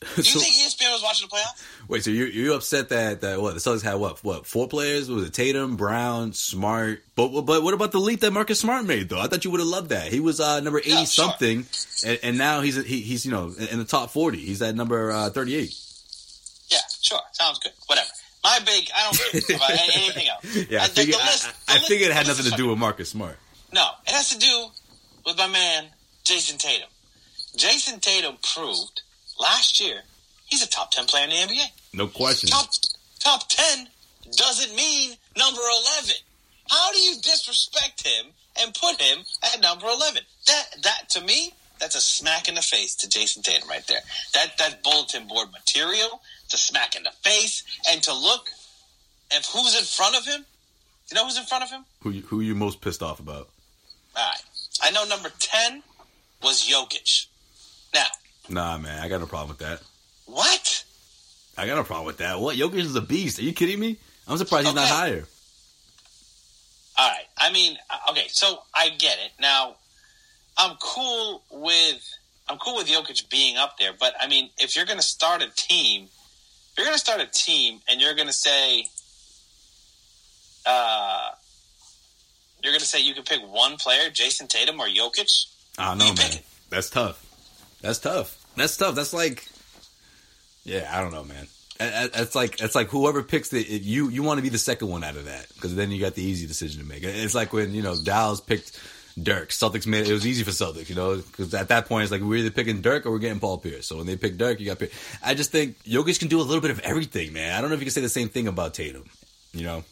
Do 0.00 0.06
you 0.16 0.22
So- 0.22 0.40
think 0.40 0.54
ESPN 0.54 0.92
was 0.92 1.02
watching 1.02 1.28
the 1.28 1.36
playoffs? 1.36 1.81
Wait, 1.92 2.02
so 2.02 2.10
you 2.10 2.24
you 2.24 2.54
upset 2.54 2.88
that 2.88 3.20
that 3.20 3.42
what 3.42 3.52
the 3.52 3.60
Celtics 3.60 3.82
had 3.82 3.96
what 3.96 4.24
what 4.24 4.46
four 4.46 4.66
players? 4.66 5.10
Was 5.10 5.26
it 5.26 5.34
Tatum, 5.34 5.76
Brown, 5.76 6.32
Smart? 6.32 7.02
But 7.14 7.42
but 7.42 7.62
what 7.62 7.74
about 7.74 7.92
the 7.92 7.98
leap 8.00 8.20
that 8.20 8.30
Marcus 8.30 8.60
Smart 8.60 8.86
made 8.86 9.10
though? 9.10 9.20
I 9.20 9.26
thought 9.26 9.44
you 9.44 9.50
would 9.50 9.60
have 9.60 9.68
loved 9.68 9.90
that. 9.90 10.10
He 10.10 10.18
was 10.18 10.40
uh, 10.40 10.60
number 10.60 10.78
eighty 10.78 10.88
Yeah, 10.88 11.04
sure. 11.04 11.26
something, 11.28 11.66
and, 12.06 12.18
and 12.22 12.38
now 12.38 12.62
he's 12.62 12.76
he, 12.82 13.00
he's 13.02 13.26
you 13.26 13.30
know 13.30 13.52
in 13.70 13.78
the 13.78 13.84
top 13.84 14.08
forty. 14.08 14.38
He's 14.38 14.62
at 14.62 14.74
number 14.74 15.10
uh, 15.10 15.28
thirty 15.28 15.54
eight. 15.54 15.74
Yeah, 16.68 16.78
sure. 17.02 17.20
Sounds 17.32 17.58
good. 17.58 17.72
Whatever. 17.88 18.08
My 18.42 18.58
big, 18.64 18.88
I 18.96 19.02
don't 19.04 19.42
care 19.46 19.56
about 19.56 19.70
anything 19.94 20.28
else. 20.28 20.70
Yeah, 20.70 20.84
I 20.84 20.88
the- 20.88 20.94
figured 20.94 21.16
the 21.18 21.22
I, 21.22 21.26
list- 21.26 21.48
I, 21.68 21.72
I 21.72 21.74
list- 21.74 21.88
figured 21.88 22.10
it 22.10 22.14
had 22.14 22.26
nothing 22.26 22.50
to 22.50 22.56
do 22.56 22.68
with 22.68 22.78
Marcus 22.78 23.10
Smart. 23.10 23.36
No, 23.74 23.86
it 24.06 24.12
has 24.14 24.30
to 24.30 24.38
do 24.38 24.66
with 25.26 25.36
my 25.36 25.46
man, 25.46 25.88
Jayson 26.24 26.56
Tatum. 26.58 26.88
Jayson 27.54 28.00
Tatum 28.00 28.36
proved 28.54 29.02
last 29.38 29.78
year 29.78 30.00
he's 30.46 30.62
a 30.62 30.68
top 30.68 30.90
10 30.90 31.04
player 31.04 31.24
in 31.24 31.30
the 31.30 31.36
NBA. 31.36 31.66
No 31.92 32.06
question. 32.06 32.48
Top, 32.50 32.68
top 33.20 33.48
10 33.48 33.88
doesn't 34.36 34.74
mean 34.74 35.12
number 35.36 35.60
11. 35.60 36.14
How 36.70 36.92
do 36.92 36.98
you 36.98 37.16
disrespect 37.16 38.06
him 38.06 38.26
and 38.60 38.74
put 38.74 39.00
him 39.00 39.18
at 39.54 39.60
number 39.60 39.86
11? 39.86 40.22
That, 40.46 40.64
that 40.82 41.10
to 41.10 41.20
me, 41.20 41.52
that's 41.78 41.94
a 41.96 42.00
smack 42.00 42.48
in 42.48 42.54
the 42.54 42.62
face 42.62 42.94
to 42.96 43.08
Jayson 43.08 43.42
Tatum 43.42 43.68
right 43.68 43.86
there. 43.88 43.98
That, 44.34 44.56
that 44.58 44.82
bulletin 44.82 45.26
board 45.26 45.48
material, 45.52 46.22
it's 46.44 46.54
a 46.54 46.58
smack 46.58 46.96
in 46.96 47.02
the 47.02 47.10
face, 47.22 47.62
and 47.90 48.02
to 48.04 48.14
look 48.14 48.46
at 49.36 49.44
who's 49.46 49.76
in 49.78 49.84
front 49.84 50.16
of 50.16 50.24
him. 50.24 50.44
You 51.10 51.16
know 51.16 51.24
who's 51.24 51.36
in 51.36 51.44
front 51.44 51.64
of 51.64 51.70
him? 51.70 51.84
Who 52.02 52.10
you- 52.10 52.22
who 52.22 52.40
you 52.40 52.54
most 52.54 52.80
pissed 52.80 53.02
off 53.02 53.20
about? 53.20 53.48
All 54.16 54.24
right. 54.28 54.40
I 54.82 54.90
know 54.92 55.04
number 55.04 55.30
10 55.38 55.82
was 56.42 56.66
Jokic. 56.66 57.26
Now, 57.92 58.06
Nah, 58.48 58.78
man, 58.78 59.00
I 59.02 59.08
got 59.08 59.20
no 59.20 59.26
problem 59.26 59.50
with 59.50 59.58
that. 59.58 59.80
what? 60.26 60.84
I 61.56 61.66
got 61.66 61.78
a 61.78 61.84
problem 61.84 62.06
with 62.06 62.18
that. 62.18 62.40
What 62.40 62.56
Jokic 62.56 62.74
is 62.74 62.94
a 62.96 63.00
beast. 63.00 63.38
Are 63.38 63.42
you 63.42 63.52
kidding 63.52 63.78
me? 63.78 63.98
I'm 64.26 64.38
surprised 64.38 64.66
he's 64.66 64.74
not 64.74 64.88
higher. 64.88 65.24
All 66.98 67.08
right. 67.08 67.24
I 67.38 67.52
mean, 67.52 67.76
uh, 67.90 68.10
okay, 68.12 68.26
so 68.28 68.62
I 68.74 68.90
get 68.90 69.18
it. 69.18 69.32
Now, 69.40 69.76
I'm 70.56 70.76
cool 70.80 71.42
with 71.50 72.18
I'm 72.48 72.58
cool 72.58 72.76
with 72.76 72.86
Jokic 72.86 73.28
being 73.30 73.56
up 73.56 73.78
there, 73.78 73.92
but 73.98 74.14
I 74.20 74.28
mean, 74.28 74.50
if 74.58 74.76
you're 74.76 74.84
going 74.84 74.98
to 74.98 75.04
start 75.04 75.42
a 75.42 75.50
team 75.54 76.08
you're 76.76 76.86
going 76.86 76.94
to 76.94 77.00
start 77.00 77.20
a 77.20 77.26
team 77.26 77.80
and 77.88 78.00
you're 78.00 78.14
going 78.14 78.28
to 78.28 78.32
say, 78.32 78.86
uh, 80.64 81.28
you're 82.62 82.72
going 82.72 82.80
to 82.80 82.86
say 82.86 83.00
you 83.00 83.14
can 83.14 83.24
pick 83.24 83.40
one 83.42 83.76
player, 83.76 84.10
Jayson 84.10 84.48
Tatum 84.48 84.80
or 84.80 84.86
Jokic. 84.86 85.46
I 85.78 85.90
don't 85.90 85.98
know, 85.98 86.14
man. 86.14 86.38
That's 86.70 86.88
tough. 86.88 87.24
That's 87.82 87.98
tough. 87.98 88.42
That's 88.56 88.76
tough. 88.76 88.94
That's 88.94 89.12
like, 89.12 89.46
yeah, 90.64 90.90
I 90.92 91.00
don't 91.00 91.12
know, 91.12 91.24
man. 91.24 91.46
It's 91.80 92.34
like 92.34 92.60
it's 92.60 92.74
like 92.74 92.88
whoever 92.88 93.22
picks 93.22 93.52
it, 93.52 93.66
you 93.66 94.08
you 94.08 94.22
want 94.22 94.38
to 94.38 94.42
be 94.42 94.50
the 94.50 94.58
second 94.58 94.88
one 94.88 95.02
out 95.02 95.16
of 95.16 95.24
that 95.24 95.48
because 95.54 95.74
then 95.74 95.90
you 95.90 96.00
got 96.00 96.14
the 96.14 96.22
easy 96.22 96.46
decision 96.46 96.80
to 96.80 96.86
make. 96.86 97.02
It's 97.02 97.34
like 97.34 97.52
when 97.52 97.74
you 97.74 97.82
know 97.82 97.96
Dallas 97.96 98.40
picked 98.40 98.78
Dirk. 99.20 99.50
Celtics 99.50 99.86
made 99.86 100.02
it, 100.02 100.10
it 100.10 100.12
was 100.12 100.26
easy 100.26 100.44
for 100.44 100.50
Celtics, 100.50 100.88
you 100.88 100.94
know, 100.94 101.16
because 101.16 101.52
at 101.54 101.68
that 101.68 101.86
point 101.86 102.04
it's 102.04 102.12
like 102.12 102.20
we're 102.20 102.36
either 102.36 102.50
picking 102.50 102.80
Dirk 102.80 103.04
or 103.04 103.10
we're 103.10 103.18
getting 103.18 103.40
Paul 103.40 103.58
Pierce. 103.58 103.86
So 103.86 103.96
when 103.96 104.06
they 104.06 104.16
pick 104.16 104.36
Dirk, 104.36 104.60
you 104.60 104.66
got 104.66 104.78
Pierce. 104.78 104.92
I 105.22 105.34
just 105.34 105.50
think 105.50 105.82
Jokic 105.84 106.18
can 106.18 106.28
do 106.28 106.40
a 106.40 106.42
little 106.42 106.60
bit 106.60 106.70
of 106.70 106.80
everything, 106.80 107.32
man. 107.32 107.56
I 107.56 107.60
don't 107.60 107.70
know 107.70 107.74
if 107.74 107.80
you 107.80 107.86
can 107.86 107.92
say 107.92 108.00
the 108.00 108.08
same 108.08 108.28
thing 108.28 108.48
about 108.48 108.74
Tatum, 108.74 109.04
you 109.52 109.64
know, 109.64 109.84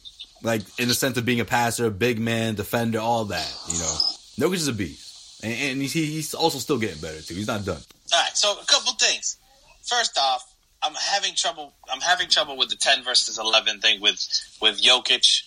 like 0.43 0.63
in 0.79 0.89
the 0.89 0.95
sense 0.95 1.17
of 1.17 1.25
being 1.25 1.41
a 1.41 1.45
passer, 1.45 1.91
big 1.91 2.19
man, 2.19 2.55
defender, 2.55 2.99
all 2.99 3.27
that. 3.27 3.53
You 3.69 3.79
know, 3.79 3.99
Jokic 4.39 4.55
is 4.55 4.69
a 4.69 4.73
beast, 4.73 5.43
and, 5.45 5.53
and 5.53 5.83
he's, 5.83 5.93
he's 5.93 6.35
also 6.35 6.59
still 6.59 6.79
getting 6.79 7.01
better 7.01 7.21
too. 7.21 7.35
He's 7.35 7.49
not 7.49 7.65
done. 7.65 7.81
All 8.13 8.21
right, 8.21 8.37
so 8.37 8.53
a 8.53 8.65
couple 8.65 8.93
things. 8.93 9.39
First 9.83 10.19
off, 10.19 10.50
I'm 10.83 10.95
having 10.95 11.35
trouble. 11.35 11.75
I'm 11.93 12.01
having 12.01 12.29
trouble 12.29 12.57
with 12.57 12.71
the 12.71 12.77
ten 12.77 13.03
versus 13.03 13.39
eleven 13.39 13.81
thing 13.81 14.01
with 14.01 14.19
with 14.61 14.83
Jokic 14.83 15.43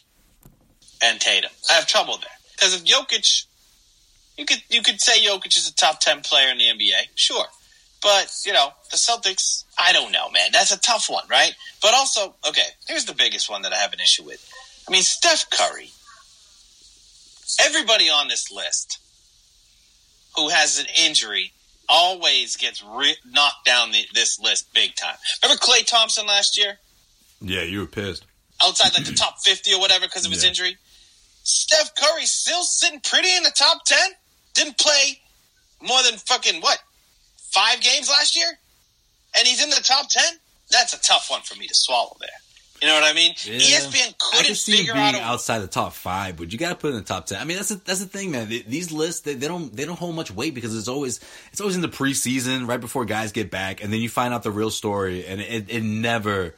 and 1.04 1.20
Tatum. 1.20 1.52
I 1.70 1.74
have 1.74 1.88
trouble 1.88 2.18
there 2.18 2.30
because 2.56 2.76
if 2.76 2.84
Jokic, 2.84 3.46
you 4.38 4.46
could 4.46 4.64
you 4.70 4.82
could 4.82 5.02
say 5.02 5.26
Jokic 5.26 5.58
is 5.58 5.68
a 5.68 5.76
top 5.76 6.00
ten 6.00 6.22
player 6.22 6.52
in 6.52 6.58
the 6.58 6.66
NBA, 6.66 7.10
sure, 7.16 7.46
but 8.02 8.32
you 8.46 8.54
know 8.54 8.70
the 8.92 8.98
Celtics. 8.98 9.64
I 9.78 9.92
don't 9.92 10.12
know, 10.12 10.30
man. 10.30 10.50
That's 10.52 10.72
a 10.72 10.80
tough 10.80 11.10
one, 11.10 11.26
right? 11.30 11.54
But 11.82 11.94
also, 11.96 12.36
okay, 12.48 12.68
here's 12.88 13.06
the 13.06 13.16
biggest 13.16 13.50
one 13.50 13.64
that 13.64 13.74
I 13.74 13.78
have 13.78 13.94
an 13.94 14.00
issue 14.00 14.24
with. 14.24 14.48
I 14.88 14.92
mean, 14.92 15.04
Steph 15.04 15.50
Curry. 15.50 15.90
Everybody 17.64 18.10
on 18.10 18.30
this 18.30 18.52
list 18.52 19.00
who 20.36 20.50
has 20.50 20.80
an 20.80 20.88
injury 21.06 21.54
always 21.90 22.56
gets 22.56 22.84
re- 22.84 23.18
knocked 23.26 23.66
down 23.66 23.92
the, 23.92 24.04
this 24.14 24.40
list 24.40 24.74
big 24.74 24.96
time. 24.96 25.16
Remember 25.42 25.60
Klay 25.60 25.86
Thompson 25.86 26.26
last 26.26 26.58
year? 26.58 26.78
Yeah, 27.42 27.64
you 27.64 27.80
were 27.80 27.88
pissed. 27.88 28.26
Outside 28.62 28.94
like 28.94 29.06
the 29.06 29.14
top 29.14 29.36
50 29.44 29.74
or 29.74 29.80
whatever 29.80 30.06
because 30.06 30.26
of 30.26 30.32
his 30.32 30.44
yeah. 30.44 30.50
injury. 30.50 30.78
Steph 31.44 31.94
Curry 31.96 32.26
still 32.26 32.64
sitting 32.64 33.02
pretty 33.02 33.36
in 33.36 33.44
the 33.44 33.52
top 33.56 33.84
10. 33.86 33.98
Didn't 34.54 34.78
play 34.78 35.20
more 35.82 36.02
than 36.04 36.18
fucking 36.20 36.62
what? 36.62 36.80
Five 37.52 37.82
games 37.82 38.10
last 38.10 38.36
year? 38.36 38.48
And 39.38 39.48
he's 39.48 39.62
in 39.62 39.70
the 39.70 39.82
top 39.84 40.08
10? 40.10 40.24
That's 40.72 40.94
a 40.94 41.02
tough 41.02 41.30
one 41.30 41.42
for 41.42 41.58
me 41.60 41.68
to 41.68 41.76
swallow 41.76 42.16
there. 42.20 42.30
You 42.84 42.90
know 42.90 42.96
what 42.96 43.10
I 43.10 43.14
mean? 43.14 43.34
Yeah. 43.46 43.60
ESPN 43.60 44.18
couldn't 44.18 44.40
I 44.42 44.44
can 44.44 44.56
see 44.56 44.74
figure 44.74 44.92
being 44.92 45.06
out 45.06 45.16
a, 45.16 45.22
outside 45.22 45.60
the 45.60 45.68
top 45.68 45.94
five, 45.94 46.36
but 46.36 46.52
you 46.52 46.60
got 46.60 46.68
to 46.72 46.76
put 46.76 46.90
in 46.90 46.98
the 46.98 47.02
top 47.02 47.28
ten. 47.28 47.40
I 47.40 47.46
mean, 47.46 47.56
that's 47.56 47.72
a, 47.72 47.76
that's 47.76 48.02
the 48.02 48.08
thing, 48.08 48.32
man. 48.32 48.50
These 48.50 48.92
lists 48.92 49.22
they, 49.22 49.36
they, 49.36 49.48
don't 49.48 49.74
they 49.74 49.86
don't 49.86 49.98
hold 49.98 50.16
much 50.16 50.32
weight 50.32 50.54
because 50.54 50.78
it's 50.78 50.90
always 50.90 51.22
it's 51.54 51.62
always 51.62 51.78
in 51.78 51.82
the 51.82 51.88
preseason, 51.88 52.68
right 52.68 52.82
before 52.82 53.06
guys 53.06 53.32
get 53.32 53.50
back, 53.50 53.82
and 53.82 53.94
then 53.94 54.02
you 54.02 54.10
find 54.10 54.34
out 54.34 54.44
the 54.44 54.52
real 54.52 54.70
story, 54.70 55.26
and 55.26 55.40
it, 55.40 55.68
it 55.70 55.82
never 55.82 56.56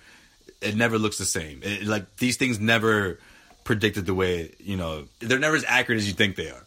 it 0.62 0.76
never 0.76 0.98
looks 0.98 1.20
the 1.20 1.26
same. 1.26 1.60
It, 1.62 1.84
like 1.84 2.16
these 2.18 2.38
things 2.38 2.60
never 2.60 3.20
predicted 3.64 4.08
the 4.08 4.16
way 4.16 4.52
you 4.60 4.78
know 4.78 5.06
they're 5.20 5.38
never 5.38 5.58
as 5.58 5.66
accurate 5.68 6.00
as 6.00 6.08
you 6.08 6.16
think 6.16 6.38
they 6.38 6.50
are. 6.50 6.64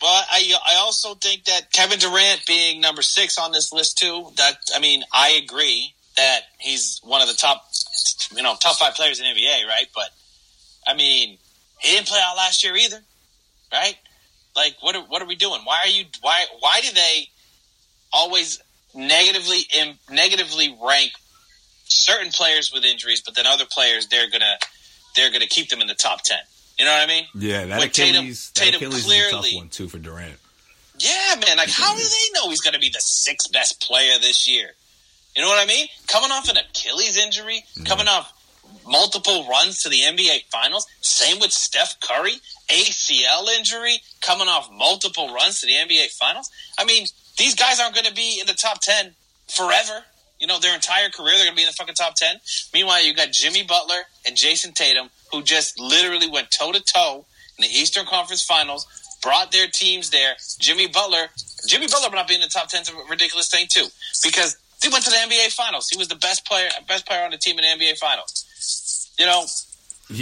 But 0.00 0.06
I 0.28 0.52
I 0.66 0.74
also 0.80 1.14
think 1.14 1.44
that 1.44 1.72
Kevin 1.72 2.00
Durant 2.00 2.44
being 2.48 2.80
number 2.80 3.02
six 3.02 3.38
on 3.38 3.52
this 3.52 3.72
list 3.72 3.98
too. 3.98 4.32
That 4.38 4.56
I 4.74 4.80
mean 4.80 5.04
I 5.12 5.40
agree 5.40 5.94
that 6.16 6.40
he's 6.58 7.00
one 7.04 7.22
of 7.22 7.28
the 7.28 7.34
top 7.34 7.64
you 8.34 8.42
know, 8.42 8.54
top 8.60 8.76
five 8.76 8.94
players 8.94 9.20
in 9.20 9.26
NBA, 9.26 9.66
right? 9.66 9.86
But 9.94 10.10
I 10.86 10.94
mean, 10.94 11.38
he 11.80 11.92
didn't 11.92 12.08
play 12.08 12.20
out 12.22 12.36
last 12.36 12.64
year 12.64 12.76
either, 12.76 13.00
right? 13.72 13.96
Like, 14.56 14.76
what 14.80 14.96
are, 14.96 15.02
what 15.02 15.22
are 15.22 15.26
we 15.26 15.36
doing? 15.36 15.60
Why 15.64 15.78
are 15.84 15.88
you 15.88 16.04
why 16.20 16.44
why 16.60 16.80
do 16.80 16.88
they 16.92 17.28
always 18.12 18.60
negatively 18.94 19.60
Im, 19.78 19.98
negatively 20.10 20.76
rank 20.82 21.12
certain 21.84 22.30
players 22.30 22.72
with 22.72 22.84
injuries, 22.84 23.20
but 23.20 23.34
then 23.34 23.46
other 23.46 23.64
players 23.70 24.08
they're 24.08 24.30
gonna 24.30 24.56
they're 25.16 25.30
gonna 25.30 25.46
keep 25.46 25.68
them 25.68 25.80
in 25.80 25.86
the 25.86 25.94
top 25.94 26.22
ten? 26.22 26.38
You 26.78 26.84
know 26.84 26.92
what 26.92 27.02
I 27.02 27.06
mean? 27.06 27.24
Yeah, 27.34 27.66
that 27.66 27.82
Achilles, 27.82 28.50
Tatum, 28.50 28.72
that 28.72 28.86
Achilles 28.86 29.04
clearly, 29.04 29.20
is 29.20 29.32
a 29.32 29.50
tough 29.50 29.54
one 29.56 29.68
too 29.68 29.88
for 29.88 29.98
Durant. 29.98 30.38
Yeah, 30.98 31.34
man. 31.46 31.56
Like, 31.56 31.70
how 31.70 31.94
do 31.94 32.02
they 32.02 32.38
know 32.40 32.50
he's 32.50 32.60
going 32.60 32.74
to 32.74 32.80
be 32.80 32.88
the 32.88 33.00
sixth 33.00 33.52
best 33.52 33.80
player 33.80 34.18
this 34.20 34.48
year? 34.48 34.70
You 35.36 35.42
know 35.42 35.48
what 35.48 35.62
I 35.62 35.66
mean? 35.66 35.86
Coming 36.06 36.30
off 36.30 36.48
an 36.48 36.56
Achilles 36.56 37.16
injury, 37.16 37.64
yeah. 37.76 37.84
coming 37.84 38.08
off 38.08 38.32
multiple 38.86 39.46
runs 39.48 39.82
to 39.82 39.88
the 39.88 40.00
NBA 40.00 40.44
Finals. 40.50 40.86
Same 41.00 41.38
with 41.38 41.52
Steph 41.52 42.00
Curry, 42.00 42.34
ACL 42.68 43.46
injury, 43.56 43.98
coming 44.20 44.48
off 44.48 44.70
multiple 44.72 45.32
runs 45.32 45.60
to 45.60 45.66
the 45.66 45.74
NBA 45.74 46.10
Finals. 46.18 46.50
I 46.78 46.84
mean, 46.84 47.06
these 47.36 47.54
guys 47.54 47.80
aren't 47.80 47.94
going 47.94 48.06
to 48.06 48.14
be 48.14 48.38
in 48.40 48.46
the 48.46 48.54
top 48.54 48.80
10 48.80 49.14
forever. 49.48 50.04
You 50.40 50.46
know, 50.46 50.58
their 50.60 50.74
entire 50.74 51.08
career, 51.08 51.34
they're 51.36 51.46
going 51.46 51.56
to 51.56 51.56
be 51.56 51.62
in 51.62 51.68
the 51.68 51.72
fucking 51.72 51.94
top 51.94 52.14
10. 52.14 52.36
Meanwhile, 52.72 53.04
you 53.04 53.14
got 53.14 53.32
Jimmy 53.32 53.64
Butler 53.64 54.02
and 54.26 54.36
Jayson 54.36 54.72
Tatum, 54.72 55.10
who 55.32 55.42
just 55.42 55.80
literally 55.80 56.28
went 56.28 56.50
toe 56.50 56.72
to 56.72 56.80
toe 56.80 57.24
in 57.58 57.62
the 57.62 57.68
Eastern 57.68 58.06
Conference 58.06 58.42
Finals, 58.44 58.86
brought 59.20 59.50
their 59.50 59.66
teams 59.66 60.10
there. 60.10 60.34
Jimmy 60.60 60.86
Butler, 60.86 61.28
Jimmy 61.66 61.88
Butler 61.88 62.08
but 62.10 62.16
not 62.16 62.28
being 62.28 62.40
in 62.40 62.46
the 62.46 62.52
top 62.52 62.68
10 62.68 62.82
is 62.82 62.88
a 62.90 62.94
ridiculous 63.10 63.48
thing, 63.48 63.66
too, 63.68 63.86
because 64.22 64.56
he 64.82 64.88
went 64.88 65.04
to 65.04 65.10
the 65.10 65.16
NBA 65.16 65.52
Finals. 65.52 65.88
He 65.88 65.98
was 65.98 66.08
the 66.08 66.16
best 66.16 66.46
player, 66.46 66.68
best 66.86 67.06
player 67.06 67.24
on 67.24 67.30
the 67.30 67.38
team 67.38 67.58
in 67.58 67.78
the 67.78 67.84
NBA 67.84 67.98
Finals. 67.98 69.14
You 69.18 69.26
know, 69.26 69.44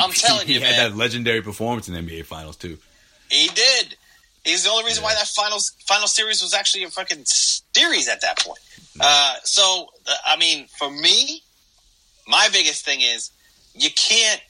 I'm 0.02 0.12
telling 0.12 0.46
he, 0.46 0.54
you, 0.54 0.60
he 0.60 0.66
had 0.66 0.92
that 0.92 0.96
legendary 0.96 1.42
performance 1.42 1.88
in 1.88 1.94
the 1.94 2.00
NBA 2.00 2.24
Finals 2.24 2.56
too. 2.56 2.78
He 3.30 3.48
did. 3.48 3.96
He's 4.44 4.64
the 4.64 4.70
only 4.70 4.84
reason 4.84 5.02
yeah. 5.02 5.08
why 5.08 5.14
that 5.14 5.26
finals 5.26 5.72
final 5.86 6.06
series 6.06 6.40
was 6.40 6.54
actually 6.54 6.84
a 6.84 6.90
fucking 6.90 7.24
series 7.24 8.08
at 8.08 8.20
that 8.22 8.38
point. 8.38 8.60
Uh, 8.98 9.34
so, 9.42 9.88
uh, 10.06 10.14
I 10.24 10.36
mean, 10.36 10.66
for 10.78 10.90
me, 10.90 11.42
my 12.26 12.48
biggest 12.52 12.84
thing 12.84 13.00
is 13.00 13.30
you 13.74 13.90
can't 13.90 14.40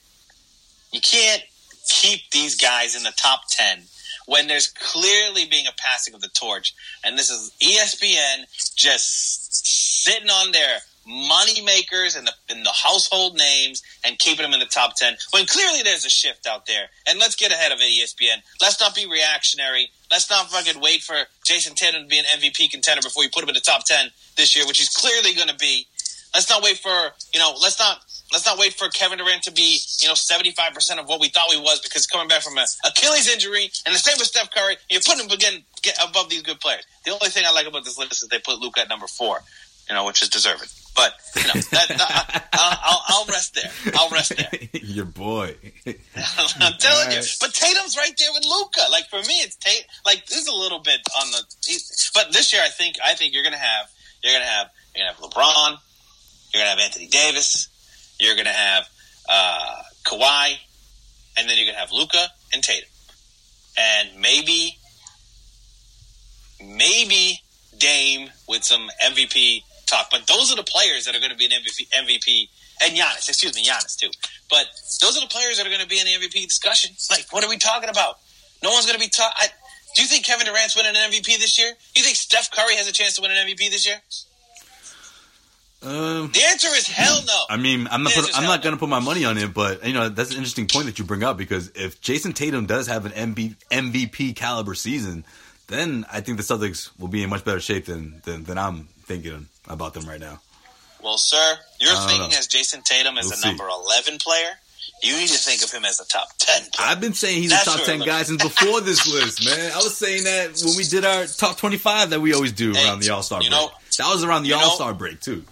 you 0.92 1.00
can't 1.00 1.42
keep 1.88 2.30
these 2.30 2.57
guys 2.57 2.96
in 2.96 3.02
the 3.02 3.12
top 3.16 3.42
ten 3.48 3.82
when 4.26 4.48
there's 4.48 4.68
clearly 4.68 5.46
being 5.46 5.66
a 5.66 5.74
passing 5.76 6.14
of 6.14 6.20
the 6.20 6.28
torch, 6.28 6.74
and 7.04 7.18
this 7.18 7.30
is 7.30 7.52
ESPN 7.61 8.44
just 8.76 9.64
sitting 10.07 10.30
on 10.30 10.52
their 10.52 10.78
money 11.07 11.62
makers 11.62 12.14
and 12.14 12.26
the, 12.26 12.32
and 12.50 12.64
the 12.64 12.72
household 12.72 13.36
names 13.36 13.82
and 14.04 14.18
keeping 14.18 14.42
them 14.42 14.52
in 14.52 14.61
the 14.61 14.66
top 14.66 14.94
10 14.96 15.16
when 15.32 15.46
clearly 15.46 15.82
there's 15.82 16.04
a 16.04 16.11
shift 16.11 16.46
out 16.46 16.66
there. 16.66 16.86
And 17.09 17.18
let's 17.18 17.34
get 17.34 17.52
ahead 17.52 17.72
of 17.72 17.78
it, 17.80 17.84
ESPN. 17.84 18.42
Let's 18.61 18.80
not 18.80 18.94
be 18.94 19.07
reactionary. 19.07 19.90
Let's 20.11 20.30
not 20.30 20.50
fucking 20.50 20.80
wait 20.80 21.02
for 21.02 21.16
Jayson 21.44 21.74
Tatum 21.74 22.02
to 22.02 22.09
be 22.09 22.18
an 22.18 22.24
MVP 22.24 22.70
contender 22.70 23.02
before 23.02 23.24
you 23.24 23.30
put 23.30 23.42
him 23.42 23.48
in 23.48 23.54
the 23.54 23.61
top 23.61 23.84
10 23.84 24.11
this 24.36 24.54
year, 24.54 24.66
which 24.66 24.78
he's 24.78 24.90
clearly 24.90 25.34
going 25.34 25.48
to 25.48 25.57
be. 25.57 25.86
Let's 26.34 26.50
not 26.50 26.62
wait 26.62 26.78
for, 26.78 27.12
you 27.32 27.40
know, 27.40 27.54
let's 27.61 27.78
not 27.78 27.98
let's 28.32 28.46
not 28.46 28.59
wait 28.59 28.74
for 28.74 28.88
Kevin 28.88 29.18
Durant 29.18 29.42
to 29.44 29.52
be, 29.52 29.78
you 30.02 30.09
know, 30.09 30.14
75% 30.14 30.98
of 30.98 31.09
what 31.09 31.20
we 31.20 31.28
thought 31.28 31.50
he 31.50 31.61
was 31.61 31.80
because 31.80 32.07
coming 32.07 32.28
back 32.28 32.42
from 32.42 32.59
an 32.59 32.66
Achilles 32.84 33.28
injury 33.32 33.70
and 33.86 33.94
the 33.94 33.98
same 33.98 34.16
with 34.18 34.26
Steph 34.26 34.50
Curry, 34.50 34.76
you're 34.90 35.00
putting 35.00 35.26
him 35.26 35.30
again 35.30 35.64
above 36.07 36.28
these 36.28 36.42
good 36.42 36.61
players. 36.61 36.84
The 37.04 37.12
only 37.12 37.28
thing 37.28 37.44
I 37.46 37.52
like 37.52 37.66
about 37.66 37.84
this 37.84 37.98
list 37.98 38.22
is 38.22 38.28
they 38.28 38.38
put 38.38 38.59
Luka 38.59 38.80
at 38.80 38.88
number 38.88 39.07
four, 39.07 39.42
you 39.89 39.95
know, 39.95 40.05
which 40.05 40.22
is 40.22 40.28
deserved. 40.28 40.72
But 40.95 41.12
you 41.37 41.43
know, 41.43 41.61
that, 41.61 41.89
that, 41.89 42.49
I, 42.55 42.78
I'll, 42.82 43.03
I'll, 43.09 43.26
rest 43.26 43.55
there. 43.55 43.70
I'll 43.95 44.09
rest 44.09 44.34
there. 44.34 44.49
Your 44.82 45.05
boy. 45.05 45.55
I'm 45.87 46.72
telling 46.78 47.09
right. 47.09 47.16
you. 47.16 47.22
But 47.39 47.53
Tatum's 47.53 47.99
right 47.99 48.12
there 48.16 48.30
with 48.32 48.45
Luka. 48.47 48.80
Like 48.91 49.09
for 49.11 49.18
me, 49.18 49.34
it's 49.43 49.57
Tate. 49.57 49.84
Like 50.07 50.24
this 50.26 50.39
is 50.39 50.49
a 50.49 50.55
little 50.55 50.78
bit 50.78 51.01
on 51.20 51.30
the. 51.32 51.43
But 52.14 52.32
this 52.32 52.53
year, 52.53 52.62
I 52.64 52.70
think 52.70 52.97
I 53.05 53.12
think 53.12 53.34
you're 53.34 53.45
gonna 53.45 53.59
have 53.59 53.91
you're 54.24 54.32
gonna 54.32 54.47
have 54.47 54.70
you're 54.95 55.07
gonna 55.07 55.16
have 55.16 55.30
LeBron. 55.30 55.78
You're 56.53 56.62
gonna 56.62 56.70
have 56.70 56.78
Anthony 56.78 57.09
Davis. 57.09 57.68
You're 58.18 58.37
gonna 58.37 58.49
have 58.49 58.89
uh, 59.28 59.82
Kawhi, 60.05 60.55
and 61.37 61.49
then 61.49 61.59
you're 61.59 61.66
gonna 61.66 61.78
have 61.78 61.93
Luka 61.93 62.26
and 62.55 62.62
Tatum, 62.62 62.89
and 63.78 64.09
maybe 64.18 64.78
maybe 66.59 67.41
Dame 67.78 68.30
with 68.49 68.64
some 68.64 68.89
MVP 69.05 69.62
talk. 69.87 70.09
But 70.11 70.26
those 70.26 70.53
are 70.53 70.57
the 70.57 70.66
players 70.66 71.07
that 71.07 71.14
are 71.14 71.20
going 71.20 71.32
to 71.32 71.37
be 71.37 71.47
an 71.47 71.53
MVP, 71.53 71.89
MVP 71.91 72.49
and 72.82 72.97
Giannis, 72.97 73.28
excuse 73.28 73.55
me, 73.55 73.64
Giannis 73.64 73.97
too. 73.97 74.11
But 74.51 74.66
those 75.01 75.16
are 75.16 75.20
the 75.20 75.32
players 75.32 75.59
that 75.59 75.66
are 75.66 75.70
going 75.70 75.82
to 75.82 75.89
be 75.89 75.99
in 75.99 76.07
the 76.07 76.26
MVP 76.26 76.47
discussion. 76.47 76.95
Like, 77.11 77.26
what 77.30 77.45
are 77.45 77.49
we 77.49 77.57
talking 77.57 77.89
about? 77.89 78.18
No 78.62 78.70
one's 78.70 78.87
going 78.87 78.99
to 78.99 79.05
be 79.05 79.11
talking. 79.11 79.49
Do 79.95 80.03
you 80.03 80.09
think 80.09 80.24
Kevin 80.24 80.47
Durant's 80.47 80.76
winning 80.76 80.95
an 80.95 81.11
MVP 81.11 81.39
this 81.39 81.59
year? 81.59 81.72
Do 81.95 82.01
you 82.01 82.05
think 82.05 82.16
Steph 82.16 82.51
Curry 82.51 82.76
has 82.76 82.87
a 82.87 82.93
chance 82.93 83.16
to 83.16 83.22
win 83.22 83.30
an 83.30 83.47
MVP 83.47 83.70
this 83.70 83.87
year? 83.87 83.97
Um, 85.82 86.30
the 86.32 86.43
answer 86.51 86.68
is 86.68 86.87
hell 86.89 87.20
no. 87.26 87.43
I 87.49 87.57
mean, 87.57 87.87
I'm 87.91 88.03
not. 88.03 88.12
Put, 88.12 88.37
I'm 88.37 88.45
not 88.45 88.62
going 88.62 88.74
to 88.74 88.78
put 88.78 88.89
my 88.89 88.99
money 88.99 89.24
on 89.24 89.39
it, 89.39 89.55
but 89.55 89.87
you 89.87 89.93
know 89.93 90.09
that's 90.09 90.30
an 90.30 90.37
interesting 90.37 90.66
point 90.66 90.87
that 90.87 90.99
you 90.99 91.05
bring 91.05 91.22
up 91.22 91.37
because 91.37 91.70
if 91.74 92.01
Jayson 92.01 92.34
Tatum 92.34 92.66
does 92.66 92.89
have 92.89 93.07
an 93.07 93.12
MB, 93.12 93.55
MVP 93.70 94.34
caliber 94.34 94.74
season, 94.74 95.24
then 95.68 96.05
I 96.11 96.22
think 96.22 96.39
the 96.39 96.43
Celtics 96.43 96.91
will 96.99 97.09
be 97.09 97.22
in 97.22 97.30
much 97.30 97.45
better 97.45 97.61
shape 97.61 97.84
than 97.84 98.20
than, 98.24 98.45
than 98.45 98.59
I'm 98.59 98.89
thinking 99.05 99.49
about 99.68 99.94
them 99.94 100.04
right 100.06 100.20
now. 100.20 100.40
Well, 101.02 101.18
sir, 101.18 101.56
you're 101.78 101.94
thinking 101.94 102.30
know. 102.30 102.38
as 102.38 102.48
Jayson 102.48 102.82
Tatum 102.82 103.18
as 103.18 103.26
We'll 103.26 103.34
a 103.34 103.36
see. 103.36 103.48
number 103.48 103.68
11 103.68 104.18
player. 104.18 104.50
You 105.02 105.14
need 105.18 105.28
to 105.28 105.38
think 105.38 105.62
of 105.62 105.70
him 105.70 105.84
as 105.84 106.00
a 106.00 106.06
top 106.06 106.28
10 106.38 106.70
player. 106.72 106.88
I've 106.88 107.00
been 107.00 107.12
saying 107.12 107.42
he's 107.42 107.50
That's 107.50 107.66
a 107.66 107.70
top 107.76 107.84
ten 107.84 108.00
it 108.02 108.06
guy 108.06 108.22
since 108.22 108.42
before 108.42 108.80
this 108.80 109.06
list, 109.06 109.44
man. 109.44 109.72
I 109.72 109.76
was 109.76 109.94
saying 109.96 110.24
that 110.24 110.58
when 110.64 110.74
we 110.76 110.84
did 110.84 111.04
our 111.04 111.26
top 111.26 111.58
twenty-five 111.58 112.10
that 112.10 112.20
we 112.20 112.32
always 112.32 112.52
do 112.52 112.72
Hey, 112.72 112.86
around 112.86 113.00
the 113.00 113.10
All 113.10 113.22
Star 113.22 113.40
break. 113.40 113.50
know- 113.50 113.70
that 113.98 114.08
was 114.08 114.24
around 114.24 114.44
the 114.44 114.54
All 114.54 114.70
Star 114.70 114.94
break 114.94 115.20
too. 115.20 115.44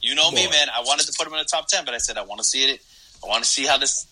You 0.00 0.14
know 0.14 0.30
me, 0.30 0.48
man. 0.48 0.68
I 0.74 0.80
wanted 0.84 1.06
to 1.06 1.12
put 1.18 1.26
him 1.26 1.34
in 1.34 1.38
the 1.40 1.44
top 1.44 1.68
10, 1.68 1.84
but 1.84 1.92
I 1.94 1.98
said 1.98 2.16
I 2.16 2.22
want 2.22 2.40
to 2.40 2.44
see 2.44 2.64
it. 2.64 2.80
I 3.22 3.28
want 3.28 3.44
to 3.44 3.48
see 3.48 3.66
how 3.66 3.76
this. 3.76 4.06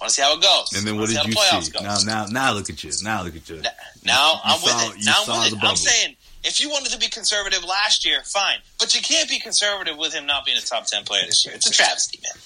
I 0.00 0.04
want 0.04 0.08
to 0.10 0.14
see 0.16 0.22
how 0.22 0.34
it 0.36 0.42
goes. 0.42 0.72
And 0.76 0.86
then 0.86 0.98
what 0.98 1.08
did 1.08 1.24
you 1.24 1.32
see? 1.32 1.72
Now, 1.80 1.96
now, 2.04 2.26
now 2.26 2.52
look 2.52 2.68
at 2.68 2.82
you. 2.82 2.90
Now 3.04 3.22
look 3.22 3.36
at 3.36 3.48
you. 3.48 3.62
Now 4.04 4.32
You 4.32 4.40
I'm 4.44 4.58
saw- 4.58 4.66
with 4.88 4.96
it. 4.98 5.04
Now 5.04 5.22
I'm 5.28 5.40
with 5.52 5.52
it. 5.52 5.64
I'm 5.64 5.76
saying 5.76 6.16
if 6.44 6.60
you 6.60 6.70
wanted 6.70 6.92
to 6.92 6.98
be 6.98 7.08
conservative 7.08 7.64
last 7.64 8.06
year, 8.06 8.20
fine, 8.24 8.58
but 8.78 8.94
you 8.94 9.00
can't 9.00 9.28
be 9.28 9.38
conservative 9.38 9.96
with 9.96 10.12
him 10.14 10.26
not 10.26 10.44
being 10.44 10.58
a 10.58 10.60
top 10.60 10.86
10 10.86 11.04
player 11.04 11.22
this 11.26 11.44
year. 11.44 11.54
It's 11.54 11.68
a 11.68 11.72
travesty, 11.72 12.20
man. 12.22 12.40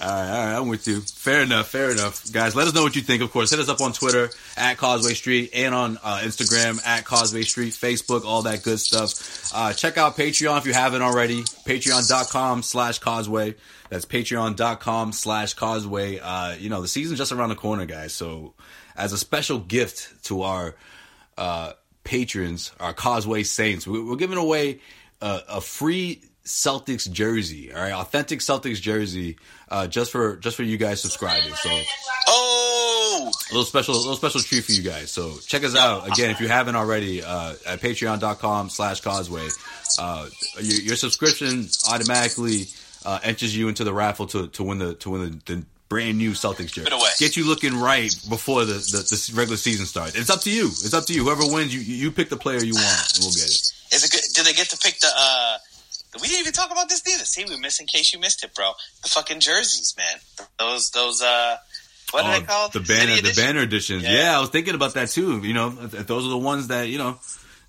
All 0.00 0.08
right, 0.08 0.30
all 0.30 0.46
right, 0.46 0.56
I'm 0.58 0.68
with 0.68 0.86
you. 0.86 1.00
Fair 1.00 1.42
enough, 1.42 1.68
fair 1.68 1.90
enough. 1.90 2.30
Guys, 2.32 2.54
let 2.54 2.68
us 2.68 2.74
know 2.74 2.82
what 2.84 2.94
you 2.94 3.02
think. 3.02 3.20
Of 3.20 3.32
course, 3.32 3.50
hit 3.50 3.58
us 3.58 3.68
up 3.68 3.80
on 3.80 3.92
Twitter 3.92 4.30
at 4.56 4.76
Causeway 4.76 5.14
Street 5.14 5.50
and 5.54 5.74
on 5.74 5.98
uh, 6.04 6.20
Instagram 6.22 6.84
at 6.86 7.04
Causeway 7.04 7.42
Street, 7.42 7.72
Facebook, 7.72 8.24
all 8.24 8.42
that 8.42 8.62
good 8.62 8.78
stuff. 8.78 9.50
Uh, 9.52 9.72
check 9.72 9.98
out 9.98 10.16
Patreon 10.16 10.58
if 10.58 10.66
you 10.66 10.72
haven't 10.72 11.02
already. 11.02 11.42
Patreon.com 11.66 12.62
slash 12.62 13.00
Causeway. 13.00 13.56
That's 13.90 14.04
patreon.com 14.04 15.12
slash 15.12 15.54
Causeway. 15.54 16.20
Uh, 16.20 16.54
you 16.58 16.70
know, 16.70 16.80
the 16.80 16.88
season's 16.88 17.18
just 17.18 17.32
around 17.32 17.48
the 17.48 17.56
corner, 17.56 17.84
guys. 17.84 18.12
So, 18.12 18.54
as 18.96 19.12
a 19.12 19.18
special 19.18 19.58
gift 19.58 20.24
to 20.26 20.42
our 20.42 20.76
uh, 21.36 21.72
patrons, 22.04 22.72
our 22.80 22.92
Causeway 22.92 23.42
Saints, 23.42 23.86
we- 23.86 24.02
we're 24.02 24.16
giving 24.16 24.38
away 24.38 24.80
a, 25.20 25.40
a 25.48 25.60
free 25.60 26.22
Celtics 26.44 27.08
jersey, 27.10 27.72
all 27.72 27.80
right, 27.80 27.92
authentic 27.92 28.40
Celtics 28.40 28.80
jersey, 28.80 29.36
uh, 29.68 29.86
just 29.86 30.10
for 30.10 30.36
just 30.36 30.56
for 30.56 30.64
you 30.64 30.76
guys 30.76 31.00
subscribing. 31.00 31.54
So 31.54 31.70
Oh, 32.28 33.30
a 33.50 33.52
little 33.52 33.64
special, 33.64 33.94
a 33.94 33.96
little 33.96 34.16
special 34.16 34.40
treat 34.40 34.64
for 34.64 34.72
you 34.72 34.82
guys. 34.82 35.10
So 35.12 35.36
check 35.46 35.62
us 35.64 35.76
out 35.76 36.08
again 36.08 36.30
if 36.30 36.40
you 36.40 36.48
haven't 36.48 36.74
already 36.76 37.22
uh, 37.22 37.54
at 37.66 37.80
Patreon.com/slash 37.80 39.00
Causeway. 39.02 39.48
Uh, 39.98 40.28
your, 40.60 40.80
your 40.80 40.96
subscription 40.96 41.68
automatically 41.90 42.66
uh, 43.04 43.20
enters 43.22 43.56
you 43.56 43.68
into 43.68 43.84
the 43.84 43.92
raffle 43.92 44.26
to, 44.28 44.48
to 44.48 44.62
win 44.64 44.78
the 44.78 44.94
to 44.94 45.10
win 45.10 45.40
the, 45.46 45.54
the 45.54 45.64
brand 45.92 46.16
new 46.18 46.30
Celtics 46.32 46.72
jersey. 46.72 46.84
Give 46.84 46.86
it 46.88 46.92
away. 46.94 47.10
Get 47.18 47.36
you 47.36 47.44
looking 47.46 47.78
right 47.78 48.10
before 48.28 48.64
the, 48.64 48.74
the 48.74 49.00
the 49.08 49.32
regular 49.36 49.56
season 49.56 49.86
starts. 49.86 50.14
It's 50.14 50.30
up 50.30 50.40
to 50.42 50.50
you. 50.50 50.66
It's 50.66 50.94
up 50.94 51.04
to 51.06 51.12
you. 51.12 51.24
Whoever 51.24 51.44
wins, 51.52 51.74
you 51.74 51.80
you 51.80 52.10
pick 52.10 52.28
the 52.30 52.36
player 52.36 52.58
you 52.64 52.74
want, 52.74 53.12
and 53.16 53.20
we'll 53.24 53.32
get 53.32 53.44
it. 53.44 53.72
is 53.94 54.04
it 54.04 54.10
good? 54.10 54.22
Did 54.34 54.46
they 54.46 54.52
get 54.54 54.68
to 54.70 54.78
pick 54.78 54.98
the? 55.00 55.08
uh 55.14 55.58
We 56.20 56.28
didn't 56.28 56.40
even 56.40 56.52
talk 56.52 56.70
about 56.70 56.88
this 56.88 57.02
either. 57.06 57.24
See, 57.24 57.44
we 57.44 57.56
missed 57.58 57.80
in 57.80 57.86
case 57.86 58.12
you 58.12 58.20
missed 58.20 58.42
it, 58.44 58.54
bro. 58.54 58.72
The 59.02 59.08
fucking 59.08 59.40
jerseys, 59.40 59.94
man. 59.96 60.46
Those 60.58 60.90
those 60.90 61.20
uh, 61.22 61.56
what 62.12 62.24
Oh, 62.24 62.28
are 62.28 62.40
they 62.40 62.46
called? 62.46 62.72
the 62.72 62.80
banner, 62.80 63.16
the 63.20 63.32
banner 63.36 63.60
editions. 63.62 64.02
Yeah. 64.02 64.12
Yeah. 64.18 64.36
I 64.36 64.40
was 64.40 64.50
thinking 64.50 64.74
about 64.74 64.94
that 64.94 65.08
too. 65.10 65.40
You 65.44 65.54
know, 65.54 65.68
if, 65.82 66.06
those 66.06 66.24
are 66.26 66.30
the 66.30 66.44
ones 66.52 66.68
that 66.68 66.88
you 66.88 66.98
know 66.98 67.18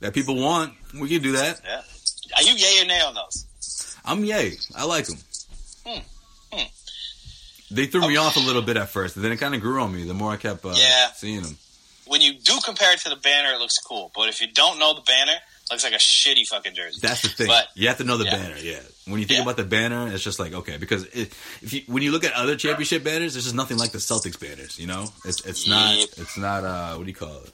that 0.01 0.13
people 0.13 0.35
want, 0.35 0.73
we 0.99 1.07
can 1.09 1.21
do 1.21 1.33
that. 1.33 1.61
Yeah. 1.63 1.81
Are 2.37 2.43
you 2.43 2.53
yay 2.55 2.81
or 2.83 2.87
nay 2.87 3.01
on 3.01 3.13
those? 3.15 3.35
I'm 4.05 4.23
yay. 4.25 4.57
I 4.75 4.83
like 4.85 5.05
them. 5.07 5.17
Hmm. 5.85 5.99
They 7.73 7.85
threw 7.87 8.07
me 8.07 8.17
off 8.17 8.35
a 8.37 8.39
little 8.39 8.61
bit 8.61 8.77
at 8.77 8.89
first, 8.89 9.15
and 9.15 9.25
then 9.25 9.31
it 9.31 9.37
kind 9.37 9.55
of 9.55 9.61
grew 9.61 9.81
on 9.81 9.93
me 9.93 10.03
the 10.03 10.13
more 10.13 10.31
I 10.31 10.37
kept 10.37 10.63
uh, 10.65 10.73
Yeah. 10.75 11.11
seeing 11.13 11.41
them. 11.41 11.57
When 12.05 12.21
you 12.21 12.33
do 12.33 12.59
compare 12.63 12.93
it 12.93 12.99
to 13.01 13.09
the 13.09 13.15
banner, 13.15 13.53
it 13.53 13.59
looks 13.59 13.77
cool. 13.79 14.11
But 14.15 14.29
if 14.29 14.41
you 14.41 14.47
don't 14.47 14.77
know 14.77 14.93
the 14.93 15.01
banner, 15.01 15.31
it 15.31 15.71
looks 15.71 15.83
like 15.83 15.93
a 15.93 15.97
shitty 15.97 16.45
fucking 16.47 16.73
jersey. 16.75 16.99
That's 17.01 17.21
the 17.21 17.29
thing. 17.29 17.47
But 17.47 17.67
you 17.75 17.87
have 17.87 17.97
to 17.97 18.03
know 18.03 18.17
the 18.17 18.25
yeah. 18.25 18.35
banner. 18.35 18.57
Yeah. 18.57 18.79
When 19.05 19.19
you 19.19 19.25
think 19.25 19.37
Yeah. 19.37 19.43
about 19.43 19.57
the 19.57 19.63
banner, 19.63 20.07
it's 20.13 20.23
just 20.23 20.37
like 20.39 20.53
okay, 20.53 20.77
because 20.77 21.05
it, 21.05 21.33
if 21.61 21.73
you 21.73 21.81
when 21.87 22.03
you 22.03 22.11
look 22.11 22.23
at 22.25 22.33
other 22.33 22.55
championship 22.57 23.03
banners, 23.03 23.33
there's 23.33 23.45
just 23.45 23.55
nothing 23.55 23.77
like 23.77 23.91
the 23.91 23.97
Celtics 23.99 24.39
banners. 24.39 24.77
You 24.79 24.87
know, 24.87 25.07
it's 25.25 25.41
it's 25.45 25.67
not 25.67 25.93
it's 25.95 26.37
not 26.37 26.63
uh 26.65 26.95
what 26.95 27.03
do 27.05 27.09
you 27.09 27.15
call 27.15 27.37
it? 27.37 27.51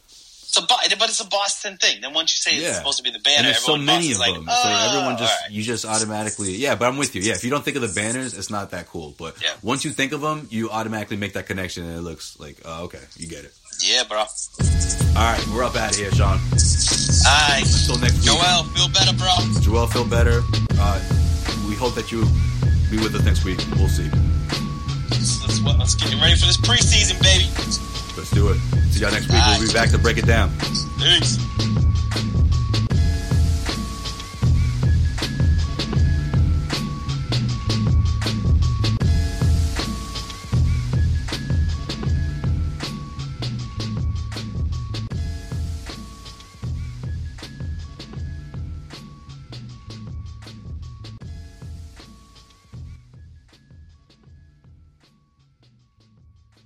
A 0.63 0.95
but 0.97 1.09
it's 1.09 1.19
a 1.19 1.27
Boston 1.27 1.77
thing. 1.77 2.01
Then 2.01 2.13
once 2.13 2.31
you 2.33 2.37
say 2.37 2.59
Yeah. 2.61 2.69
it's 2.69 2.77
supposed 2.77 2.97
to 2.97 3.03
be 3.03 3.11
the 3.11 3.19
banner, 3.19 3.37
and 3.37 3.47
there's 3.47 3.59
so 3.59 3.77
many 3.77 4.11
of 4.11 4.19
like, 4.19 4.33
them. 4.33 4.45
oh, 4.49 4.63
so 4.63 4.69
everyone 4.69 5.17
just 5.17 5.41
right. 5.41 5.51
you 5.51 5.63
just 5.63 5.85
automatically 5.85 6.51
yeah. 6.55 6.75
But 6.75 6.87
I'm 6.89 6.97
with 6.97 7.15
you. 7.15 7.21
Yeah, 7.21 7.33
if 7.33 7.43
you 7.43 7.49
don't 7.49 7.63
think 7.63 7.75
of 7.77 7.81
the 7.81 7.93
banners, 7.99 8.37
it's 8.37 8.49
not 8.49 8.71
that 8.71 8.87
cool. 8.87 9.15
But 9.17 9.41
Yeah. 9.41 9.49
once 9.61 9.83
you 9.85 9.91
think 9.91 10.11
of 10.11 10.21
them, 10.21 10.47
you 10.49 10.69
automatically 10.69 11.17
make 11.17 11.33
that 11.33 11.47
connection, 11.47 11.83
and 11.85 11.97
it 11.97 12.01
looks 12.01 12.39
like 12.39 12.57
oh, 12.65 12.83
okay, 12.85 13.01
you 13.17 13.27
get 13.27 13.45
it. 13.45 13.53
yeah, 13.81 14.03
bro. 14.07 14.19
All 14.19 14.25
right, 15.15 15.43
we're 15.53 15.63
up 15.63 15.75
out 15.75 15.91
of 15.91 15.95
here, 15.97 16.11
Sean. 16.11 16.39
Right, 17.25 17.61
Until 17.65 17.97
next 17.99 18.13
week. 18.19 18.23
Joel, 18.23 18.63
feel 18.75 18.89
better, 18.89 19.13
bro. 19.17 19.33
Joel, 19.61 19.87
feel 19.87 20.05
better. 20.05 20.41
Uh, 20.79 20.99
we 21.67 21.75
hope 21.75 21.95
that 21.95 22.11
you 22.11 22.21
be 22.89 22.97
with 23.03 23.13
us 23.15 23.23
next 23.25 23.43
week. 23.43 23.59
We'll 23.75 23.89
see. 23.89 24.09
Let's, 25.11 25.61
let's 25.61 25.95
get 25.95 26.13
ready 26.21 26.35
for 26.35 26.45
this 26.45 26.57
preseason, 26.57 27.21
baby. 27.21 27.45
Let's 28.19 28.31
do 28.31 28.49
it. 28.49 28.59
See 28.91 28.99
y'all 28.99 29.11
next 29.11 29.31
week. 29.31 29.41
We'll 29.47 29.65
be 29.65 29.71
back 29.71 29.91
to 29.91 29.97
break 29.97 30.17
it 30.17 30.25
down. 30.25 30.51
Peace. 30.99 31.37